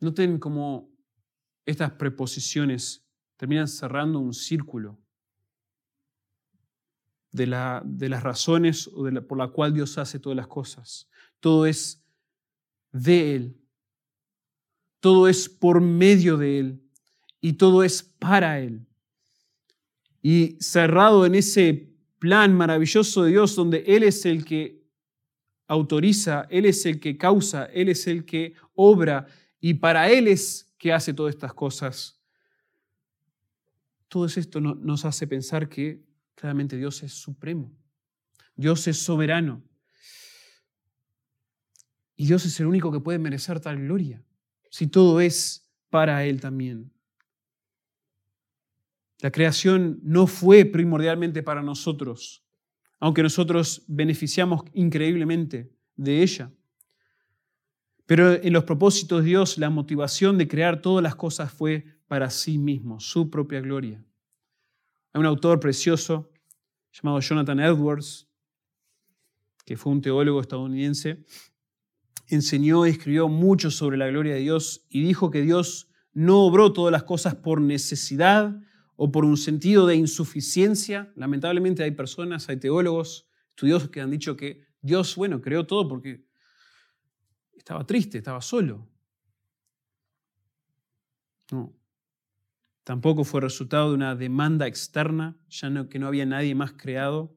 Noten 0.00 0.38
cómo 0.38 0.90
estas 1.64 1.92
preposiciones 1.92 3.04
terminan 3.36 3.68
cerrando 3.68 4.18
un 4.18 4.34
círculo 4.34 4.98
de, 7.32 7.46
la, 7.46 7.82
de 7.84 8.08
las 8.08 8.22
razones 8.22 8.88
por 9.26 9.38
la 9.38 9.48
cual 9.48 9.72
Dios 9.72 9.98
hace 9.98 10.18
todas 10.18 10.36
las 10.36 10.46
cosas. 10.46 11.08
Todo 11.40 11.66
es 11.66 12.04
de 12.92 13.34
Él. 13.34 13.60
Todo 15.00 15.26
es 15.26 15.48
por 15.48 15.80
medio 15.80 16.36
de 16.36 16.58
Él. 16.60 16.82
Y 17.40 17.54
todo 17.54 17.82
es 17.82 18.02
para 18.02 18.60
Él. 18.60 18.86
Y 20.22 20.56
cerrado 20.60 21.26
en 21.26 21.34
ese 21.34 21.94
plan 22.18 22.54
maravilloso 22.54 23.24
de 23.24 23.30
Dios 23.30 23.56
donde 23.56 23.84
Él 23.86 24.02
es 24.02 24.24
el 24.24 24.44
que 24.44 24.83
autoriza, 25.66 26.46
Él 26.50 26.66
es 26.66 26.84
el 26.86 27.00
que 27.00 27.16
causa, 27.16 27.66
Él 27.66 27.88
es 27.88 28.06
el 28.06 28.24
que 28.24 28.54
obra 28.74 29.26
y 29.60 29.74
para 29.74 30.10
Él 30.10 30.28
es 30.28 30.74
que 30.78 30.92
hace 30.92 31.14
todas 31.14 31.34
estas 31.34 31.54
cosas. 31.54 32.20
Todo 34.08 34.26
esto 34.26 34.60
nos 34.60 35.04
hace 35.04 35.26
pensar 35.26 35.68
que 35.68 36.04
claramente 36.34 36.76
Dios 36.76 37.02
es 37.02 37.12
supremo, 37.14 37.72
Dios 38.54 38.86
es 38.86 38.98
soberano 38.98 39.62
y 42.16 42.26
Dios 42.26 42.44
es 42.44 42.60
el 42.60 42.66
único 42.66 42.92
que 42.92 43.00
puede 43.00 43.18
merecer 43.18 43.60
tal 43.60 43.80
gloria, 43.80 44.22
si 44.70 44.86
todo 44.86 45.20
es 45.20 45.68
para 45.90 46.24
Él 46.24 46.40
también. 46.40 46.92
La 49.20 49.30
creación 49.30 50.00
no 50.02 50.26
fue 50.26 50.64
primordialmente 50.64 51.42
para 51.42 51.62
nosotros, 51.62 52.43
aunque 53.04 53.22
nosotros 53.22 53.82
beneficiamos 53.86 54.62
increíblemente 54.72 55.70
de 55.94 56.22
ella. 56.22 56.50
Pero 58.06 58.32
en 58.32 58.50
los 58.50 58.64
propósitos 58.64 59.22
de 59.22 59.28
Dios, 59.28 59.58
la 59.58 59.68
motivación 59.68 60.38
de 60.38 60.48
crear 60.48 60.80
todas 60.80 61.02
las 61.02 61.14
cosas 61.14 61.52
fue 61.52 61.84
para 62.08 62.30
sí 62.30 62.56
mismo, 62.56 63.00
su 63.00 63.28
propia 63.28 63.60
gloria. 63.60 64.02
Hay 65.12 65.20
un 65.20 65.26
autor 65.26 65.60
precioso 65.60 66.32
llamado 66.92 67.20
Jonathan 67.20 67.60
Edwards, 67.60 68.26
que 69.66 69.76
fue 69.76 69.92
un 69.92 70.00
teólogo 70.00 70.40
estadounidense, 70.40 71.26
enseñó 72.28 72.86
y 72.86 72.90
escribió 72.90 73.28
mucho 73.28 73.70
sobre 73.70 73.98
la 73.98 74.06
gloria 74.06 74.32
de 74.32 74.40
Dios 74.40 74.86
y 74.88 75.02
dijo 75.02 75.30
que 75.30 75.42
Dios 75.42 75.90
no 76.14 76.40
obró 76.40 76.72
todas 76.72 76.90
las 76.90 77.02
cosas 77.02 77.34
por 77.34 77.60
necesidad 77.60 78.58
o 78.96 79.10
por 79.10 79.24
un 79.24 79.36
sentido 79.36 79.86
de 79.86 79.96
insuficiencia. 79.96 81.12
Lamentablemente 81.16 81.82
hay 81.82 81.90
personas, 81.90 82.48
hay 82.48 82.58
teólogos, 82.58 83.28
estudiosos 83.50 83.90
que 83.90 84.00
han 84.00 84.10
dicho 84.10 84.36
que 84.36 84.64
Dios, 84.80 85.16
bueno, 85.16 85.40
creó 85.40 85.66
todo 85.66 85.88
porque 85.88 86.24
estaba 87.56 87.86
triste, 87.86 88.18
estaba 88.18 88.40
solo. 88.40 88.88
No. 91.50 91.74
Tampoco 92.84 93.24
fue 93.24 93.40
resultado 93.40 93.88
de 93.88 93.94
una 93.94 94.14
demanda 94.14 94.66
externa, 94.66 95.38
ya 95.48 95.70
no, 95.70 95.88
que 95.88 95.98
no 95.98 96.06
había 96.06 96.26
nadie 96.26 96.54
más 96.54 96.72
creado 96.72 97.36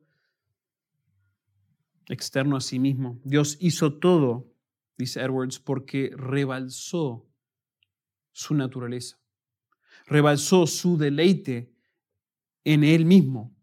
externo 2.10 2.56
a 2.56 2.62
sí 2.62 2.80
mismo. 2.80 3.20
Dios 3.24 3.58
hizo 3.60 3.94
todo, 4.00 4.54
dice 4.98 5.22
Edwards, 5.22 5.60
porque 5.60 6.12
rebalsó 6.16 7.30
su 8.32 8.54
naturaleza 8.54 9.20
rebalsó 10.08 10.66
su 10.66 10.98
deleite 10.98 11.72
en 12.64 12.84
Él 12.84 13.06
mismo, 13.06 13.56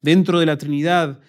dentro 0.00 0.40
de 0.40 0.46
la 0.46 0.58
Trinidad. 0.58 1.20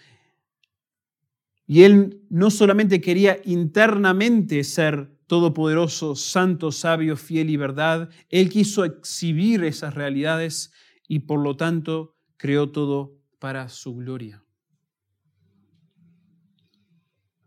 Y 1.68 1.84
Él 1.84 2.24
no 2.30 2.50
solamente 2.50 3.00
quería 3.00 3.40
internamente 3.46 4.64
ser 4.64 5.20
todopoderoso, 5.28 6.16
santo, 6.16 6.72
sabio, 6.72 7.16
fiel 7.16 7.52
y 7.52 7.58
verdad, 7.58 8.10
Él 8.30 8.50
quiso 8.50 8.84
exhibir 8.84 9.64
esas 9.64 9.94
realidades 9.94 10.74
y 11.08 11.20
por 11.20 11.40
lo 11.40 11.56
tanto 11.56 12.16
creó 12.38 12.72
todo 12.72 13.20
para 13.38 13.70
su 13.70 13.96
gloria. 13.96 14.44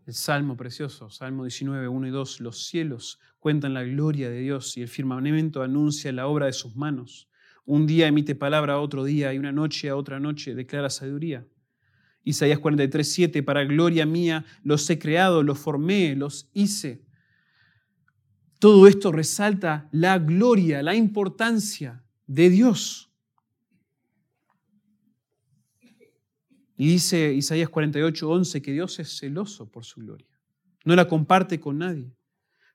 El 0.05 0.13
Salmo 0.13 0.57
precioso, 0.57 1.09
Salmo 1.09 1.43
19, 1.43 1.87
1 1.87 2.07
y 2.07 2.09
2, 2.09 2.41
los 2.41 2.65
cielos 2.65 3.19
cuentan 3.39 3.73
la 3.73 3.83
gloria 3.83 4.29
de 4.29 4.41
Dios 4.41 4.75
y 4.75 4.81
el 4.81 4.89
firmamento 4.89 5.63
anuncia 5.63 6.11
la 6.11 6.27
obra 6.27 6.47
de 6.47 6.53
sus 6.53 6.75
manos. 6.75 7.29
Un 7.65 7.87
día 7.87 8.07
emite 8.07 8.35
palabra 8.35 8.73
a 8.73 8.79
otro 8.79 9.05
día 9.05 9.33
y 9.33 9.37
una 9.37 9.53
noche 9.53 9.87
a 9.87 9.95
otra 9.95 10.19
noche 10.19 10.55
declara 10.55 10.89
sabiduría. 10.89 11.47
Isaías 12.25 12.59
43, 12.59 13.13
7, 13.13 13.43
para 13.43 13.63
gloria 13.63 14.05
mía 14.05 14.43
los 14.61 14.89
he 14.89 14.99
creado, 14.99 15.41
los 15.41 15.57
formé, 15.57 16.17
los 16.17 16.49
hice. 16.53 17.05
Todo 18.59 18.87
esto 18.87 19.13
resalta 19.13 19.87
la 19.93 20.19
gloria, 20.19 20.83
la 20.83 20.95
importancia 20.95 22.03
de 22.27 22.49
Dios. 22.49 23.12
Y 26.75 26.87
dice 26.87 27.33
Isaías 27.33 27.69
48, 27.69 28.29
11 28.29 28.61
que 28.61 28.71
Dios 28.71 28.99
es 28.99 29.17
celoso 29.17 29.69
por 29.69 29.85
su 29.85 30.01
gloria. 30.01 30.27
No 30.85 30.95
la 30.95 31.07
comparte 31.07 31.59
con 31.59 31.77
nadie. 31.77 32.11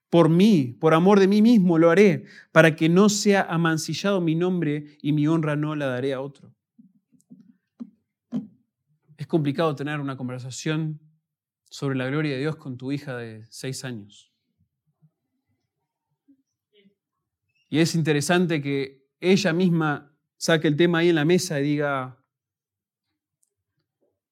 Por 0.09 0.29
mí, 0.31 0.77
por 0.81 0.95
amor 0.95 1.21
de 1.21 1.29
mí 1.29 1.43
mismo 1.43 1.77
lo 1.79 1.91
haré, 1.91 2.25
para 2.51 2.75
que 2.75 2.89
no 2.89 3.09
sea 3.09 3.43
amancillado 3.43 4.21
mi 4.21 4.35
nombre 4.35 4.97
y 5.03 5.13
mi 5.13 5.27
honra 5.27 5.57
no 5.57 5.75
la 5.75 5.87
daré 5.87 6.15
a 6.15 6.21
otro. 6.21 6.55
Es 9.19 9.27
complicado 9.27 9.75
tener 9.75 10.01
una 10.01 10.17
conversación 10.17 11.01
sobre 11.65 11.97
la 11.97 12.07
gloria 12.07 12.33
de 12.33 12.39
Dios 12.39 12.57
con 12.57 12.79
tu 12.79 12.93
hija 12.93 13.17
de 13.17 13.45
seis 13.51 13.85
años. 13.85 14.33
Y 17.69 17.81
es 17.81 17.95
interesante 17.95 18.63
que 18.63 19.07
ella 19.21 19.53
misma 19.53 20.17
saque 20.39 20.69
el 20.69 20.77
tema 20.77 20.99
ahí 20.99 21.11
en 21.11 21.17
la 21.17 21.25
mesa 21.25 21.61
y 21.61 21.65
diga, 21.65 22.18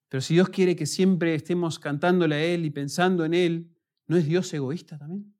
pero 0.09 0.20
si 0.20 0.34
Dios 0.34 0.48
quiere 0.48 0.76
que 0.76 0.86
siempre 0.86 1.34
estemos 1.34 1.78
cantándole 1.78 2.36
a 2.36 2.44
Él 2.44 2.64
y 2.64 2.70
pensando 2.70 3.24
en 3.24 3.34
Él, 3.34 3.70
¿no 4.07 4.16
es 4.16 4.26
Dios 4.26 4.52
egoísta 4.54 4.98
también? 4.98 5.34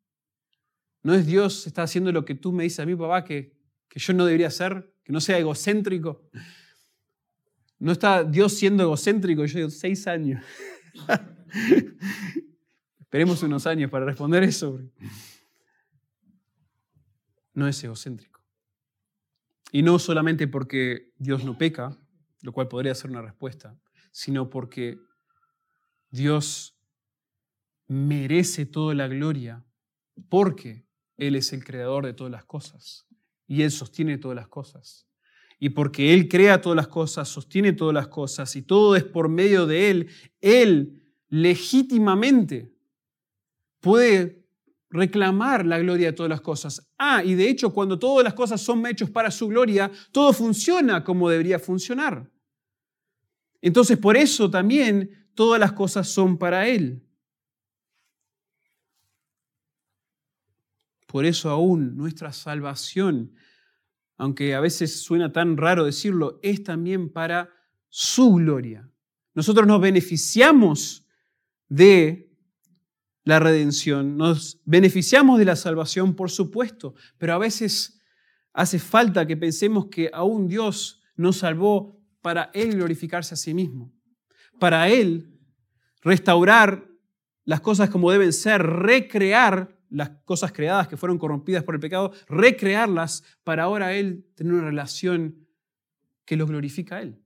¿No 1.02 1.14
es 1.14 1.26
Dios 1.26 1.66
está 1.66 1.84
haciendo 1.84 2.10
lo 2.10 2.24
que 2.24 2.34
tú 2.34 2.52
me 2.52 2.64
dices 2.64 2.80
a 2.80 2.86
mí, 2.86 2.96
papá, 2.96 3.24
que, 3.24 3.56
que 3.88 4.00
yo 4.00 4.12
no 4.12 4.24
debería 4.24 4.48
hacer, 4.48 4.92
que 5.04 5.12
no 5.12 5.20
sea 5.20 5.38
egocéntrico? 5.38 6.28
¿No 7.78 7.92
está 7.92 8.24
Dios 8.24 8.54
siendo 8.54 8.82
egocéntrico? 8.82 9.44
Yo 9.44 9.58
digo, 9.58 9.70
seis 9.70 10.06
años. 10.06 10.44
Esperemos 12.98 13.42
unos 13.42 13.66
años 13.66 13.90
para 13.90 14.04
responder 14.04 14.42
eso. 14.42 14.80
No 17.54 17.68
es 17.68 17.82
egocéntrico. 17.84 18.42
Y 19.70 19.82
no 19.82 19.98
solamente 19.98 20.48
porque 20.48 21.12
Dios 21.18 21.44
no 21.44 21.56
peca, 21.56 21.96
lo 22.42 22.52
cual 22.52 22.68
podría 22.68 22.94
ser 22.94 23.10
una 23.10 23.22
respuesta, 23.22 23.78
sino 24.16 24.48
porque 24.48 24.98
Dios 26.08 26.74
merece 27.86 28.64
toda 28.64 28.94
la 28.94 29.08
gloria 29.08 29.62
porque 30.30 30.86
Él 31.18 31.36
es 31.36 31.52
el 31.52 31.62
creador 31.62 32.06
de 32.06 32.14
todas 32.14 32.32
las 32.32 32.46
cosas 32.46 33.06
y 33.46 33.60
Él 33.60 33.70
sostiene 33.70 34.16
todas 34.16 34.34
las 34.34 34.48
cosas. 34.48 35.06
Y 35.58 35.68
porque 35.68 36.14
Él 36.14 36.28
crea 36.28 36.62
todas 36.62 36.76
las 36.76 36.88
cosas, 36.88 37.28
sostiene 37.28 37.74
todas 37.74 37.92
las 37.92 38.08
cosas 38.08 38.56
y 38.56 38.62
todo 38.62 38.96
es 38.96 39.04
por 39.04 39.28
medio 39.28 39.66
de 39.66 39.90
Él, 39.90 40.08
Él 40.40 41.02
legítimamente 41.28 42.72
puede 43.80 44.46
reclamar 44.88 45.66
la 45.66 45.78
gloria 45.78 46.06
de 46.06 46.12
todas 46.14 46.30
las 46.30 46.40
cosas. 46.40 46.90
Ah, 46.96 47.22
y 47.22 47.34
de 47.34 47.50
hecho 47.50 47.70
cuando 47.70 47.98
todas 47.98 48.24
las 48.24 48.32
cosas 48.32 48.62
son 48.62 48.86
hechos 48.86 49.10
para 49.10 49.30
su 49.30 49.46
gloria, 49.48 49.92
todo 50.10 50.32
funciona 50.32 51.04
como 51.04 51.28
debería 51.28 51.58
funcionar. 51.58 52.30
Entonces 53.66 53.98
por 53.98 54.16
eso 54.16 54.48
también 54.48 55.28
todas 55.34 55.58
las 55.58 55.72
cosas 55.72 56.08
son 56.08 56.38
para 56.38 56.68
Él. 56.68 57.02
Por 61.08 61.26
eso 61.26 61.50
aún 61.50 61.96
nuestra 61.96 62.32
salvación, 62.32 63.34
aunque 64.18 64.54
a 64.54 64.60
veces 64.60 65.02
suena 65.02 65.32
tan 65.32 65.56
raro 65.56 65.84
decirlo, 65.84 66.38
es 66.44 66.62
también 66.62 67.12
para 67.12 67.50
su 67.88 68.34
gloria. 68.34 68.88
Nosotros 69.34 69.66
nos 69.66 69.80
beneficiamos 69.80 71.04
de 71.68 72.32
la 73.24 73.40
redención, 73.40 74.16
nos 74.16 74.60
beneficiamos 74.64 75.40
de 75.40 75.44
la 75.44 75.56
salvación, 75.56 76.14
por 76.14 76.30
supuesto, 76.30 76.94
pero 77.18 77.34
a 77.34 77.38
veces 77.38 78.00
hace 78.52 78.78
falta 78.78 79.26
que 79.26 79.36
pensemos 79.36 79.86
que 79.86 80.08
aún 80.12 80.46
Dios 80.46 81.02
nos 81.16 81.38
salvó 81.38 81.95
para 82.27 82.51
Él 82.55 82.74
glorificarse 82.74 83.35
a 83.35 83.37
sí 83.37 83.55
mismo, 83.55 83.95
para 84.59 84.89
Él 84.89 85.33
restaurar 86.03 86.85
las 87.45 87.61
cosas 87.61 87.89
como 87.89 88.11
deben 88.11 88.33
ser, 88.33 88.61
recrear 88.64 89.79
las 89.91 90.09
cosas 90.24 90.51
creadas 90.51 90.89
que 90.89 90.97
fueron 90.97 91.18
corrompidas 91.18 91.62
por 91.62 91.77
el 91.77 91.81
pecado, 91.81 92.12
recrearlas 92.27 93.22
para 93.45 93.62
ahora 93.62 93.95
Él 93.95 94.27
tener 94.35 94.55
una 94.55 94.64
relación 94.64 95.47
que 96.24 96.35
lo 96.35 96.49
glorifica 96.49 96.97
a 96.97 97.03
Él. 97.03 97.22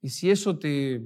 Y 0.00 0.08
si 0.08 0.30
eso 0.30 0.58
te, 0.58 1.04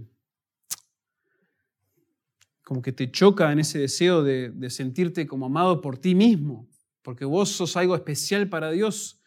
como 2.63 2.83
que 2.83 2.93
te 2.93 3.11
choca 3.11 3.51
en 3.51 3.59
ese 3.59 3.81
deseo 3.81 4.23
de, 4.23 4.51
de, 4.51 4.71
sentirte 4.71 5.27
como 5.27 5.47
amado 5.47 5.81
por 5.81 5.99
ti 5.99 6.15
mismo, 6.15 6.69
porque 7.03 7.25
vos 7.25 7.49
sos 7.49 7.77
algo 7.77 7.97
especial 7.97 8.49
para 8.49 8.71
Dios, 8.71 9.18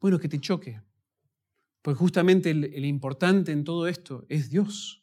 bueno, 0.00 0.18
que 0.18 0.28
te 0.28 0.40
choque. 0.40 0.80
Porque 1.82 1.98
justamente 1.98 2.50
el, 2.50 2.84
importante 2.84 3.52
en 3.52 3.64
todo 3.64 3.86
esto 3.86 4.26
es 4.28 4.50
Dios. 4.50 5.02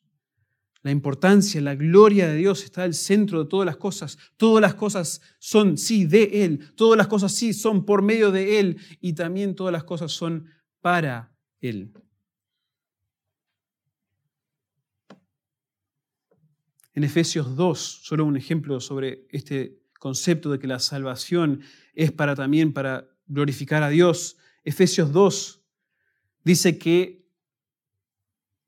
La 0.84 0.92
importancia, 0.92 1.60
la 1.60 1.76
gloria 1.76 2.28
de 2.28 2.38
Dios 2.38 2.64
está 2.64 2.84
al 2.84 2.94
centro 2.94 3.44
de 3.44 3.50
todas 3.50 3.66
las 3.66 3.78
cosas. 3.78 4.18
Todas 4.38 4.62
las 4.62 4.76
cosas 4.76 5.22
son 5.40 5.78
sí 5.78 6.06
de 6.06 6.46
Él. 6.46 6.74
Todas 6.76 6.98
las 6.98 7.08
cosas 7.08 7.34
sí 7.34 7.54
son 7.54 7.86
por 7.86 8.02
medio 8.02 8.32
de 8.32 8.60
Él. 8.60 8.78
Y 9.02 9.14
también 9.14 9.56
todas 9.56 9.74
las 9.74 9.84
cosas 9.84 10.12
son 10.12 10.48
para 10.82 11.36
Él. 11.62 11.94
En 16.94 17.04
Efesios 17.04 17.56
2, 17.56 17.80
solo 17.80 18.26
un 18.26 18.38
ejemplo 18.38 18.80
sobre 18.80 19.28
este 19.30 19.84
concepto 20.00 20.52
de 20.52 20.58
que 20.58 20.68
la 20.68 20.80
salvación 20.80 21.62
es 21.94 22.12
para 22.12 22.36
también 22.36 22.74
para 22.74 23.08
glorificar 23.28 23.84
a 23.84 23.90
Dios. 23.90 24.38
Efesios 24.68 25.14
2 25.14 25.64
dice 26.44 26.78
que, 26.78 27.26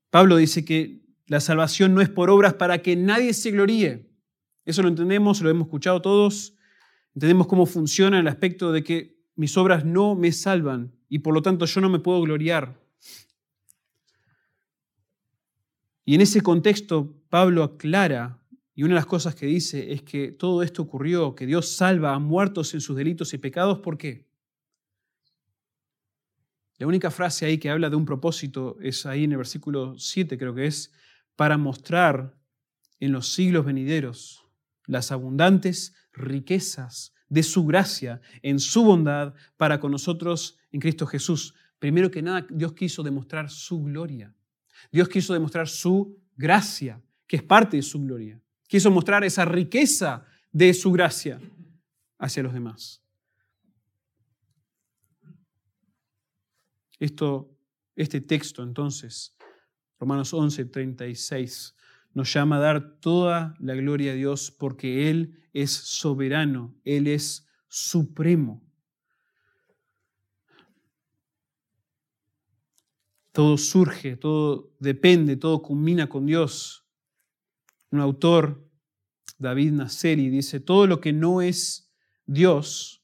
Pablo 0.10 0.38
dice 0.38 0.64
que 0.64 1.04
la 1.28 1.42
salvación 1.42 1.94
no 1.94 2.00
es 2.00 2.08
por 2.08 2.30
obras 2.30 2.54
para 2.54 2.82
que 2.82 2.96
nadie 2.96 3.34
se 3.34 3.52
gloríe. 3.52 4.10
Eso 4.64 4.82
lo 4.82 4.88
entendemos, 4.88 5.42
lo 5.42 5.50
hemos 5.50 5.66
escuchado 5.66 6.02
todos. 6.02 6.56
Entendemos 7.16 7.48
cómo 7.48 7.66
funciona 7.66 8.18
el 8.18 8.30
aspecto 8.30 8.72
de 8.72 8.82
que 8.82 9.20
mis 9.36 9.58
obras 9.58 9.84
no 9.84 10.16
me 10.16 10.32
salvan 10.32 10.96
y 11.10 11.20
por 11.20 11.34
lo 11.34 11.42
tanto 11.42 11.66
yo 11.66 11.82
no 11.82 11.90
me 11.90 12.00
puedo 12.00 12.22
gloriar. 12.22 12.82
Y 16.06 16.16
en 16.16 16.22
ese 16.22 16.40
contexto 16.40 17.22
Pablo 17.28 17.62
aclara, 17.62 18.42
y 18.74 18.84
una 18.84 18.94
de 18.94 19.02
las 19.02 19.06
cosas 19.06 19.36
que 19.36 19.48
dice 19.48 19.92
es 19.92 20.02
que 20.04 20.32
todo 20.32 20.64
esto 20.64 20.82
ocurrió, 20.82 21.36
que 21.36 21.46
Dios 21.46 21.76
salva 21.76 22.14
a 22.14 22.20
muertos 22.20 22.74
en 22.74 22.80
sus 22.80 22.96
delitos 22.96 23.34
y 23.34 23.38
pecados, 23.38 23.80
¿por 23.80 23.98
qué? 23.98 24.29
La 26.80 26.88
única 26.88 27.12
frase 27.12 27.46
ahí 27.46 27.58
que 27.58 27.70
habla 27.70 27.90
de 27.90 27.98
un 27.98 28.06
propósito 28.06 28.78
es 28.82 29.06
ahí 29.06 29.26
en 29.26 29.34
el 29.34 29.38
versículo 29.38 29.98
7, 29.98 30.38
creo 30.38 30.56
que 30.56 30.66
es, 30.66 30.94
para 31.36 31.58
mostrar 31.58 32.38
en 33.02 33.12
los 33.12 33.34
siglos 33.34 33.66
venideros 33.66 34.46
las 34.86 35.12
abundantes 35.12 35.94
riquezas 36.14 37.14
de 37.28 37.44
su 37.44 37.66
gracia 37.66 38.22
en 38.42 38.60
su 38.60 38.86
bondad 38.86 39.34
para 39.58 39.82
con 39.82 39.92
nosotros 39.92 40.58
en 40.72 40.80
Cristo 40.80 41.06
Jesús. 41.06 41.54
Primero 41.80 42.10
que 42.10 42.22
nada, 42.22 42.48
Dios 42.50 42.72
quiso 42.72 43.04
demostrar 43.04 43.50
su 43.50 43.84
gloria. 43.84 44.34
Dios 44.90 45.10
quiso 45.10 45.34
demostrar 45.34 45.68
su 45.68 46.18
gracia, 46.38 47.02
que 47.28 47.36
es 47.36 47.44
parte 47.44 47.76
de 47.76 47.84
su 47.84 48.02
gloria. 48.02 48.42
Quiso 48.68 48.90
mostrar 48.90 49.26
esa 49.26 49.44
riqueza 49.44 50.26
de 50.50 50.74
su 50.74 50.94
gracia 50.94 51.42
hacia 52.18 52.42
los 52.42 52.54
demás. 52.54 53.04
Esto, 57.00 57.56
este 57.96 58.22
texto 58.22 58.62
entonces 58.62 59.36
Romanos 60.00 60.34
11, 60.34 60.66
36 60.66 61.76
nos 62.14 62.34
llama 62.34 62.56
a 62.56 62.60
dar 62.60 63.00
toda 63.00 63.56
la 63.60 63.76
gloria 63.76 64.14
a 64.14 64.16
Dios 64.16 64.50
porque 64.50 65.10
Él 65.10 65.44
es 65.54 65.72
soberano, 65.72 66.76
Él 66.86 67.08
es 67.08 67.48
supremo. 67.68 68.64
Todo 73.32 73.58
surge, 73.58 74.16
todo 74.16 74.74
depende, 74.80 75.36
todo 75.36 75.62
culmina 75.62 76.08
con 76.08 76.26
Dios. 76.26 76.86
Un 77.92 78.00
autor, 78.00 78.68
David 79.38 79.72
Nasseri, 79.74 80.30
dice, 80.30 80.60
todo 80.60 80.88
lo 80.88 81.00
que 81.00 81.14
no 81.14 81.42
es 81.42 81.92
Dios 82.26 83.04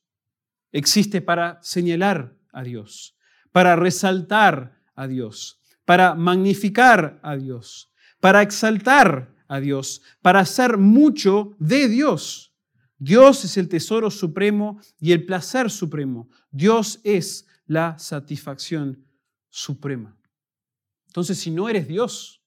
existe 0.71 1.21
para 1.21 1.61
señalar 1.61 2.37
a 2.51 2.63
Dios, 2.63 3.14
para 3.55 3.77
resaltar 3.77 4.75
a 4.95 5.07
Dios 5.07 5.61
para 5.85 6.15
magnificar 6.15 7.19
a 7.23 7.37
Dios, 7.37 7.91
para 8.19 8.41
exaltar 8.41 9.33
a 9.47 9.59
Dios, 9.59 10.01
para 10.21 10.39
hacer 10.39 10.77
mucho 10.77 11.55
de 11.59 11.87
Dios. 11.87 12.53
Dios 12.97 13.45
es 13.45 13.57
el 13.57 13.69
tesoro 13.69 14.09
supremo 14.09 14.79
y 14.99 15.11
el 15.11 15.25
placer 15.25 15.69
supremo. 15.69 16.29
Dios 16.49 16.99
es 17.03 17.47
la 17.67 17.97
satisfacción 17.99 19.05
suprema. 19.49 20.17
Entonces, 21.07 21.37
si 21.37 21.51
no 21.51 21.69
eres 21.69 21.87
Dios, 21.87 22.41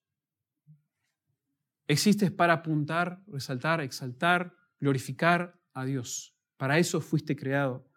existes 1.86 2.30
para 2.30 2.54
apuntar, 2.54 3.22
resaltar, 3.28 3.80
exaltar, 3.80 4.52
glorificar 4.80 5.58
a 5.74 5.84
Dios. 5.84 6.34
Para 6.56 6.78
eso 6.78 7.00
fuiste 7.00 7.36
creado. 7.36 7.87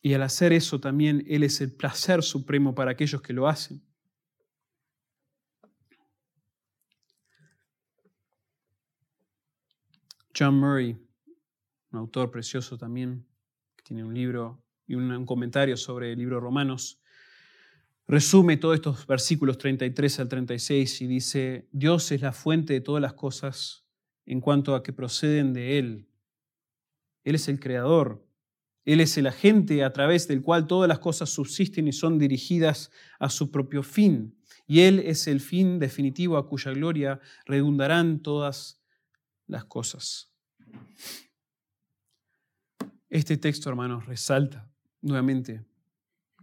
Y 0.00 0.14
al 0.14 0.22
hacer 0.22 0.52
eso 0.52 0.80
también 0.80 1.24
Él 1.28 1.42
es 1.42 1.60
el 1.60 1.72
placer 1.72 2.22
supremo 2.22 2.74
para 2.74 2.92
aquellos 2.92 3.20
que 3.20 3.32
lo 3.32 3.48
hacen. 3.48 3.82
John 10.38 10.54
Murray, 10.54 10.96
un 11.90 11.98
autor 11.98 12.30
precioso 12.30 12.78
también, 12.78 13.26
que 13.74 13.82
tiene 13.82 14.04
un 14.04 14.14
libro 14.14 14.62
y 14.86 14.94
un, 14.94 15.26
comentario 15.26 15.76
sobre 15.76 16.12
el 16.12 16.18
libro 16.18 16.38
Romanos, 16.38 17.00
resume 18.06 18.56
todos 18.56 18.76
estos 18.76 19.04
versículos 19.06 19.58
33 19.58 20.20
al 20.20 20.28
36 20.28 21.02
y 21.02 21.06
dice, 21.08 21.68
Dios 21.72 22.12
es 22.12 22.22
la 22.22 22.32
fuente 22.32 22.72
de 22.72 22.80
todas 22.80 23.02
las 23.02 23.14
cosas 23.14 23.84
en 24.26 24.40
cuanto 24.40 24.76
a 24.76 24.82
que 24.82 24.92
proceden 24.92 25.52
de 25.52 25.78
Él 25.78 26.08
Él 27.24 27.34
es 27.34 27.48
el 27.48 27.58
creador. 27.58 28.27
Él 28.88 29.02
es 29.02 29.18
el 29.18 29.26
agente 29.26 29.84
a 29.84 29.92
través 29.92 30.26
del 30.28 30.40
cual 30.40 30.66
todas 30.66 30.88
las 30.88 30.98
cosas 30.98 31.28
subsisten 31.28 31.86
y 31.88 31.92
son 31.92 32.18
dirigidas 32.18 32.90
a 33.18 33.28
su 33.28 33.50
propio 33.50 33.82
fin. 33.82 34.34
Y 34.66 34.80
Él 34.80 35.00
es 35.00 35.26
el 35.26 35.40
fin 35.40 35.78
definitivo 35.78 36.38
a 36.38 36.48
cuya 36.48 36.72
gloria 36.72 37.20
redundarán 37.44 38.20
todas 38.20 38.82
las 39.46 39.66
cosas. 39.66 40.32
Este 43.10 43.36
texto, 43.36 43.68
hermanos, 43.68 44.06
resalta 44.06 44.72
nuevamente 45.02 45.66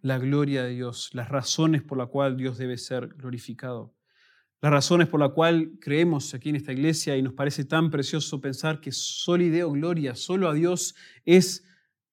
la 0.03 0.19
gloria 0.19 0.65
de 0.65 0.75
Dios, 0.75 1.09
las 1.13 1.29
razones 1.29 1.81
por 1.81 1.97
las 1.97 2.09
cuales 2.09 2.37
Dios 2.37 2.59
debe 2.59 2.77
ser 2.77 3.07
glorificado. 3.07 3.95
Las 4.61 4.71
razones 4.71 5.07
por 5.07 5.19
las 5.19 5.31
cuales 5.31 5.69
creemos 5.81 6.31
aquí 6.35 6.49
en 6.49 6.57
esta 6.57 6.73
iglesia 6.73 7.17
y 7.17 7.23
nos 7.23 7.33
parece 7.33 7.65
tan 7.65 7.89
precioso 7.89 8.39
pensar 8.39 8.81
que 8.81 8.91
solo 8.91 9.43
ideo 9.43 9.71
gloria, 9.71 10.13
solo 10.13 10.47
a 10.47 10.53
Dios 10.53 10.93
es 11.25 11.63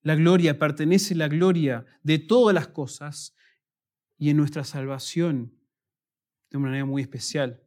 la 0.02 0.16
gloria, 0.16 0.58
pertenece 0.58 1.14
la 1.14 1.28
gloria 1.28 1.86
de 2.02 2.18
todas 2.18 2.54
las 2.54 2.68
cosas 2.68 3.36
y 4.18 4.30
en 4.30 4.36
nuestra 4.36 4.64
salvación 4.64 5.58
de 6.50 6.58
una 6.58 6.66
manera 6.66 6.84
muy 6.84 7.02
especial. 7.02 7.62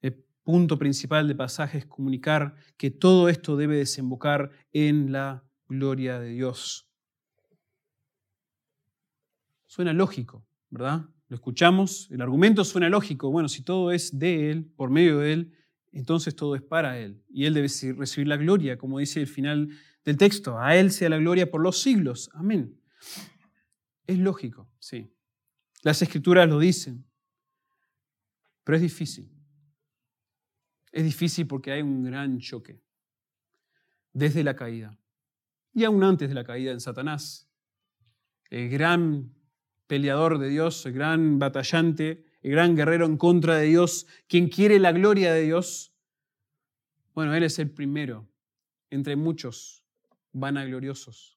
El 0.00 0.24
punto 0.42 0.78
principal 0.78 1.26
del 1.26 1.36
pasaje 1.36 1.78
es 1.78 1.86
comunicar 1.86 2.54
que 2.76 2.90
todo 2.90 3.28
esto 3.28 3.56
debe 3.56 3.76
desembocar 3.76 4.50
en 4.72 5.10
la 5.10 5.44
gloria 5.66 6.20
de 6.20 6.30
Dios. 6.30 6.88
Suena 9.66 9.92
lógico, 9.92 10.46
¿verdad? 10.70 11.08
Lo 11.28 11.36
escuchamos, 11.36 12.08
el 12.10 12.20
argumento 12.20 12.62
suena 12.64 12.88
lógico. 12.88 13.30
Bueno, 13.30 13.48
si 13.48 13.64
todo 13.64 13.90
es 13.90 14.18
de 14.18 14.50
Él, 14.50 14.72
por 14.76 14.90
medio 14.90 15.18
de 15.18 15.32
Él, 15.32 15.63
entonces 15.98 16.34
todo 16.34 16.56
es 16.56 16.62
para 16.62 16.98
Él. 16.98 17.22
Y 17.28 17.44
Él 17.44 17.54
debe 17.54 17.68
recibir 17.96 18.26
la 18.26 18.36
gloria, 18.36 18.76
como 18.76 18.98
dice 18.98 19.20
el 19.20 19.26
final 19.26 19.68
del 20.04 20.16
texto. 20.16 20.58
A 20.58 20.76
Él 20.76 20.90
sea 20.90 21.08
la 21.08 21.18
gloria 21.18 21.50
por 21.50 21.62
los 21.62 21.80
siglos. 21.80 22.30
Amén. 22.34 22.80
Es 24.06 24.18
lógico, 24.18 24.70
sí. 24.78 25.14
Las 25.82 26.02
escrituras 26.02 26.48
lo 26.48 26.58
dicen, 26.58 27.06
pero 28.64 28.76
es 28.76 28.82
difícil. 28.82 29.30
Es 30.90 31.04
difícil 31.04 31.46
porque 31.46 31.72
hay 31.72 31.82
un 31.82 32.04
gran 32.04 32.38
choque 32.38 32.80
desde 34.12 34.44
la 34.44 34.56
caída 34.56 34.98
y 35.74 35.84
aún 35.84 36.02
antes 36.04 36.28
de 36.28 36.34
la 36.34 36.44
caída 36.44 36.72
en 36.72 36.80
Satanás. 36.80 37.50
El 38.48 38.68
gran 38.70 39.34
peleador 39.86 40.38
de 40.38 40.48
Dios, 40.48 40.86
el 40.86 40.92
gran 40.92 41.38
batallante, 41.38 42.23
el 42.44 42.52
gran 42.52 42.76
guerrero 42.76 43.06
en 43.06 43.16
contra 43.16 43.56
de 43.56 43.66
Dios, 43.66 44.06
quien 44.28 44.48
quiere 44.48 44.78
la 44.78 44.92
gloria 44.92 45.34
de 45.34 45.42
Dios. 45.42 45.92
Bueno, 47.12 47.34
Él 47.34 47.42
es 47.42 47.58
el 47.58 47.72
primero 47.72 48.28
entre 48.90 49.16
muchos 49.16 49.82
vanagloriosos 50.32 51.34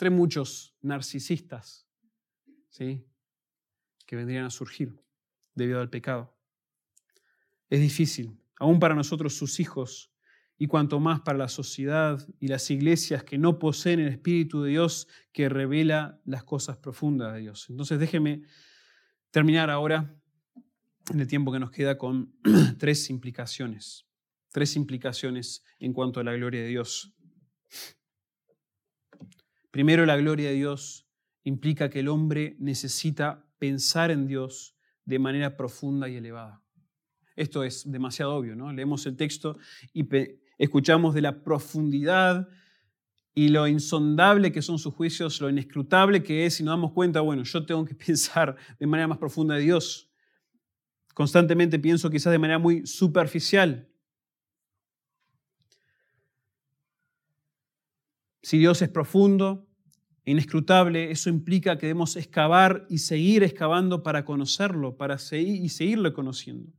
entre 0.00 0.08
muchos 0.16 0.74
narcisistas, 0.80 1.86
¿sí? 2.70 3.04
que 4.06 4.16
vendrían 4.16 4.46
a 4.46 4.50
surgir 4.50 4.98
debido 5.54 5.78
al 5.78 5.90
pecado. 5.90 6.34
Es 7.68 7.80
difícil, 7.80 8.40
aún 8.58 8.80
para 8.80 8.94
nosotros 8.94 9.34
sus 9.34 9.60
hijos, 9.60 10.10
y 10.56 10.68
cuanto 10.68 11.00
más 11.00 11.20
para 11.20 11.36
la 11.36 11.48
sociedad 11.48 12.26
y 12.38 12.48
las 12.48 12.70
iglesias 12.70 13.24
que 13.24 13.36
no 13.36 13.58
poseen 13.58 14.00
el 14.00 14.08
Espíritu 14.08 14.62
de 14.62 14.70
Dios 14.70 15.06
que 15.32 15.50
revela 15.50 16.18
las 16.24 16.44
cosas 16.44 16.78
profundas 16.78 17.34
de 17.34 17.40
Dios. 17.40 17.66
Entonces 17.68 17.98
déjeme 17.98 18.44
terminar 19.30 19.70
ahora, 19.70 20.16
en 21.12 21.20
el 21.20 21.26
tiempo 21.26 21.52
que 21.52 21.58
nos 21.58 21.70
queda, 21.70 21.98
con 21.98 22.34
tres 22.78 23.10
implicaciones. 23.10 24.06
Tres 24.52 24.76
implicaciones 24.76 25.64
en 25.78 25.92
cuanto 25.92 26.20
a 26.20 26.24
la 26.24 26.34
gloria 26.34 26.62
de 26.62 26.68
Dios. 26.68 27.14
Primero, 29.70 30.04
la 30.04 30.16
gloria 30.16 30.48
de 30.48 30.54
Dios 30.54 31.08
implica 31.44 31.88
que 31.88 32.00
el 32.00 32.08
hombre 32.08 32.56
necesita 32.58 33.46
pensar 33.58 34.10
en 34.10 34.26
Dios 34.26 34.76
de 35.04 35.18
manera 35.18 35.56
profunda 35.56 36.08
y 36.08 36.16
elevada. 36.16 36.62
Esto 37.36 37.62
es 37.64 37.90
demasiado 37.90 38.34
obvio, 38.34 38.56
¿no? 38.56 38.72
Leemos 38.72 39.06
el 39.06 39.16
texto 39.16 39.58
y 39.92 40.06
escuchamos 40.58 41.14
de 41.14 41.22
la 41.22 41.42
profundidad 41.42 42.48
y 43.34 43.48
lo 43.48 43.66
insondable 43.68 44.50
que 44.50 44.62
son 44.62 44.78
sus 44.78 44.94
juicios, 44.94 45.40
lo 45.40 45.48
inescrutable 45.48 46.22
que 46.22 46.46
es, 46.46 46.60
y 46.60 46.64
nos 46.64 46.72
damos 46.72 46.92
cuenta, 46.92 47.20
bueno, 47.20 47.44
yo 47.44 47.64
tengo 47.64 47.84
que 47.84 47.94
pensar 48.06 48.56
de 48.78 48.86
manera 48.86 49.08
más 49.08 49.18
profunda 49.18 49.54
de 49.54 49.62
Dios. 49.62 50.10
Constantemente 51.14 51.78
pienso 51.78 52.10
quizás 52.10 52.32
de 52.32 52.38
manera 52.38 52.58
muy 52.58 52.86
superficial. 52.86 53.88
Si 58.42 58.58
Dios 58.58 58.80
es 58.82 58.88
profundo, 58.88 59.68
inescrutable, 60.24 61.10
eso 61.10 61.28
implica 61.28 61.76
que 61.76 61.86
debemos 61.86 62.16
excavar 62.16 62.86
y 62.88 62.98
seguir 62.98 63.42
excavando 63.42 64.02
para 64.02 64.24
conocerlo, 64.24 64.96
para 64.96 65.16
y 65.32 65.68
seguirlo 65.68 66.12
conociendo. 66.14 66.72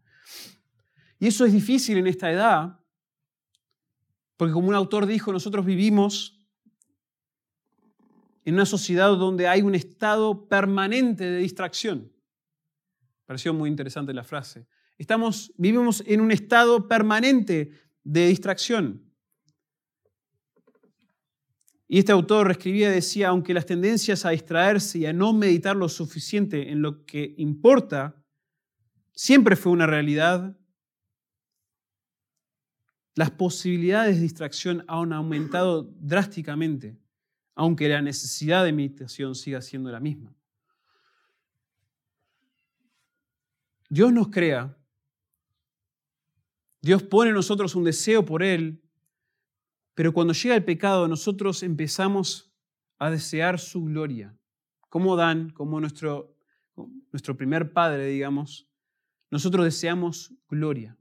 Y 1.20 1.28
eso 1.28 1.46
es 1.46 1.54
difícil 1.54 1.98
en 1.98 2.08
esta 2.08 2.32
edad, 2.32 2.80
porque 4.38 4.54
como 4.54 4.70
un 4.70 4.76
autor 4.76 5.06
dijo, 5.06 5.32
nosotros 5.32 5.66
vivimos 5.66 6.41
en 8.44 8.56
una 8.56 8.66
sociedad 8.66 9.10
donde 9.18 9.48
hay 9.48 9.62
un 9.62 9.76
estado 9.76 10.48
permanente 10.48 11.24
de 11.24 11.38
distracción. 11.38 12.12
Pareció 13.26 13.54
muy 13.54 13.70
interesante 13.70 14.14
la 14.14 14.24
frase. 14.24 14.68
Estamos, 14.98 15.54
vivimos 15.58 16.04
en 16.06 16.22
un 16.22 16.32
estado 16.32 16.88
permanente 16.88 17.72
de 18.04 18.28
distracción. 18.28 19.04
Y 21.88 22.00
este 22.00 22.12
autor 22.12 22.52
escribía, 22.52 22.90
decía, 22.90 23.30
aunque 23.30 23.54
las 23.54 23.66
tendencias 23.66 24.26
a 24.26 24.30
distraerse 24.30 25.00
y 25.00 25.06
a 25.06 25.14
no 25.14 25.34
meditar 25.34 25.76
lo 25.76 25.90
suficiente 25.90 26.72
en 26.72 26.82
lo 26.82 27.06
que 27.06 27.36
importa 27.38 28.16
siempre 29.12 29.56
fue 29.56 29.74
una 29.74 29.88
realidad, 29.88 30.58
las 33.16 33.32
posibilidades 33.32 34.16
de 34.16 34.22
distracción 34.22 34.86
han 34.88 35.12
aumentado 35.14 35.84
drásticamente, 36.00 36.98
aunque 37.62 37.88
la 37.88 38.02
necesidad 38.02 38.66
de 38.66 38.74
meditación 38.74 39.36
siga 39.36 39.62
siendo 39.62 39.92
la 39.92 40.00
misma. 40.00 40.34
Dios 43.88 44.12
nos 44.12 44.30
crea, 44.30 44.76
Dios 46.82 47.04
pone 47.04 47.30
en 47.30 47.36
nosotros 47.36 47.76
un 47.76 47.84
deseo 47.84 48.26
por 48.26 48.42
Él, 48.42 48.82
pero 49.94 50.12
cuando 50.12 50.34
llega 50.34 50.56
el 50.56 50.66
pecado, 50.66 51.08
nosotros 51.08 51.62
empezamos 51.62 52.52
a 52.98 53.12
desear 53.12 53.60
su 53.60 53.84
gloria. 53.84 54.36
Como 54.90 55.16
Dan, 55.16 55.52
como 55.52 55.80
nuestro, 55.80 56.36
nuestro 57.12 57.38
primer 57.38 57.74
padre, 57.74 58.08
digamos, 58.08 58.68
nosotros 59.30 59.66
deseamos 59.66 60.34
gloria. 60.50 60.98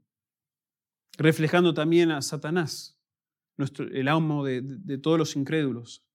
Reflejando 1.17 1.73
también 1.73 2.11
a 2.11 2.21
Satanás, 2.21 3.01
nuestro, 3.57 3.87
el 3.87 4.07
amo 4.07 4.45
de, 4.45 4.61
de 4.61 4.99
todos 4.99 5.17
los 5.17 5.35
incrédulos. 5.35 6.05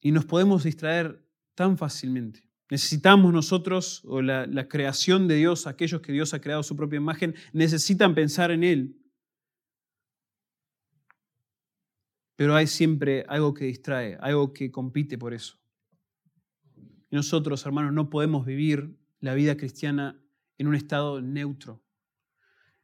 Y 0.00 0.10
nos 0.10 0.24
podemos 0.24 0.64
distraer 0.64 1.24
tan 1.54 1.78
fácilmente. 1.78 2.52
Necesitamos 2.72 3.32
nosotros, 3.32 4.02
o 4.04 4.22
la, 4.22 4.66
creación 4.66 5.28
de 5.28 5.36
Dios, 5.36 5.66
aquellos 5.66 6.00
que 6.00 6.10
Dios 6.10 6.34
ha 6.34 6.40
creado 6.40 6.62
su 6.62 6.74
propia 6.74 6.96
imagen, 6.96 7.34
necesitan 7.52 8.14
pensar 8.14 8.50
en 8.50 8.64
Él. 8.64 8.96
Pero 12.34 12.56
hay 12.56 12.66
siempre 12.66 13.24
algo 13.28 13.52
que 13.52 13.66
distrae, 13.66 14.16
algo 14.20 14.52
que 14.52 14.72
compite 14.72 15.18
por 15.18 15.34
eso. 15.34 15.60
Y 17.10 17.14
nosotros, 17.14 17.64
hermanos, 17.66 17.92
no 17.92 18.08
podemos 18.08 18.46
vivir 18.46 18.96
la 19.20 19.34
vida 19.34 19.56
cristiana 19.56 20.18
en 20.56 20.66
un 20.66 20.74
estado 20.74 21.20
neutro, 21.20 21.84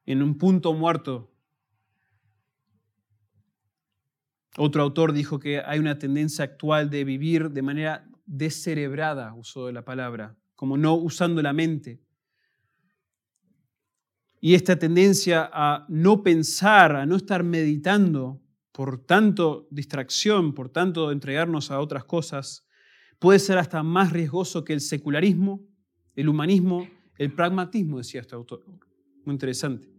en 0.05 0.23
un 0.23 0.37
punto 0.37 0.75
muerto. 0.75 1.35
Otro 4.61 4.83
autor 4.83 5.13
dijo 5.13 5.39
que 5.39 5.61
hay 5.61 5.79
una 5.79 6.01
tendencia 6.01 6.45
actual 6.45 6.91
de 6.91 7.05
vivir 7.05 7.51
de 7.51 7.63
manera 7.63 8.09
descerebrada, 8.27 9.33
uso 9.35 9.67
de 9.67 9.73
la 9.73 9.85
palabra, 9.85 10.37
como 10.57 10.77
no 10.77 10.95
usando 10.95 11.41
la 11.43 11.53
mente. 11.53 12.01
Y 14.41 14.55
esta 14.55 14.77
tendencia 14.77 15.49
a 15.53 15.87
no 15.89 16.25
pensar, 16.25 16.97
a 16.97 17.07
no 17.07 17.15
estar 17.15 17.45
meditando 17.45 18.43
por 18.73 18.99
tanto 18.99 19.69
distracción, 19.71 20.53
por 20.55 20.71
tanto 20.71 21.13
entregarnos 21.13 21.71
a 21.71 21.79
otras 21.79 22.05
cosas, 22.05 22.67
puede 23.21 23.39
ser 23.39 23.59
hasta 23.59 23.85
más 23.85 24.13
riesgoso 24.13 24.65
que 24.65 24.73
el 24.73 24.81
secularismo, 24.81 25.65
el 26.17 26.29
humanismo, 26.29 26.89
el 27.17 27.33
pragmatismo, 27.33 27.99
decía 27.99 28.23
este 28.23 28.35
autor. 28.35 28.65
Muy 29.25 29.35
interesante. 29.35 29.98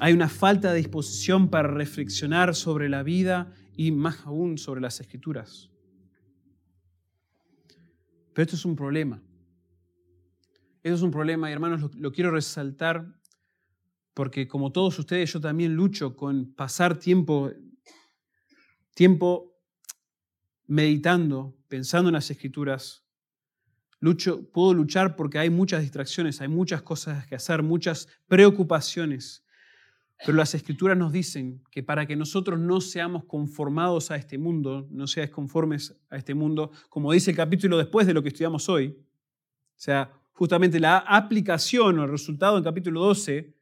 Hay 0.00 0.12
una 0.12 0.28
falta 0.28 0.72
de 0.72 0.78
disposición 0.78 1.48
para 1.48 1.68
reflexionar 1.68 2.54
sobre 2.54 2.88
la 2.88 3.02
vida 3.02 3.52
y 3.76 3.92
más 3.92 4.26
aún 4.26 4.58
sobre 4.58 4.80
las 4.80 5.00
escrituras. 5.00 5.70
Pero 8.32 8.44
esto 8.44 8.56
es 8.56 8.64
un 8.64 8.74
problema. 8.74 9.22
eso 10.82 10.94
es 10.96 11.02
un 11.02 11.12
problema 11.12 11.48
y 11.48 11.52
hermanos, 11.52 11.94
lo, 11.94 12.12
quiero 12.12 12.32
resaltar 12.32 13.06
porque 14.12 14.46
como 14.46 14.70
todos 14.72 14.98
ustedes, 14.98 15.32
yo 15.32 15.40
también 15.40 15.74
lucho 15.74 16.14
con 16.16 16.52
pasar 16.54 16.98
tiempo, 16.98 17.50
tiempo 18.94 19.56
meditando, 20.66 21.56
pensando 21.68 22.10
en 22.10 22.14
las 22.14 22.30
escrituras. 22.30 23.04
Puedo 24.52 24.74
luchar 24.74 25.16
porque 25.16 25.38
hay 25.38 25.50
muchas 25.50 25.82
distracciones, 25.82 26.40
hay 26.40 26.48
muchas 26.48 26.82
cosas 26.82 27.26
que 27.26 27.36
hacer, 27.36 27.62
muchas 27.62 28.08
preocupaciones. 28.26 29.43
Pero 30.18 30.36
las 30.36 30.54
escrituras 30.54 30.96
nos 30.96 31.12
dicen 31.12 31.62
que 31.70 31.82
para 31.82 32.06
que 32.06 32.16
nosotros 32.16 32.58
no 32.58 32.80
seamos 32.80 33.24
conformados 33.24 34.10
a 34.10 34.16
este 34.16 34.38
mundo, 34.38 34.86
no 34.90 35.06
seas 35.06 35.30
conformes 35.30 35.96
a 36.08 36.16
este 36.16 36.34
mundo, 36.34 36.70
como 36.88 37.12
dice 37.12 37.30
el 37.30 37.36
capítulo 37.36 37.76
después 37.76 38.06
de 38.06 38.14
lo 38.14 38.22
que 38.22 38.28
estudiamos 38.28 38.68
hoy, 38.68 38.96
o 38.96 39.80
sea, 39.84 40.12
justamente 40.32 40.80
la 40.80 40.98
aplicación 40.98 41.98
o 41.98 42.04
el 42.04 42.10
resultado 42.10 42.56
en 42.56 42.64
capítulo 42.64 43.00
12 43.02 43.54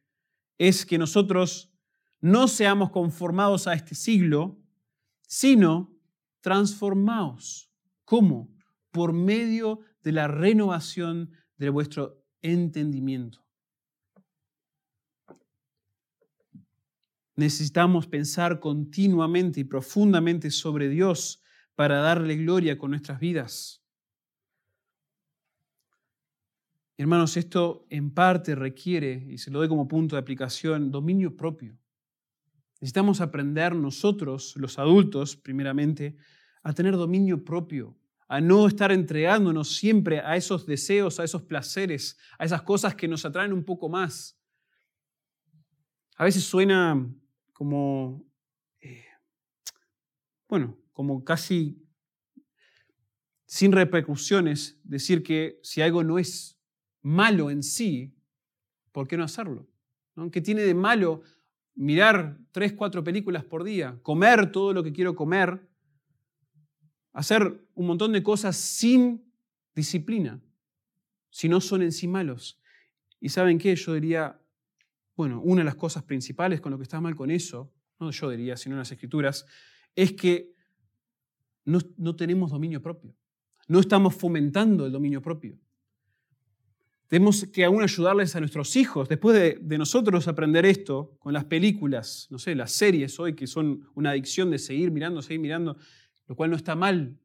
es 0.57 0.85
que 0.85 0.97
nosotros 0.97 1.71
no 2.21 2.47
seamos 2.47 2.91
conformados 2.91 3.67
a 3.67 3.73
este 3.73 3.95
siglo, 3.95 4.57
sino 5.27 5.93
transformados. 6.39 7.69
¿Cómo? 8.05 8.55
Por 8.91 9.11
medio 9.11 9.79
de 10.03 10.11
la 10.11 10.27
renovación 10.27 11.31
de 11.57 11.69
vuestro 11.69 12.23
entendimiento. 12.41 13.42
Necesitamos 17.35 18.07
pensar 18.07 18.59
continuamente 18.59 19.59
y 19.59 19.63
profundamente 19.63 20.51
sobre 20.51 20.87
Dios 20.89 21.41
para 21.75 21.97
darle 21.97 22.35
gloria 22.35 22.77
con 22.77 22.91
nuestras 22.91 23.19
vidas. 23.19 23.83
Hermanos, 26.95 27.35
esto 27.37 27.87
en 27.89 28.11
parte 28.13 28.53
requiere, 28.53 29.25
y 29.27 29.39
se 29.39 29.49
lo 29.49 29.59
doy 29.59 29.67
como 29.67 29.87
punto 29.87 30.15
de 30.15 30.21
aplicación, 30.21 30.91
dominio 30.91 31.35
propio. 31.35 31.75
Necesitamos 32.79 33.19
aprender 33.19 33.75
nosotros, 33.75 34.53
los 34.57 34.77
adultos, 34.77 35.35
primeramente, 35.35 36.15
a 36.61 36.71
tener 36.73 36.95
dominio 36.95 37.43
propio, 37.43 37.97
a 38.27 38.39
no 38.39 38.67
estar 38.67 38.91
entregándonos 38.91 39.75
siempre 39.75 40.19
a 40.19 40.35
esos 40.35 40.67
deseos, 40.67 41.19
a 41.19 41.23
esos 41.23 41.41
placeres, 41.41 42.17
a 42.37 42.45
esas 42.45 42.61
cosas 42.61 42.93
que 42.93 43.07
nos 43.07 43.25
atraen 43.25 43.53
un 43.53 43.63
poco 43.63 43.89
más. 43.89 44.39
A 46.15 46.25
veces 46.25 46.43
suena 46.43 47.09
como, 47.63 48.29
eh, 48.81 49.05
bueno, 50.49 50.77
como 50.91 51.23
casi 51.23 51.81
sin 53.45 53.71
repercusiones 53.71 54.81
decir 54.83 55.23
que 55.23 55.61
si 55.63 55.81
algo 55.81 56.03
no 56.03 56.19
es 56.19 56.59
malo 57.01 57.49
en 57.49 57.63
sí, 57.63 58.13
¿por 58.91 59.07
qué 59.07 59.15
no 59.15 59.23
hacerlo? 59.23 59.65
¿Qué 60.33 60.41
tiene 60.41 60.63
de 60.63 60.73
malo 60.73 61.21
mirar 61.73 62.37
tres, 62.51 62.73
cuatro 62.73 63.01
películas 63.01 63.45
por 63.45 63.63
día, 63.63 63.97
comer 64.03 64.51
todo 64.51 64.73
lo 64.73 64.83
que 64.83 64.91
quiero 64.91 65.15
comer, 65.15 65.65
hacer 67.13 67.65
un 67.75 67.87
montón 67.87 68.11
de 68.11 68.23
cosas 68.23 68.57
sin 68.57 69.23
disciplina, 69.73 70.41
si 71.29 71.47
no 71.47 71.61
son 71.61 71.81
en 71.81 71.93
sí 71.93 72.09
malos? 72.09 72.59
Y 73.21 73.29
saben 73.29 73.57
qué, 73.57 73.73
yo 73.77 73.93
diría, 73.93 74.37
bueno, 75.15 75.41
una 75.41 75.61
de 75.61 75.65
las 75.65 75.75
cosas 75.75 76.03
principales 76.03 76.61
con 76.61 76.71
lo 76.71 76.77
que 76.77 76.83
está 76.83 76.99
mal 76.99 77.15
con 77.15 77.31
eso, 77.31 77.71
no 77.99 78.11
yo 78.11 78.29
diría, 78.29 78.57
sino 78.57 78.75
en 78.75 78.79
las 78.79 78.91
escrituras, 78.91 79.45
es 79.95 80.13
que 80.13 80.53
no, 81.65 81.79
no 81.97 82.15
tenemos 82.15 82.51
dominio 82.51 82.81
propio. 82.81 83.15
No 83.67 83.79
estamos 83.79 84.15
fomentando 84.15 84.85
el 84.85 84.91
dominio 84.91 85.21
propio. 85.21 85.57
Tenemos 87.13 87.45
que 87.45 87.63
aún 87.63 87.83
ayudarles 87.83 88.35
a 88.35 88.39
nuestros 88.39 88.75
hijos, 88.75 89.07
después 89.07 89.37
de, 89.61 89.77
nosotros 89.77 90.27
aprender 90.27 90.65
esto 90.65 91.15
con 91.19 91.31
las 91.31 91.45
películas, 91.45 92.27
no 92.31 92.39
sé, 92.39 92.55
las 92.55 92.71
series 92.71 93.19
hoy 93.19 93.35
que 93.35 93.45
son 93.45 93.87
una 93.93 94.09
adicción 94.09 94.49
de 94.49 94.57
seguir 94.57 94.89
mirando, 94.89 95.21
seguir 95.21 95.39
mirando, 95.39 95.77
lo 96.27 96.35
cual 96.35 96.49
no 96.49 96.55
está 96.55 96.73
mal 96.73 97.15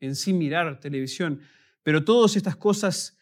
en 0.00 0.16
sí 0.16 0.32
mirar 0.32 0.80
televisión, 0.80 1.40
pero 1.84 2.02
todas 2.04 2.34
estas 2.34 2.56
cosas 2.56 3.19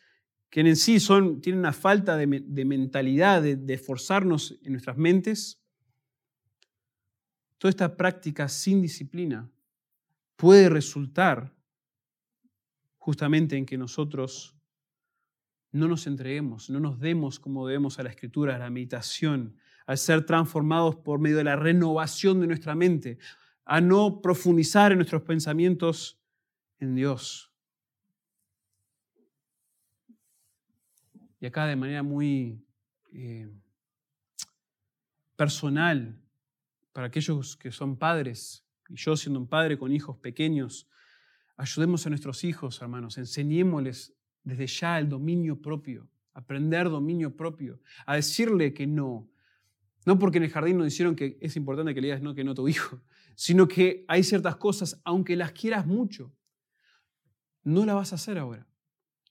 que 0.51 0.61
en 0.61 0.77
sí 0.77 1.01
son, 1.01 1.41
tienen 1.41 1.61
una 1.61 1.73
falta 1.73 2.17
de, 2.17 2.27
mentalidad, 2.27 3.43
de, 3.43 3.57
de 3.57 3.75
en 3.75 4.73
nuestras 4.73 4.97
mentes, 4.97 5.63
toda 7.59 7.71
esta 7.71 7.97
práctica 7.97 8.49
sin 8.49 8.81
disciplina 8.81 9.51
puede 10.37 10.69
resultar 10.69 11.53
justamente 12.99 13.57
en 13.57 13.67
que 13.67 13.77
nosotros 13.77 14.57
no 15.73 15.87
nos 15.87 16.07
entreguemos, 16.07 16.71
no 16.71 16.81
nos 16.81 16.99
demos 16.99 17.39
como 17.39 17.67
debemos 17.67 17.99
a 17.99 18.03
la 18.03 18.11
escritura, 18.11 18.57
a 18.57 18.59
la 18.59 18.71
meditación, 18.71 19.57
al 19.87 19.99
ser 19.99 20.25
transformados 20.25 20.97
por 20.97 21.19
medio 21.19 21.39
de 21.39 21.45
la 21.45 21.57
renovación 21.57 22.41
de 22.41 22.47
nuestra 22.47 22.75
mente, 22.75 23.19
a 23.65 23.81
no 23.81 24.23
profundizar 24.23 24.93
en 24.93 24.99
nuestros 24.99 25.23
pensamientos 25.23 26.23
en 26.79 26.95
Dios. 26.95 27.48
Y 31.41 31.47
acá 31.47 31.67
de 31.67 31.77
manera 31.77 32.03
muy 32.03 32.65
eh, 33.13 33.49
personal, 35.37 36.21
para 36.93 37.07
aquellos 37.07 37.57
que 37.57 37.71
son 37.71 37.97
padres, 37.97 38.67
y 38.89 38.97
yo 38.97 39.17
siendo 39.17 39.39
un 39.39 39.47
padre 39.47 39.79
con 39.79 39.93
hijos 39.93 40.17
pequeños, 40.19 40.89
ayudemos 41.57 42.07
a 42.07 42.11
nuestros 42.11 42.45
hijos, 42.45 42.81
hermanos, 42.83 43.19
enseñémosles 43.19 44.15
desde 44.43 44.67
ya 44.67 44.99
el 44.99 45.09
dominio 45.09 45.61
propio, 45.61 46.09
aprender 46.35 46.89
dominio 46.89 47.37
propio, 47.37 47.81
a 48.07 48.17
decirle 48.17 48.73
que 48.73 48.87
no. 48.87 49.31
No 50.07 50.19
porque 50.19 50.39
en 50.39 50.45
el 50.45 50.51
jardín 50.51 50.79
nos 50.79 50.87
dijeron 50.87 51.15
que 51.15 51.37
es 51.41 51.57
importante 51.57 51.95
que 51.95 52.01
le 52.01 52.09
digas 52.09 52.23
no 52.23 52.35
que 52.35 52.45
no 52.45 52.55
tu 52.55 52.67
hijo, 52.67 53.03
sino 53.35 53.69
que 53.69 54.05
hay 54.09 54.23
ciertas 54.23 54.57
cosas, 54.57 55.01
aunque 55.05 55.37
las 55.37 55.53
quieras 55.53 55.87
mucho, 55.87 56.33
no 57.63 57.85
la 57.85 57.95
vas 57.95 58.13
a 58.13 58.17
hacer 58.17 58.39
ahora. 58.39 58.67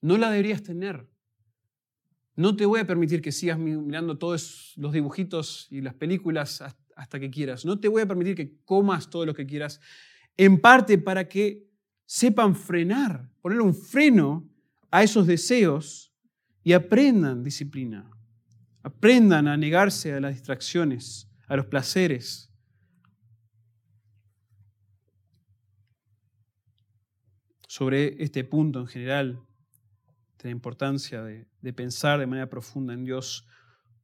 No 0.02 0.18
la 0.18 0.30
deberías 0.30 0.62
tener. 0.62 1.10
No 2.38 2.56
te 2.56 2.68
voy 2.68 2.80
a 2.80 2.86
permitir 2.86 3.20
que 3.24 3.32
sigas 3.32 3.58
mirando 3.58 4.20
todos 4.20 4.74
los 4.78 4.94
dibujitos 4.94 5.68
y 5.72 5.82
las 5.82 5.96
películas 5.96 6.64
hasta 6.96 7.20
que 7.20 7.32
quieras. 7.32 7.66
No 7.66 7.80
te 7.80 7.88
voy 7.88 8.04
a 8.04 8.08
permitir 8.08 8.36
que 8.36 8.60
comas 8.64 9.10
todo 9.10 9.26
lo 9.26 9.34
que 9.34 9.48
quieras. 9.48 9.82
En 10.38 10.62
parte 10.62 11.00
para 11.00 11.28
que 11.28 11.68
sepan 12.06 12.56
frenar, 12.56 13.28
poner 13.42 13.60
un 13.60 13.74
freno 13.74 14.48
a 14.92 15.02
esos 15.02 15.26
deseos 15.26 16.14
y 16.64 16.74
aprendan 16.74 17.44
disciplina. 17.44 18.08
Aprendan 18.84 19.48
a 19.48 19.58
negarse 19.58 20.14
a 20.14 20.20
las 20.20 20.34
distracciones, 20.34 21.28
a 21.48 21.56
los 21.56 21.66
placeres. 21.66 22.52
Sobre 27.68 28.24
este 28.24 28.44
punto 28.44 28.82
en 28.82 28.88
general, 28.88 29.47
de 30.38 30.50
la 30.50 30.52
importancia 30.52 31.24
de, 31.24 31.48
de 31.62 31.74
pensar 31.74 32.20
de 32.20 32.28
manera 32.28 32.50
profunda 32.50 32.94
en 32.94 33.04
Dios, 33.04 33.48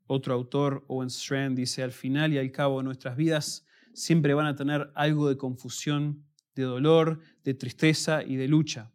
otro 0.07 0.34
autor, 0.34 0.84
Owen 0.88 1.09
Strand, 1.09 1.57
dice, 1.57 1.84
al 1.84 1.91
final 1.91 2.34
y 2.34 2.38
al 2.38 2.51
cabo 2.51 2.79
de 2.79 2.84
nuestras 2.84 3.15
vidas 3.15 3.65
siempre 3.93 4.34
van 4.34 4.47
a 4.47 4.55
tener 4.55 4.91
algo 4.95 5.29
de 5.29 5.38
confusión, 5.38 6.25
de 6.55 6.63
dolor, 6.63 7.19
de 7.43 7.53
tristeza 7.53 8.23
y 8.23 8.36
de 8.36 8.47
lucha 8.47 8.93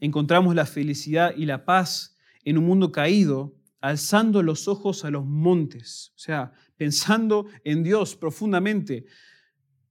encontramos 0.00 0.54
la 0.54 0.66
felicidad 0.66 1.34
y 1.36 1.46
la 1.46 1.64
paz 1.64 2.16
en 2.44 2.58
un 2.58 2.64
mundo 2.64 2.92
caído, 2.92 3.54
alzando 3.80 4.42
los 4.42 4.68
ojos 4.68 5.04
a 5.04 5.10
los 5.10 5.24
montes, 5.24 6.12
o 6.16 6.18
sea, 6.18 6.52
pensando 6.76 7.46
en 7.64 7.82
Dios 7.82 8.16
profundamente, 8.16 9.06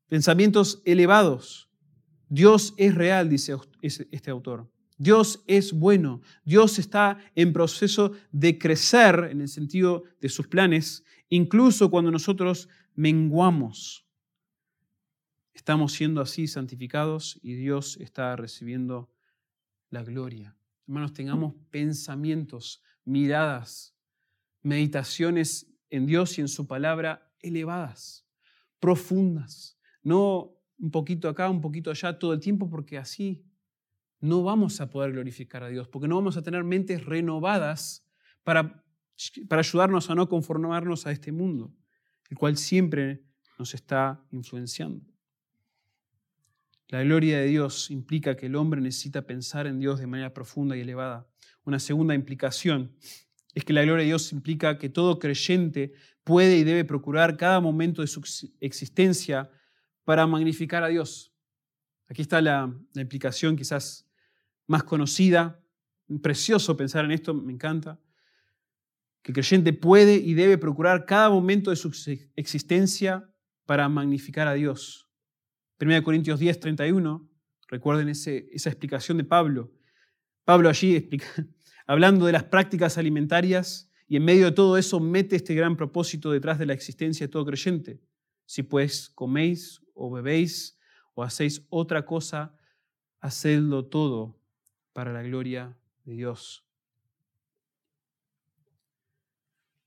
pensamientos 0.07 0.81
elevados. 0.85 1.69
Dios 2.27 2.73
es 2.77 2.95
real, 2.95 3.29
dice 3.29 3.55
este 3.81 4.31
autor. 4.31 4.69
Dios 4.97 5.43
es 5.47 5.73
bueno. 5.73 6.21
Dios 6.43 6.79
está 6.79 7.19
en 7.35 7.53
proceso 7.53 8.13
de 8.31 8.57
crecer 8.57 9.27
en 9.31 9.41
el 9.41 9.47
sentido 9.47 10.03
de 10.21 10.29
sus 10.29 10.47
planes, 10.47 11.03
incluso 11.29 11.89
cuando 11.91 12.11
nosotros 12.11 12.69
menguamos. 12.95 14.05
Estamos 15.53 15.93
siendo 15.93 16.21
así 16.21 16.47
santificados 16.47 17.39
y 17.41 17.55
Dios 17.55 17.97
está 17.97 18.35
recibiendo 18.35 19.09
la 19.89 20.03
gloria. 20.03 20.55
Hermanos, 20.87 21.13
tengamos 21.13 21.55
pensamientos, 21.71 22.81
miradas, 23.03 23.95
meditaciones 24.61 25.67
en 25.89 26.05
Dios 26.05 26.37
y 26.37 26.41
en 26.41 26.47
su 26.47 26.67
palabra 26.67 27.31
elevadas, 27.39 28.27
profundas, 28.79 29.77
no 30.03 30.55
un 30.77 30.91
poquito 30.91 31.29
acá, 31.29 31.49
un 31.49 31.61
poquito 31.61 31.89
allá 31.89 32.19
todo 32.19 32.33
el 32.33 32.39
tiempo, 32.39 32.69
porque 32.69 32.97
así 32.97 33.43
no 34.25 34.43
vamos 34.43 34.81
a 34.81 34.89
poder 34.89 35.11
glorificar 35.11 35.63
a 35.63 35.69
Dios, 35.69 35.87
porque 35.87 36.07
no 36.07 36.15
vamos 36.15 36.35
a 36.37 36.41
tener 36.41 36.63
mentes 36.63 37.05
renovadas 37.05 38.05
para, 38.43 38.83
para 39.47 39.59
ayudarnos 39.59 40.09
a 40.09 40.15
no 40.15 40.27
conformarnos 40.27 41.05
a 41.05 41.11
este 41.11 41.31
mundo, 41.31 41.73
el 42.29 42.37
cual 42.37 42.57
siempre 42.57 43.23
nos 43.57 43.73
está 43.73 44.23
influenciando. 44.31 45.05
La 46.87 47.03
gloria 47.03 47.39
de 47.39 47.47
Dios 47.47 47.89
implica 47.89 48.35
que 48.35 48.45
el 48.47 48.55
hombre 48.55 48.81
necesita 48.81 49.23
pensar 49.23 49.65
en 49.67 49.79
Dios 49.79 49.99
de 49.99 50.07
manera 50.07 50.33
profunda 50.33 50.77
y 50.77 50.81
elevada. 50.81 51.27
Una 51.63 51.79
segunda 51.79 52.13
implicación 52.13 52.95
es 53.53 53.63
que 53.63 53.73
la 53.73 53.83
gloria 53.83 54.03
de 54.03 54.07
Dios 54.07 54.31
implica 54.31 54.77
que 54.77 54.89
todo 54.89 55.17
creyente 55.17 55.93
puede 56.23 56.57
y 56.57 56.63
debe 56.63 56.83
procurar 56.83 57.37
cada 57.37 57.59
momento 57.59 58.01
de 58.01 58.07
su 58.07 58.21
existencia 58.59 59.49
para 60.03 60.27
magnificar 60.27 60.83
a 60.83 60.87
Dios. 60.87 61.33
Aquí 62.07 62.21
está 62.21 62.39
la, 62.41 62.75
la 62.93 63.01
implicación 63.01 63.55
quizás 63.55 64.05
más 64.67 64.83
conocida. 64.83 65.61
Precioso 66.21 66.77
pensar 66.77 67.05
en 67.05 67.11
esto, 67.11 67.33
me 67.33 67.53
encanta. 67.53 67.99
Que 69.21 69.31
el 69.31 69.35
creyente 69.35 69.73
puede 69.73 70.15
y 70.15 70.33
debe 70.33 70.57
procurar 70.57 71.05
cada 71.05 71.29
momento 71.29 71.71
de 71.71 71.75
su 71.75 71.91
existencia 72.35 73.29
para 73.65 73.89
magnificar 73.89 74.47
a 74.47 74.53
Dios. 74.53 75.09
1 75.79 76.03
Corintios 76.03 76.39
10, 76.39 76.59
31, 76.59 77.27
recuerden 77.67 78.09
ese, 78.09 78.47
esa 78.51 78.69
explicación 78.69 79.17
de 79.17 79.23
Pablo. 79.23 79.73
Pablo 80.45 80.69
allí 80.69 81.09
hablando 81.87 82.25
de 82.27 82.31
las 82.31 82.43
prácticas 82.43 82.97
alimentarias 82.97 83.91
y 84.07 84.17
en 84.17 84.25
medio 84.25 84.45
de 84.45 84.51
todo 84.51 84.77
eso 84.77 84.99
mete 84.99 85.35
este 85.35 85.55
gran 85.55 85.75
propósito 85.75 86.31
detrás 86.31 86.59
de 86.59 86.67
la 86.67 86.73
existencia 86.73 87.25
de 87.25 87.31
todo 87.31 87.45
creyente. 87.45 87.99
Si 88.45 88.61
pues 88.61 89.09
coméis 89.09 89.81
o 89.95 90.11
bebéis 90.11 90.79
o 91.15 91.23
hacéis 91.23 91.65
otra 91.69 92.05
cosa, 92.05 92.55
hacedlo 93.19 93.85
todo 93.85 94.39
para 94.95 95.11
la 95.11 95.23
gloria 95.23 95.77
de 96.05 96.13
Dios. 96.13 96.65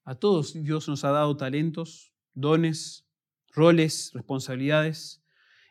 A 0.05 0.15
todos 0.15 0.53
Dios 0.53 0.87
nos 0.87 1.03
ha 1.03 1.11
dado 1.11 1.35
talentos, 1.35 2.13
dones, 2.35 3.07
roles, 3.55 4.11
responsabilidades, 4.13 5.25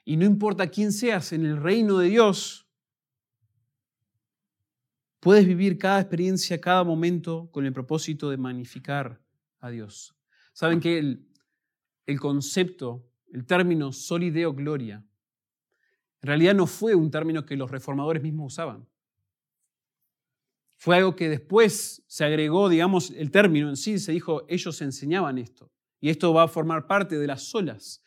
y 0.04 0.18
no 0.18 0.26
importa 0.26 0.72
quién 0.72 0.92
seas 0.92 1.34
en 1.34 1.46
el 1.46 1.62
reino 1.62 2.00
de 2.00 2.10
Dios, 2.10 2.68
Puedes 5.20 5.46
vivir 5.46 5.78
cada 5.78 6.00
experiencia, 6.00 6.62
cada 6.62 6.86
momento 6.86 7.50
con 7.52 7.66
el 7.66 7.74
propósito 7.74 8.30
de 8.30 8.38
magnificar 8.38 9.20
a 9.60 9.70
Dios. 9.70 10.16
Saben 10.54 10.80
que 10.80 11.00
el, 11.00 11.28
el 12.06 12.18
concepto, 12.18 13.06
el 13.34 13.46
término 13.46 13.92
solideo 13.92 14.54
gloria, 14.54 15.04
en 16.22 16.28
realidad 16.28 16.56
no 16.56 16.66
fue 16.66 16.96
un 16.96 17.12
término 17.12 17.46
que 17.46 17.58
los 17.58 17.70
reformadores 17.70 18.24
mismos 18.24 18.54
usaban. 18.54 18.88
Fue 20.78 20.96
algo 20.96 21.16
que 21.16 21.28
después 21.28 22.04
se 22.08 22.24
agregó, 22.24 22.70
digamos, 22.70 23.10
el 23.10 23.32
término 23.32 23.68
en 23.68 23.76
sí, 23.76 23.98
se 23.98 24.12
dijo, 24.12 24.46
ellos 24.48 24.80
enseñaban 24.82 25.40
esto. 25.40 25.72
Y 26.00 26.10
esto 26.10 26.32
va 26.34 26.44
a 26.44 26.48
formar 26.48 26.86
parte 26.86 27.18
de 27.18 27.26
las 27.26 27.42
solas. 27.42 28.04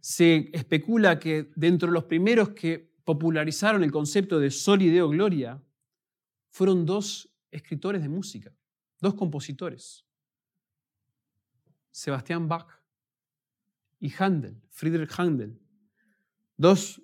Se 0.00 0.50
especula 0.54 1.18
que 1.18 1.52
dentro 1.54 1.88
de 1.88 1.92
los 1.92 2.04
primeros 2.04 2.50
que 2.50 2.94
popularizaron 3.04 3.84
el 3.84 3.92
concepto 3.92 4.40
de 4.40 4.50
solideo 4.50 5.10
gloria 5.10 5.62
fueron 6.50 6.86
dos 6.86 7.28
escritores 7.50 8.00
de 8.00 8.08
música, 8.08 8.56
dos 9.00 9.14
compositores, 9.14 10.06
Sebastián 11.90 12.48
Bach 12.48 12.68
y 14.00 14.10
Handel, 14.18 14.62
Friedrich 14.70 15.12
Handel, 15.18 15.60
dos 16.56 17.02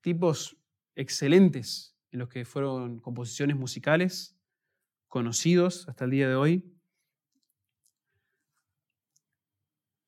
tipos 0.00 0.56
excelentes 0.94 1.91
en 2.12 2.18
los 2.18 2.28
que 2.28 2.44
fueron 2.44 3.00
composiciones 3.00 3.56
musicales, 3.56 4.36
conocidos 5.08 5.88
hasta 5.88 6.04
el 6.04 6.10
día 6.10 6.28
de 6.28 6.34
hoy. 6.34 6.64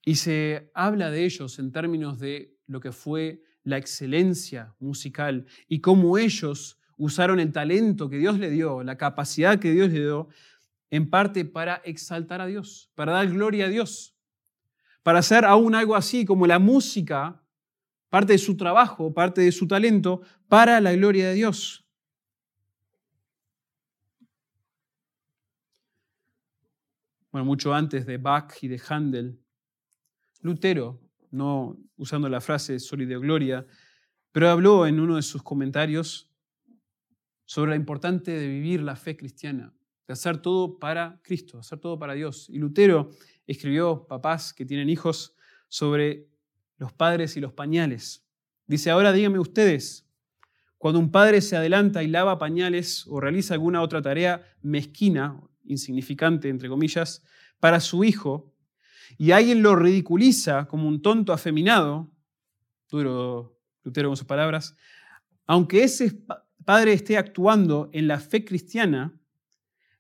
Y 0.05 0.17
se 0.17 0.71
habla 0.75 1.11
de 1.11 1.25
ellos 1.25 1.59
en 1.59 1.73
términos 1.73 2.19
de 2.21 2.59
lo 2.67 2.81
que 2.81 2.93
fue 2.93 3.43
la 3.63 3.79
excelencia 3.79 4.75
musical 4.79 5.47
y 5.67 5.81
cómo 5.81 6.19
ellos 6.19 6.79
usaron 6.99 7.41
el 7.41 7.53
talento 7.53 8.11
que 8.11 8.19
Dios 8.19 8.39
le 8.39 8.51
dio, 8.51 8.83
la 8.83 8.99
capacidad 8.99 9.59
que 9.59 9.73
Dios 9.73 9.89
le 9.91 10.01
dio, 10.01 10.29
en 10.91 11.09
parte 11.09 11.47
para 11.47 11.77
exaltar 11.85 12.43
a 12.43 12.47
Dios, 12.47 12.91
para 12.95 13.13
dar 13.13 13.29
gloria 13.29 13.65
a 13.65 13.69
Dios, 13.69 14.15
para 15.03 15.21
hacer 15.21 15.47
aún 15.47 15.75
algo 15.75 15.97
así 15.97 16.27
como 16.27 16.47
la 16.47 16.59
música, 16.59 17.43
parte 18.11 18.35
de 18.35 18.39
su 18.39 18.57
trabajo, 18.59 19.13
parte 19.15 19.41
de 19.41 19.53
su 19.53 19.67
talento, 19.67 20.21
para 20.49 20.81
la 20.83 20.93
gloria 20.93 21.29
de 21.29 21.35
Dios. 21.35 21.84
Bueno, 27.35 27.47
mucho 27.47 27.75
antes 27.75 28.07
de 28.07 28.17
Bach 28.17 28.63
y 28.63 28.69
de 28.69 28.81
Handel, 28.89 29.41
Lutero, 30.43 31.01
no 31.33 31.77
usando 31.97 32.29
la 32.29 32.41
frase 32.41 32.75
de 32.75 33.19
gloria, 33.19 33.67
pero 34.31 34.51
habló 34.51 34.87
en 34.87 35.01
uno 35.01 35.17
de 35.17 35.23
sus 35.23 35.43
comentarios 35.43 36.31
sobre 37.45 37.71
lo 37.71 37.75
importante 37.75 38.31
de 38.31 38.47
vivir 38.47 38.83
la 38.83 38.95
fe 38.95 39.17
cristiana, 39.17 39.75
de 40.07 40.13
hacer 40.13 40.39
todo 40.39 40.79
para 40.79 41.21
Cristo, 41.25 41.59
hacer 41.59 41.81
todo 41.81 41.99
para 41.99 42.15
Dios. 42.15 42.49
Y 42.51 42.59
Lutero 42.59 43.11
escribió, 43.49 44.07
papás 44.07 44.55
que 44.55 44.65
tienen 44.65 44.89
hijos, 44.89 45.35
sobre 45.67 46.29
los 46.77 46.93
padres 46.93 47.37
y 47.37 47.41
los 47.41 47.53
pañales. 47.53 48.25
Dice, 48.69 48.93
ahora 48.93 49.13
díganme 49.13 49.41
ustedes, 49.41 50.09
cuando 50.79 51.01
un 51.01 51.11
padre 51.11 51.41
se 51.41 51.57
adelanta 51.57 52.05
y 52.05 52.07
lava 52.07 52.39
pañales 52.39 53.09
o 53.09 53.19
realiza 53.19 53.55
alguna 53.55 53.83
otra 53.83 54.01
tarea 54.03 54.55
mezquina, 54.63 55.43
insignificante, 55.65 56.49
entre 56.49 56.69
comillas, 56.69 57.23
para 57.61 57.81
su 57.81 58.05
hijo, 58.05 58.55
y 59.19 59.31
alguien 59.31 59.63
lo 59.63 59.77
ridiculiza 59.77 60.67
como 60.67 60.89
un 60.89 61.03
tonto 61.03 61.33
afeminado, 61.33 62.11
duro 62.91 63.59
Lutero 63.83 64.09
con 64.09 64.17
sus 64.17 64.27
palabras, 64.27 64.77
aunque 65.47 65.85
ese 65.85 66.25
padre 66.65 66.95
esté 66.95 67.19
actuando 67.19 67.91
en 67.93 68.09
la 68.09 68.19
fe 68.19 68.45
cristiana, 68.45 69.19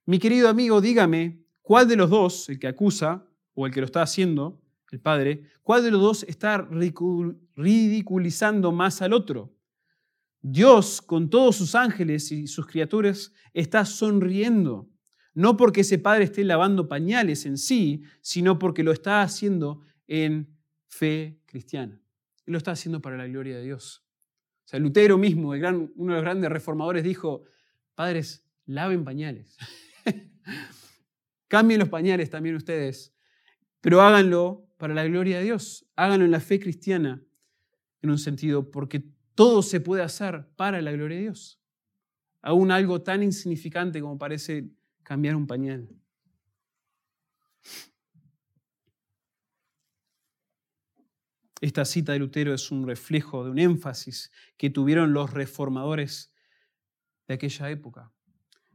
mi 0.06 0.18
querido 0.18 0.48
amigo, 0.48 0.80
dígame, 0.80 1.44
¿cuál 1.62 1.86
de 1.88 1.96
los 1.96 2.10
dos, 2.10 2.48
el 2.48 2.58
que 2.58 2.66
acusa 2.66 3.26
o 3.54 3.66
el 3.66 3.72
que 3.72 3.80
lo 3.80 3.86
está 3.86 4.02
haciendo, 4.02 4.60
el 4.90 5.00
padre, 5.00 5.44
cuál 5.62 5.82
de 5.82 5.90
los 5.90 6.00
dos 6.00 6.22
está 6.24 6.58
ridiculizando 7.56 8.72
más 8.72 9.02
al 9.02 9.12
otro? 9.12 9.54
Dios, 10.40 11.00
con 11.00 11.30
todos 11.30 11.56
sus 11.56 11.74
ángeles 11.74 12.30
y 12.30 12.46
sus 12.46 12.66
criaturas, 12.66 13.32
está 13.54 13.84
sonriendo, 13.84 14.90
no 15.34 15.56
porque 15.56 15.80
ese 15.80 15.98
padre 15.98 16.24
esté 16.24 16.44
lavando 16.44 16.88
pañales 16.88 17.44
en 17.44 17.58
sí, 17.58 18.04
sino 18.20 18.58
porque 18.58 18.84
lo 18.84 18.92
está 18.92 19.22
haciendo 19.22 19.82
en 20.06 20.56
fe 20.86 21.40
cristiana. 21.46 22.00
Y 22.46 22.52
lo 22.52 22.58
está 22.58 22.70
haciendo 22.72 23.02
para 23.02 23.16
la 23.16 23.26
gloria 23.26 23.56
de 23.56 23.64
Dios. 23.64 24.04
O 24.64 24.68
sea, 24.68 24.78
Lutero 24.78 25.18
mismo, 25.18 25.50
uno 25.50 25.58
de 25.58 26.14
los 26.14 26.22
grandes 26.22 26.50
reformadores, 26.50 27.02
dijo, 27.02 27.44
padres, 27.94 28.46
laven 28.66 29.04
pañales. 29.04 29.56
Cambien 31.48 31.80
los 31.80 31.88
pañales 31.88 32.30
también 32.30 32.54
ustedes, 32.54 33.14
pero 33.80 34.00
háganlo 34.00 34.68
para 34.78 34.94
la 34.94 35.04
gloria 35.04 35.38
de 35.38 35.44
Dios. 35.44 35.86
Háganlo 35.96 36.24
en 36.24 36.30
la 36.30 36.40
fe 36.40 36.60
cristiana, 36.60 37.22
en 38.02 38.10
un 38.10 38.18
sentido, 38.18 38.70
porque 38.70 39.04
todo 39.34 39.62
se 39.62 39.80
puede 39.80 40.02
hacer 40.02 40.46
para 40.56 40.80
la 40.80 40.92
gloria 40.92 41.16
de 41.16 41.22
Dios. 41.24 41.60
Aún 42.40 42.70
algo 42.70 43.02
tan 43.02 43.22
insignificante 43.22 44.00
como 44.00 44.18
parece 44.18 44.70
cambiar 45.04 45.36
un 45.36 45.46
pañal. 45.46 45.88
Esta 51.60 51.84
cita 51.84 52.12
de 52.12 52.18
Lutero 52.18 52.52
es 52.52 52.70
un 52.70 52.86
reflejo 52.86 53.44
de 53.44 53.50
un 53.50 53.58
énfasis 53.58 54.30
que 54.56 54.68
tuvieron 54.68 55.12
los 55.12 55.30
reformadores 55.32 56.34
de 57.26 57.34
aquella 57.34 57.70
época. 57.70 58.12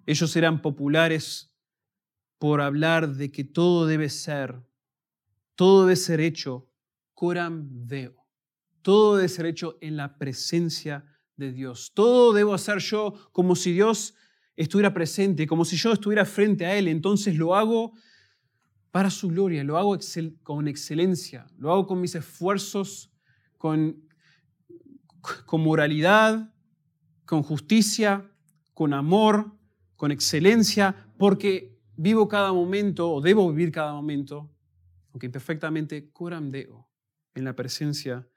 Ellos 0.06 0.36
eran 0.36 0.62
populares 0.62 1.54
por 2.40 2.62
hablar 2.62 3.16
de 3.16 3.32
que 3.32 3.44
todo 3.44 3.86
debe 3.86 4.10
ser, 4.10 4.64
todo 5.56 5.86
debe 5.86 5.98
ser 5.98 6.20
hecho 6.20 6.70
coram 7.14 7.68
deo. 7.86 8.16
Todo 8.82 9.18
debe 9.18 9.28
ser 9.28 9.46
hecho 9.46 9.78
en 9.82 9.98
la 9.98 10.18
presencia 10.18 11.06
de 11.36 11.52
Dios. 11.52 11.92
Todo 11.94 12.32
debo 12.32 12.54
hacer 12.54 12.80
yo 12.80 13.14
como 13.34 13.58
si 13.58 13.74
Dios 13.74 14.16
estuviera 14.64 14.94
presente, 14.94 15.48
como 15.48 15.64
si 15.64 15.78
yo 15.78 15.94
estuviera 15.94 16.26
frente 16.26 16.66
a 16.66 16.78
Él. 16.78 16.90
Entonces 16.90 17.38
lo 17.38 17.56
hago 17.56 17.94
para 18.92 19.10
su 19.10 19.30
gloria, 19.30 19.64
lo 19.64 19.78
hago 19.78 19.98
con 20.44 20.68
excelencia, 20.68 21.48
lo 21.58 21.72
hago 21.72 21.88
con 21.88 22.02
mis 22.02 22.14
esfuerzos, 22.16 23.10
con, 23.58 24.04
con 25.46 25.62
moralidad, 25.62 26.54
con 27.26 27.42
justicia, 27.42 28.30
con 28.74 28.94
amor, 28.94 29.56
con 29.96 30.12
excelencia, 30.12 31.08
porque 31.18 31.80
vivo 31.96 32.28
cada 32.28 32.52
momento, 32.52 33.10
o 33.14 33.22
debo 33.22 33.50
vivir 33.50 33.72
cada 33.72 33.94
momento, 33.94 34.52
aunque 35.14 35.28
imperfectamente, 35.28 36.12
coram 36.12 36.52
deo, 36.52 36.90
en 37.34 37.46
la 37.46 37.56
presencia 37.56 38.28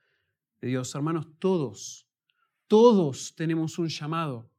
de 0.60 0.68
Dios. 0.68 0.94
Hermanos, 0.94 1.26
todos, 1.40 2.06
todos 2.68 3.34
tenemos 3.34 3.78
un 3.80 3.88
llamado. 3.88 4.51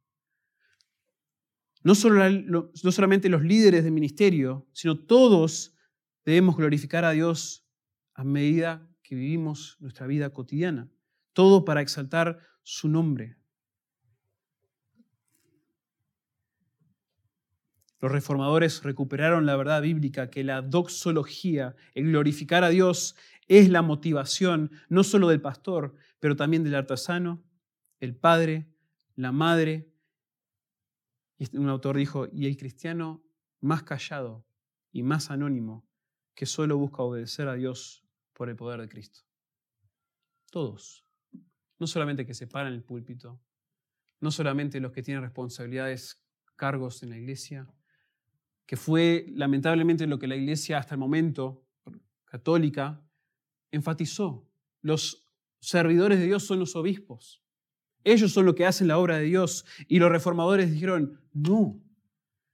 No, 1.84 1.94
solo, 1.94 2.28
no 2.28 2.92
solamente 2.92 3.28
los 3.28 3.42
líderes 3.42 3.84
de 3.84 3.90
ministerio, 3.92 4.66
sino 4.72 4.98
todos 4.98 5.74
Debemos 6.24 6.56
glorificar 6.56 7.04
a 7.04 7.10
Dios 7.10 7.66
a 8.14 8.24
medida 8.24 8.88
que 9.02 9.14
vivimos 9.14 9.76
nuestra 9.80 10.06
vida 10.06 10.30
cotidiana. 10.30 10.88
Todo 11.34 11.64
para 11.64 11.82
exaltar 11.82 12.38
su 12.62 12.88
nombre. 12.88 13.36
Los 18.00 18.10
reformadores 18.10 18.82
recuperaron 18.82 19.46
la 19.46 19.56
verdad 19.56 19.82
bíblica 19.82 20.30
que 20.30 20.44
la 20.44 20.62
doxología, 20.62 21.74
el 21.94 22.04
glorificar 22.04 22.64
a 22.64 22.68
Dios, 22.68 23.16
es 23.46 23.68
la 23.68 23.82
motivación 23.82 24.70
no 24.88 25.04
solo 25.04 25.28
del 25.28 25.40
pastor, 25.40 25.94
pero 26.20 26.36
también 26.36 26.64
del 26.64 26.74
artesano, 26.74 27.42
el 28.00 28.14
padre, 28.14 28.70
la 29.16 29.32
madre. 29.32 29.90
Y 31.38 31.56
un 31.56 31.68
autor 31.68 31.96
dijo, 31.96 32.28
y 32.32 32.46
el 32.46 32.56
cristiano 32.56 33.24
más 33.60 33.82
callado 33.82 34.46
y 34.92 35.02
más 35.02 35.30
anónimo 35.30 35.86
que 36.34 36.46
solo 36.46 36.76
busca 36.76 37.02
obedecer 37.02 37.48
a 37.48 37.54
Dios 37.54 38.04
por 38.32 38.48
el 38.48 38.56
poder 38.56 38.80
de 38.80 38.88
Cristo. 38.88 39.20
Todos. 40.50 41.06
No 41.78 41.86
solamente 41.86 42.26
que 42.26 42.34
se 42.34 42.46
paran 42.46 42.72
el 42.72 42.84
púlpito, 42.84 43.40
no 44.20 44.30
solamente 44.30 44.80
los 44.80 44.92
que 44.92 45.02
tienen 45.02 45.22
responsabilidades, 45.22 46.24
cargos 46.56 47.02
en 47.02 47.10
la 47.10 47.18
iglesia, 47.18 47.68
que 48.66 48.76
fue 48.76 49.26
lamentablemente 49.34 50.06
lo 50.06 50.18
que 50.18 50.26
la 50.26 50.36
iglesia 50.36 50.78
hasta 50.78 50.94
el 50.94 51.00
momento 51.00 51.66
católica 52.24 53.04
enfatizó. 53.70 54.48
Los 54.80 55.28
servidores 55.60 56.18
de 56.18 56.26
Dios 56.26 56.44
son 56.44 56.60
los 56.60 56.76
obispos. 56.76 57.43
Ellos 58.04 58.32
son 58.32 58.46
los 58.46 58.54
que 58.54 58.66
hacen 58.66 58.86
la 58.86 58.98
obra 58.98 59.16
de 59.18 59.24
Dios. 59.24 59.64
Y 59.88 59.98
los 59.98 60.10
reformadores 60.10 60.70
dijeron, 60.70 61.20
no, 61.32 61.80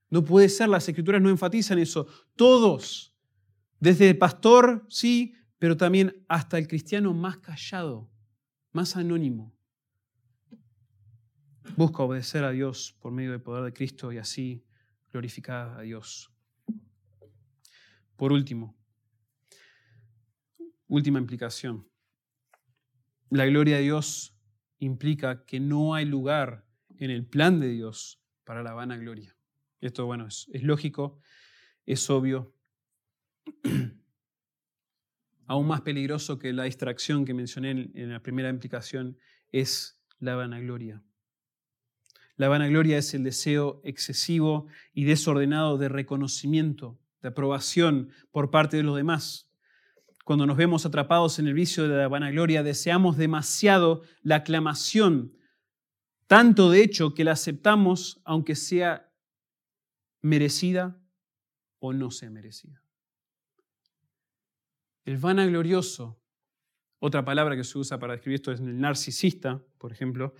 no 0.09 0.25
puede 0.25 0.49
ser, 0.49 0.69
las 0.69 0.89
escrituras 0.89 1.21
no 1.21 1.29
enfatizan 1.29 1.79
eso. 1.79 2.07
Todos, 2.37 3.15
desde 3.81 4.09
el 4.09 4.17
pastor, 4.17 4.87
sí, 4.89 5.35
pero 5.59 5.77
también 5.77 6.25
hasta 6.29 6.57
el 6.57 6.69
cristiano 6.69 7.13
más 7.13 7.39
callado, 7.39 8.11
más 8.73 8.97
anónimo, 8.97 9.55
busca 11.77 12.03
obedecer 12.03 12.45
a 12.45 12.51
Dios 12.51 12.97
por 13.01 13.13
medio 13.13 13.33
del 13.33 13.43
poder 13.43 13.65
de 13.65 13.73
Cristo 13.73 14.13
y 14.13 14.19
así 14.19 14.65
glorificar 15.13 15.79
a 15.79 15.83
Dios. 15.83 16.33
Por 18.17 18.33
último, 18.33 18.77
última 20.89 21.19
implicación. 21.19 21.89
La 23.31 23.47
gloria 23.47 23.77
de 23.77 23.83
Dios 23.83 24.35
implica 24.81 25.45
que 25.45 25.61
no 25.61 25.95
hay 25.95 26.05
lugar 26.05 26.67
en 26.99 27.11
el 27.11 27.25
plan 27.25 27.61
de 27.61 27.69
Dios 27.69 28.21
para 28.45 28.63
la 28.63 28.75
vanagloria. 28.75 29.37
Esto, 29.81 30.07
bueno, 30.07 30.27
es, 30.27 30.49
es 30.53 30.63
lógico, 30.63 31.21
es 31.87 32.11
obvio. 32.11 32.55
Aún 35.47 35.67
más 35.67 35.81
peligroso 35.83 36.39
que 36.39 36.53
la 36.53 36.65
distracción 36.65 37.25
que 37.25 37.35
mencioné 37.35 37.71
en 37.95 38.13
la 38.13 38.23
primera 38.23 38.49
implicación 38.49 39.17
es 39.53 40.01
la 40.19 40.35
vanagloria. 40.35 41.03
La 42.37 42.49
vanagloria 42.49 42.97
es 42.97 43.13
el 43.13 43.25
deseo 43.25 43.83
excesivo 43.85 44.67
y 44.95 45.05
desordenado 45.05 45.77
de 45.77 45.91
reconocimiento, 45.91 46.99
de 47.21 47.29
aprobación 47.29 48.11
por 48.31 48.51
parte 48.51 48.79
de 48.79 48.83
los 48.83 48.97
demás. 48.97 49.50
Cuando 50.31 50.47
nos 50.47 50.57
vemos 50.57 50.87
atrapados 50.87 51.41
en 51.41 51.49
el 51.49 51.55
vicio 51.55 51.89
de 51.89 51.97
la 51.97 52.07
vanagloria, 52.07 52.63
deseamos 52.63 53.17
demasiado 53.17 54.03
la 54.23 54.37
aclamación, 54.37 55.37
tanto 56.29 56.71
de 56.71 56.85
hecho 56.85 57.15
que 57.15 57.25
la 57.25 57.33
aceptamos 57.33 58.21
aunque 58.23 58.55
sea 58.55 59.13
merecida 60.23 61.03
o 61.81 61.93
no 61.93 62.13
sea 62.13 62.31
merecida. 62.31 62.81
El 65.05 65.19
vanaglorioso, 65.19 66.23
otra 67.01 67.25
palabra 67.25 67.57
que 67.57 67.65
se 67.65 67.77
usa 67.77 67.99
para 67.99 68.13
describir 68.13 68.37
esto 68.37 68.53
es 68.53 68.61
el 68.61 68.79
narcisista, 68.79 69.61
por 69.79 69.91
ejemplo, 69.91 70.35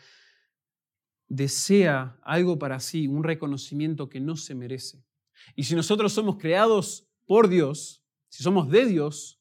desea 1.27 2.17
algo 2.23 2.61
para 2.61 2.79
sí, 2.79 3.09
un 3.09 3.25
reconocimiento 3.25 4.09
que 4.09 4.21
no 4.21 4.37
se 4.37 4.55
merece. 4.55 5.05
Y 5.57 5.65
si 5.65 5.75
nosotros 5.75 6.13
somos 6.13 6.37
creados 6.37 7.09
por 7.27 7.49
Dios, 7.49 8.05
si 8.29 8.45
somos 8.45 8.71
de 8.71 8.87
Dios, 8.87 9.40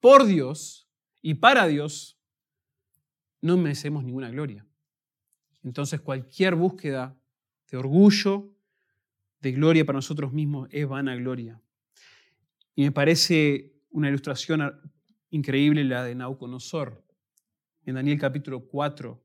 por 0.00 0.26
Dios 0.26 0.88
y 1.22 1.34
para 1.34 1.66
Dios, 1.66 2.18
no 3.40 3.56
merecemos 3.56 4.04
ninguna 4.04 4.30
gloria. 4.30 4.66
Entonces 5.62 6.00
cualquier 6.00 6.54
búsqueda 6.54 7.16
de 7.70 7.76
orgullo, 7.76 8.54
de 9.40 9.52
gloria 9.52 9.84
para 9.84 9.98
nosotros 9.98 10.32
mismos 10.32 10.68
es 10.70 10.88
vana 10.88 11.14
gloria. 11.16 11.60
Y 12.74 12.82
me 12.82 12.92
parece 12.92 13.74
una 13.90 14.08
ilustración 14.08 14.80
increíble 15.30 15.84
la 15.84 16.04
de 16.04 16.14
Nauconosor. 16.14 17.04
En 17.84 17.94
Daniel 17.94 18.18
capítulo 18.18 18.66
4, 18.66 19.22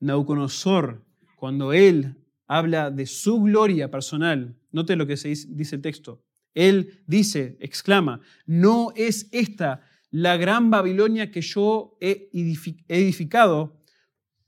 Nauconosor 0.00 1.06
cuando 1.36 1.72
Él 1.72 2.16
habla 2.46 2.90
de 2.90 3.06
su 3.06 3.40
gloria 3.42 3.90
personal, 3.90 4.58
note 4.72 4.96
lo 4.96 5.06
que 5.06 5.16
se 5.16 5.28
dice, 5.28 5.76
el 5.76 5.82
texto. 5.82 6.24
Él 6.54 7.02
dice, 7.06 7.56
exclama, 7.60 8.20
no 8.46 8.92
es 8.96 9.28
esta 9.30 9.85
la 10.10 10.36
gran 10.36 10.70
Babilonia 10.70 11.30
que 11.30 11.40
yo 11.40 11.96
he 12.00 12.30
edificado 12.32 13.80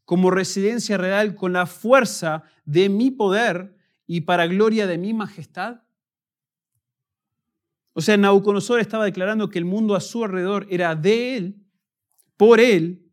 como 0.05 0.31
residencia 0.31 0.97
real 0.97 1.35
con 1.35 1.53
la 1.53 1.67
fuerza 1.67 2.45
de 2.65 2.89
mi 2.89 3.11
poder 3.11 3.77
y 4.07 4.23
para 4.23 4.47
gloria 4.47 4.87
de 4.87 4.99
mi 4.99 5.13
majestad. 5.13 5.83
O 7.93 8.01
sea, 8.01 8.17
Nabucodonosor 8.17 8.81
estaba 8.81 9.05
declarando 9.05 9.51
que 9.51 9.59
el 9.59 9.65
mundo 9.65 9.95
a 9.95 10.01
su 10.01 10.25
alrededor 10.25 10.67
era 10.71 10.95
de 10.95 11.37
él, 11.37 11.67
por 12.37 12.61
él 12.61 13.11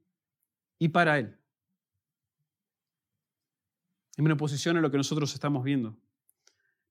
y 0.78 0.90
para 0.90 1.20
él 1.20 1.36
en 4.18 4.32
oposición 4.32 4.78
a 4.78 4.82
lo 4.82 4.92
que 4.92 4.98
nosotros 4.98 5.34
estamos 5.34 5.64
viendo. 5.64 5.98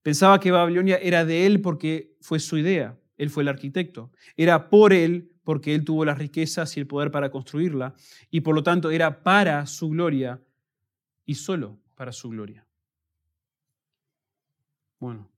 Pensaba 0.03 0.39
que 0.39 0.51
Babilonia 0.51 0.97
era 0.97 1.25
de 1.25 1.47
él 1.47 1.61
porque 1.61 2.17
fue 2.21 2.39
su 2.39 2.59
idea, 2.59 2.99
él 3.17 3.31
fue 3.31 3.43
el 3.43 3.49
arquitecto. 3.49 4.13
Era 4.37 4.69
por 4.69 4.93
él 4.93 5.33
porque 5.45 5.75
él 5.75 5.85
tuvo 5.85 6.05
las 6.05 6.19
riquezas 6.19 6.77
y 6.77 6.81
el 6.81 6.87
poder 6.87 7.11
para 7.11 7.31
construirla, 7.31 7.95
y 8.31 8.41
por 8.41 8.55
lo 8.55 8.63
tanto 8.63 8.91
era 8.91 9.23
para 9.23 9.67
su 9.67 9.91
gloria 9.91 10.43
y 11.25 11.37
solo 11.37 11.79
para 11.95 12.13
su 12.13 12.31
gloria. 12.31 12.67
Bueno, 14.99 15.31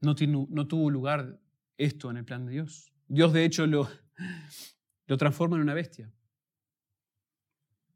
no, 0.00 0.14
tuvo 0.14 0.90
lugar 0.90 1.40
esto 1.78 2.10
en 2.10 2.16
el 2.16 2.24
plan 2.24 2.44
de 2.44 2.52
Dios. 2.52 2.92
Dios 3.08 3.32
de 3.32 3.44
hecho 3.44 3.66
lo, 3.66 3.88
lo 5.06 5.16
transforma 5.16 5.56
en 5.56 5.62
una 5.62 5.74
bestia. 5.74 6.12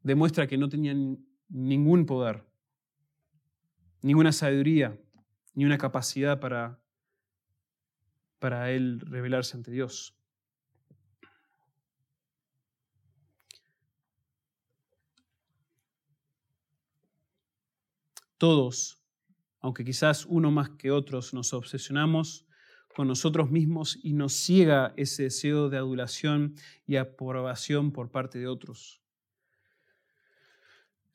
Demuestra 0.03 0.47
que 0.47 0.57
no 0.57 0.69
tenían 0.69 1.23
ningún 1.49 2.05
poder, 2.05 2.45
ninguna 4.01 4.31
sabiduría, 4.31 4.97
ni 5.53 5.65
una 5.65 5.77
capacidad 5.77 6.39
para, 6.39 6.79
para 8.39 8.71
él 8.71 8.99
revelarse 9.01 9.57
ante 9.57 9.69
Dios. 9.69 10.15
Todos, 18.41 18.99
aunque 19.59 19.85
quizás 19.85 20.25
uno 20.25 20.49
más 20.49 20.71
que 20.71 20.89
otros, 20.89 21.31
nos 21.31 21.53
obsesionamos 21.53 22.47
con 22.95 23.07
nosotros 23.07 23.51
mismos 23.51 23.99
y 24.01 24.13
nos 24.13 24.33
ciega 24.33 24.95
ese 24.97 25.25
deseo 25.25 25.69
de 25.69 25.77
adulación 25.77 26.55
y 26.87 26.95
aprobación 26.95 27.91
por 27.91 28.09
parte 28.09 28.39
de 28.39 28.47
otros. 28.47 28.99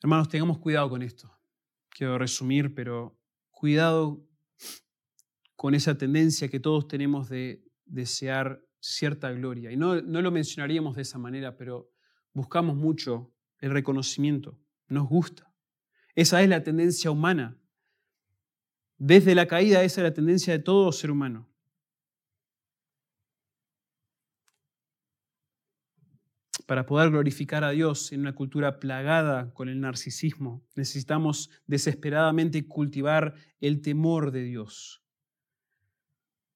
Hermanos, 0.01 0.29
tengamos 0.29 0.59
cuidado 0.59 0.89
con 0.89 1.01
esto. 1.01 1.29
Quiero 1.89 2.17
resumir, 2.17 2.73
pero 2.73 3.19
cuidado 3.51 4.25
con 5.57 5.75
esa 5.75 5.97
tendencia 5.97 6.47
que 6.47 6.61
todos 6.61 6.87
tenemos 6.87 7.27
de 7.27 7.61
desear 7.83 8.63
cierta 8.79 9.33
gloria. 9.33 9.69
Y 9.69 9.75
no, 9.75 10.01
no 10.01 10.21
lo 10.21 10.31
mencionaríamos 10.31 10.95
de 10.95 11.01
esa 11.01 11.17
manera, 11.17 11.57
pero 11.57 11.91
buscamos 12.31 12.77
mucho 12.77 13.33
el 13.59 13.71
reconocimiento. 13.71 14.57
Nos 14.87 15.09
gusta. 15.09 15.46
Esa 16.17 16.41
es 16.41 16.49
la 16.49 16.63
tendencia 16.63 17.11
humana. 17.11 17.55
Desde 18.97 19.35
la 19.35 19.45
caída, 19.45 19.83
esa 19.83 20.01
es 20.01 20.03
la 20.03 20.13
tendencia 20.15 20.51
de 20.51 20.59
todo 20.59 20.91
ser 20.91 21.11
humano. 21.11 21.47
para 26.65 26.85
poder 26.85 27.11
glorificar 27.11 27.63
a 27.63 27.69
Dios 27.69 28.11
en 28.11 28.19
una 28.19 28.35
cultura 28.35 28.77
plagada 28.77 29.53
con 29.53 29.69
el 29.69 29.79
narcisismo, 29.79 30.65
necesitamos 30.75 31.49
desesperadamente 31.65 32.67
cultivar 32.67 33.35
el 33.61 33.81
temor 33.81 34.31
de 34.31 34.43
Dios. 34.43 35.01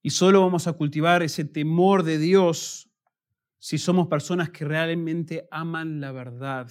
Y 0.02 0.10
solo 0.10 0.42
vamos 0.42 0.68
a 0.68 0.74
cultivar 0.74 1.24
ese 1.24 1.46
temor 1.46 2.04
de 2.04 2.18
Dios 2.18 2.92
si 3.58 3.78
somos 3.78 4.08
personas 4.08 4.50
que 4.50 4.66
realmente 4.66 5.48
aman 5.50 6.02
la 6.02 6.12
verdad. 6.12 6.70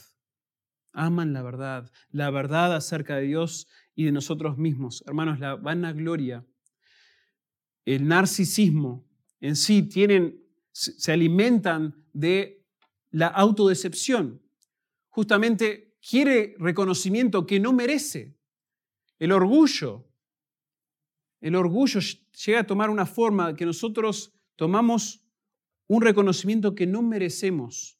Aman 0.92 1.32
la 1.32 1.42
verdad, 1.42 1.90
la 2.10 2.30
verdad 2.30 2.74
acerca 2.74 3.16
de 3.16 3.22
Dios 3.22 3.68
y 3.94 4.04
de 4.04 4.12
nosotros 4.12 4.58
mismos. 4.58 5.04
Hermanos, 5.06 5.38
la 5.38 5.56
vanagloria, 5.56 6.46
el 7.84 8.06
narcisismo 8.06 9.06
en 9.40 9.56
sí 9.56 9.82
tienen, 9.82 10.42
se 10.72 11.12
alimentan 11.12 12.04
de 12.12 12.66
la 13.10 13.28
autodecepción. 13.28 14.42
Justamente 15.08 15.94
quiere 16.00 16.54
reconocimiento 16.58 17.46
que 17.46 17.60
no 17.60 17.72
merece. 17.72 18.36
El 19.18 19.32
orgullo 19.32 20.10
el 21.40 21.56
orgullo 21.56 22.00
llega 22.44 22.60
a 22.60 22.66
tomar 22.66 22.90
una 22.90 23.06
forma 23.06 23.56
que 23.56 23.64
nosotros 23.64 24.32
tomamos 24.56 25.24
un 25.86 26.02
reconocimiento 26.02 26.74
que 26.74 26.86
no 26.86 27.02
merecemos. 27.02 27.98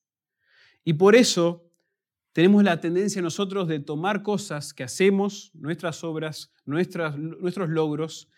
Y 0.85 0.95
por 0.95 1.15
eso 1.15 1.69
tenemos 2.32 2.62
la 2.62 2.81
tendencia 2.81 3.20
nosotros 3.23 3.66
de 3.66 3.81
tomar 3.81 4.23
cosas 4.23 4.73
que 4.73 4.85
hacemos, 4.85 5.51
nuestras 5.55 6.05
obras, 6.05 6.52
nuestras, 6.65 7.19
nuestros 7.19 7.69
logros, 7.69 8.28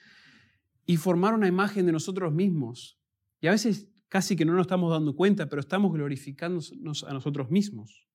y 0.87 0.97
formar 0.97 1.35
una 1.35 1.47
imagen 1.47 1.87
de 1.87 1.93
nosotros 1.93 2.33
mismos. 2.33 2.99
Y 3.41 3.49
a 3.49 3.53
veces 3.53 3.89
casi 4.09 4.37
que 4.37 4.45
no 4.45 4.53
nos 4.53 4.63
estamos 4.63 4.91
dando 4.91 5.15
cuenta, 5.15 5.49
pero 5.49 5.61
estamos 5.61 5.93
glorificándonos 5.93 7.05
a 7.05 7.13
nosotros 7.13 7.51
mismos. 7.51 8.07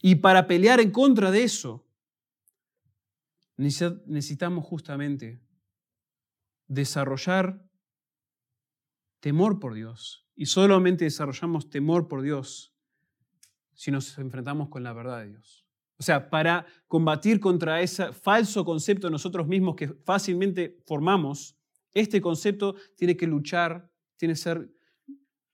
Y 0.00 0.16
para 0.16 0.46
pelear 0.46 0.80
en 0.80 0.90
contra 0.90 1.30
de 1.30 1.44
eso, 1.44 1.86
necesitamos 3.56 4.64
justamente 4.64 5.40
desarrollar 6.66 7.64
temor 9.20 9.60
por 9.60 9.74
Dios. 9.74 10.26
Y 10.34 10.46
solamente 10.46 11.04
desarrollamos 11.04 11.70
temor 11.70 12.08
por 12.08 12.22
Dios 12.22 12.73
si 13.74 13.90
nos 13.90 14.16
enfrentamos 14.18 14.68
con 14.68 14.82
la 14.82 14.92
verdad 14.92 15.20
de 15.20 15.30
Dios. 15.30 15.64
O 15.96 16.02
sea, 16.02 16.28
para 16.28 16.66
combatir 16.88 17.38
contra 17.38 17.80
ese 17.80 18.12
falso 18.12 18.64
concepto 18.64 19.10
nosotros 19.10 19.46
mismos 19.46 19.76
que 19.76 19.88
fácilmente 19.88 20.80
formamos, 20.86 21.56
este 21.92 22.20
concepto 22.20 22.74
tiene 22.96 23.16
que 23.16 23.26
luchar, 23.26 23.90
tiene 24.16 24.34
ser, 24.34 24.68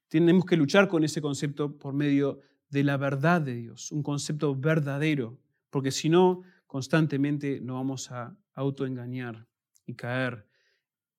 tenemos 0.08 0.46
que 0.46 0.56
luchar 0.56 0.88
con 0.88 1.04
ese 1.04 1.20
concepto 1.20 1.76
por 1.78 1.92
medio 1.92 2.40
de 2.70 2.84
la 2.84 2.96
verdad 2.96 3.42
de 3.42 3.54
Dios, 3.54 3.92
un 3.92 4.02
concepto 4.02 4.54
verdadero, 4.54 5.38
porque 5.68 5.90
si 5.90 6.08
no, 6.08 6.42
constantemente 6.66 7.60
nos 7.60 7.74
vamos 7.74 8.10
a 8.10 8.36
autoengañar 8.54 9.46
y 9.84 9.94
caer 9.94 10.46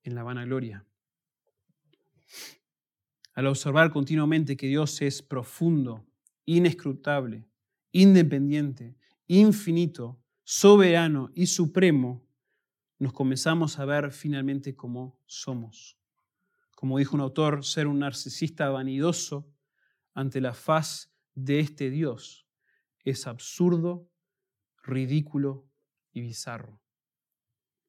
en 0.04 0.16
la 0.16 0.24
vanagloria. 0.24 0.86
Al 3.34 3.48
observar 3.48 3.92
continuamente 3.92 4.58
que 4.58 4.68
Dios 4.68 5.02
es 5.02 5.22
profundo, 5.22 6.06
inescrutable, 6.46 7.48
independiente, 7.92 8.96
infinito, 9.28 10.20
soberano 10.44 11.32
y 11.34 11.48
supremo, 11.48 12.26
nos 13.00 13.14
comenzamos 13.14 13.80
a 13.80 13.86
ver 13.86 14.12
finalmente 14.12 14.76
como 14.76 15.20
somos. 15.26 15.98
Como 16.76 16.98
dijo 16.98 17.16
un 17.16 17.22
autor, 17.22 17.64
ser 17.64 17.88
un 17.88 18.00
narcisista 18.00 18.70
vanidoso 18.70 19.48
ante 20.14 20.42
la 20.42 20.54
faz 20.54 21.12
de 21.36 21.60
este 21.60 21.90
Dios 21.90 22.48
es 23.04 23.28
absurdo, 23.28 24.10
ridículo 24.84 25.68
y 26.12 26.22
bizarro. 26.22 26.80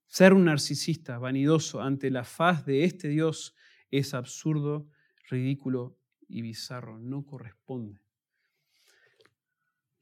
Ser 0.07 0.35
un 0.35 0.45
narcisista 0.45 1.19
vanidoso 1.19 1.81
ante 1.81 2.11
la 2.11 2.25
faz 2.25 2.65
de 2.67 2.85
este 2.85 3.09
Dios 3.09 3.55
es 3.91 4.15
absurdo, 4.15 4.89
ridículo 5.29 5.99
y 6.29 6.43
bizarro. 6.43 6.99
No 6.99 7.25
corresponde. 7.25 8.02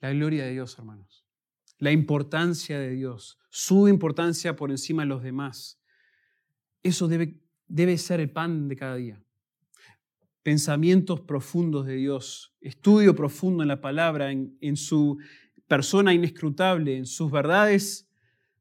La 0.01 0.13
gloria 0.13 0.45
de 0.45 0.53
Dios, 0.53 0.79
hermanos. 0.79 1.25
La 1.79 1.93
importancia 1.93 2.79
de 2.79 2.91
Dios. 2.91 3.39
Su 3.51 3.89
importancia 3.89 4.57
por 4.57 4.71
encima 4.71 5.03
de 5.03 5.09
los 5.09 5.23
demás. 5.23 5.81
Eso 6.83 7.09
debe, 7.09 7.41
debe 7.69 7.99
ser 7.99 8.21
el 8.21 8.31
pan 8.31 8.69
de 8.69 8.77
cada 8.77 8.97
día. 8.97 9.23
Pensamientos 10.43 11.21
profundos 11.21 11.87
de 11.87 11.97
Dios. 11.97 12.55
Estudio 12.61 13.15
profundo 13.15 13.63
en 13.63 13.69
la 13.69 13.81
palabra, 13.81 14.33
en, 14.33 14.57
en 14.61 14.77
su 14.77 15.19
persona 15.69 16.15
inescrutable, 16.15 16.97
en 16.97 17.07
sus 17.07 17.31
verdades 17.31 18.09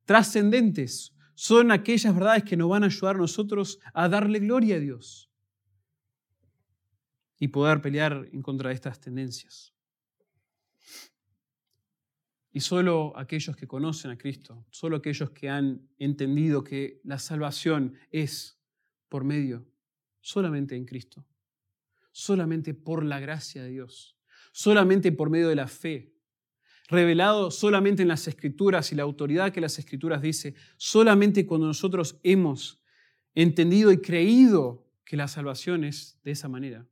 trascendentes 0.06 1.16
son 1.36 1.72
aquellas 1.72 2.14
verdades 2.14 2.44
que 2.44 2.58
nos 2.58 2.68
van 2.68 2.84
a 2.84 2.88
ayudar 2.88 3.16
a 3.16 3.20
nosotros 3.20 3.80
a 3.94 4.10
darle 4.10 4.40
gloria 4.40 4.76
a 4.76 4.80
Dios 4.80 5.32
y 7.40 7.48
poder 7.48 7.82
pelear 7.82 8.28
en 8.34 8.42
contra 8.42 8.70
de 8.70 8.76
estas 8.76 9.00
tendencias. 9.00 9.74
Y 12.52 12.62
solo 12.62 13.14
aquellos 13.16 13.56
que 13.56 13.68
conocen 13.68 14.12
a 14.12 14.18
Cristo, 14.18 14.66
solo 14.72 14.98
aquellos 14.98 15.30
que 15.32 15.50
han 15.50 15.88
entendido 15.98 16.64
que 16.64 17.00
la 17.04 17.20
salvación 17.20 17.94
es 18.12 18.60
por 19.08 19.24
medio 19.24 19.68
solamente 20.22 20.76
en 20.76 20.86
Cristo, 20.86 21.26
solamente 22.12 22.74
por 22.74 23.04
la 23.04 23.20
gracia 23.20 23.64
de 23.64 23.70
Dios, 23.70 24.18
solamente 24.52 25.12
por 25.12 25.30
medio 25.30 25.50
de 25.50 25.56
la 25.56 25.68
fe, 25.68 26.14
revelado 26.88 27.52
solamente 27.52 28.02
en 28.02 28.08
las 28.08 28.28
escrituras 28.28 28.92
y 28.92 28.96
la 28.96 29.04
autoridad 29.04 29.52
que 29.52 29.62
las 29.62 29.78
escrituras 29.78 30.22
dice, 30.22 30.56
solamente 30.78 31.46
cuando 31.46 31.68
nosotros 31.68 32.20
hemos 32.24 32.82
entendido 33.36 33.92
y 33.92 34.02
creído 34.02 34.88
que 35.06 35.18
la 35.18 35.28
salvación 35.28 35.84
es 35.84 36.20
de 36.24 36.32
esa 36.32 36.50
manera, 36.50 36.88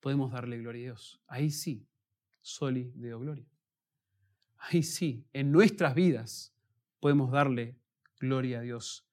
podemos 0.00 0.32
darle 0.32 0.58
gloria 0.58 0.80
a 0.80 0.84
Dios. 0.84 1.20
Ahí 1.26 1.50
sí, 1.50 1.86
soli 2.40 2.92
deo 2.94 3.20
gloria. 3.20 3.46
Ahí 4.60 4.82
sí, 4.82 5.26
en 5.32 5.50
nuestras 5.52 5.94
vidas 5.94 6.54
podemos 7.00 7.30
darle 7.32 7.76
gloria 8.18 8.58
a 8.58 8.62
Dios 8.62 9.06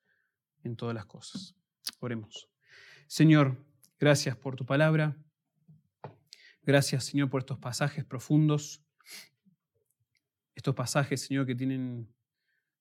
en 0.64 0.76
todas 0.76 0.94
las 0.94 1.06
cosas. 1.06 1.56
Oremos. 2.00 2.50
Señor, 3.08 3.66
gracias 4.00 4.36
por 4.36 4.56
tu 4.56 4.66
palabra. 4.66 5.18
Gracias, 6.62 7.06
Señor, 7.06 7.30
por 7.30 7.40
estos 7.42 7.58
pasajes 7.58 8.04
profundos 8.04 8.84
estos 10.58 10.74
pasajes, 10.74 11.22
Señor, 11.22 11.46
que 11.46 11.54
tienen 11.54 12.12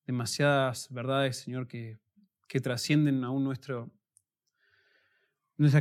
demasiadas 0.06 0.90
verdades, 0.90 1.36
Señor, 1.36 1.68
que, 1.68 1.98
que 2.48 2.58
trascienden 2.58 3.22
aún 3.22 3.44
nuestras 3.44 3.86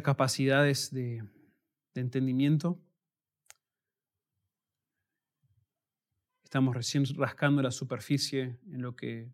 capacidades 0.04 0.92
de, 0.92 1.24
de 1.94 2.02
entendimiento. 2.02 2.78
Estamos 6.56 6.74
recién 6.74 7.04
rascando 7.18 7.62
la 7.62 7.70
superficie 7.70 8.58
en 8.72 8.82
lo 8.82 8.96
que, 8.96 9.30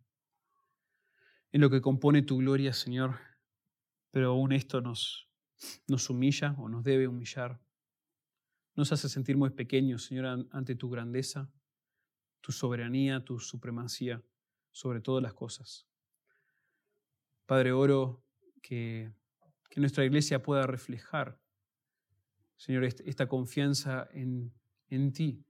en 1.52 1.62
lo 1.62 1.70
que 1.70 1.80
compone 1.80 2.24
tu 2.24 2.38
gloria, 2.38 2.74
Señor, 2.74 3.20
pero 4.10 4.30
aún 4.30 4.54
esto 4.54 4.82
nos, 4.82 5.30
nos 5.88 6.10
humilla 6.10 6.56
o 6.58 6.68
nos 6.68 6.84
debe 6.84 7.08
humillar. 7.08 7.62
Nos 8.74 8.92
hace 8.92 9.08
sentir 9.08 9.38
muy 9.38 9.52
pequeños, 9.52 10.06
Señor, 10.06 10.48
ante 10.50 10.74
tu 10.74 10.90
grandeza 10.90 11.48
tu 12.42 12.52
soberanía, 12.52 13.24
tu 13.24 13.38
supremacía 13.38 14.24
sobre 14.72 15.00
todas 15.00 15.22
las 15.22 15.36
cosas. 15.36 15.88
Padre, 17.46 17.72
oro 17.72 18.26
que, 18.64 19.14
que 19.70 19.80
nuestra 19.80 20.04
iglesia 20.06 20.42
pueda 20.42 20.66
reflejar, 20.66 21.40
Señor, 22.58 22.84
esta 22.84 23.28
confianza 23.28 24.10
en, 24.12 24.52
en 24.90 25.14
ti, 25.14 25.46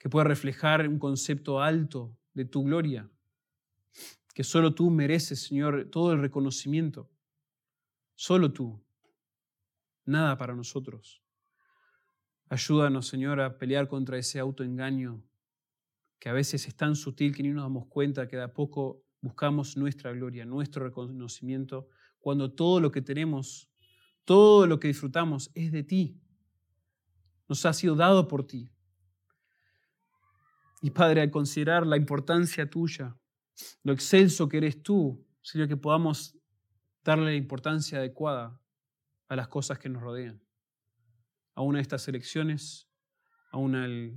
que 0.00 0.08
pueda 0.08 0.24
reflejar 0.24 0.88
un 0.88 0.98
concepto 0.98 1.60
alto 1.60 2.16
de 2.32 2.46
tu 2.46 2.64
gloria, 2.64 3.08
que 4.34 4.42
solo 4.42 4.74
tú 4.74 4.90
mereces, 4.90 5.42
Señor, 5.42 5.90
todo 5.90 6.12
el 6.14 6.20
reconocimiento, 6.22 7.10
solo 8.14 8.50
tú, 8.50 8.82
nada 10.06 10.38
para 10.38 10.56
nosotros. 10.56 11.22
Ayúdanos, 12.48 13.08
Señor, 13.08 13.40
a 13.42 13.58
pelear 13.58 13.88
contra 13.88 14.16
ese 14.16 14.38
autoengaño 14.38 15.22
que 16.18 16.30
a 16.30 16.32
veces 16.32 16.66
es 16.66 16.74
tan 16.74 16.96
sutil 16.96 17.34
que 17.34 17.42
ni 17.42 17.50
nos 17.50 17.64
damos 17.64 17.86
cuenta 17.86 18.26
que 18.26 18.36
de 18.36 18.44
a 18.44 18.54
poco 18.54 19.04
buscamos 19.20 19.76
nuestra 19.76 20.12
gloria, 20.12 20.46
nuestro 20.46 20.82
reconocimiento, 20.82 21.88
cuando 22.20 22.54
todo 22.54 22.80
lo 22.80 22.90
que 22.90 23.02
tenemos, 23.02 23.70
todo 24.24 24.66
lo 24.66 24.80
que 24.80 24.88
disfrutamos 24.88 25.50
es 25.54 25.72
de 25.72 25.82
ti. 25.82 26.18
Nos 27.48 27.66
ha 27.66 27.74
sido 27.74 27.96
dado 27.96 28.28
por 28.28 28.46
ti. 28.46 28.72
Y 30.80 30.90
Padre, 30.90 31.20
al 31.20 31.30
considerar 31.30 31.86
la 31.86 31.96
importancia 31.96 32.68
tuya, 32.68 33.16
lo 33.82 33.92
excelso 33.92 34.48
que 34.48 34.56
eres 34.56 34.82
tú, 34.82 35.26
Señor, 35.42 35.68
que 35.68 35.76
podamos 35.76 36.38
darle 37.04 37.26
la 37.26 37.34
importancia 37.34 37.98
adecuada 37.98 38.60
a 39.28 39.36
las 39.36 39.48
cosas 39.48 39.78
que 39.78 39.88
nos 39.88 40.02
rodean. 40.02 40.42
A 41.54 41.62
una 41.62 41.78
de 41.78 41.82
estas 41.82 42.08
elecciones, 42.08 42.88
aún 43.50 43.74
al, 43.74 44.16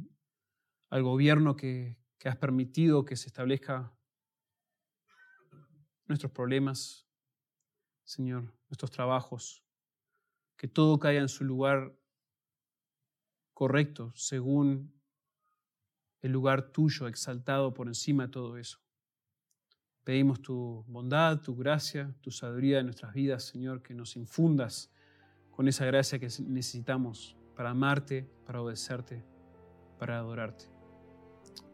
al 0.90 1.04
gobierno 1.04 1.56
que, 1.56 1.98
que 2.18 2.30
has 2.30 2.38
permitido 2.38 3.04
que 3.04 3.18
se 3.18 3.28
establezca 3.28 3.94
nuestros 6.06 6.32
problemas, 6.32 7.06
Señor, 8.06 8.54
nuestros 8.70 8.92
trabajos, 8.92 9.66
que 10.56 10.68
todo 10.68 11.00
caiga 11.00 11.22
en 11.22 11.30
su 11.30 11.44
lugar 11.44 11.98
correcto, 13.54 14.14
según 14.16 14.94
el 16.24 16.32
lugar 16.32 16.72
tuyo 16.72 17.08
exaltado 17.08 17.74
por 17.74 17.88
encima 17.88 18.24
de 18.24 18.30
todo 18.30 18.58
eso. 18.58 18.80
Pedimos 20.04 20.42
tu 20.42 20.84
bondad, 20.88 21.40
tu 21.42 21.56
gracia, 21.56 22.14
tu 22.22 22.32
sabiduría 22.32 22.80
en 22.80 22.86
nuestras 22.88 23.14
vidas, 23.14 23.44
Señor, 23.44 23.84
que 23.84 23.94
nos 23.94 24.16
infundas 24.16 24.90
con 25.52 25.68
esa 25.68 25.86
gracia 25.86 26.20
que 26.20 26.30
necesitamos 26.48 27.38
para 27.56 27.70
amarte, 27.70 28.28
para 28.46 28.62
obedecerte, 28.62 29.24
para 30.00 30.18
adorarte. 30.18 30.66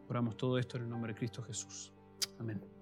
Oramos 0.07 0.35
todo 0.35 0.57
esto 0.57 0.77
en 0.77 0.83
el 0.83 0.89
nombre 0.89 1.13
de 1.13 1.19
Cristo 1.19 1.41
Jesús. 1.43 1.93
Amén. 2.39 2.78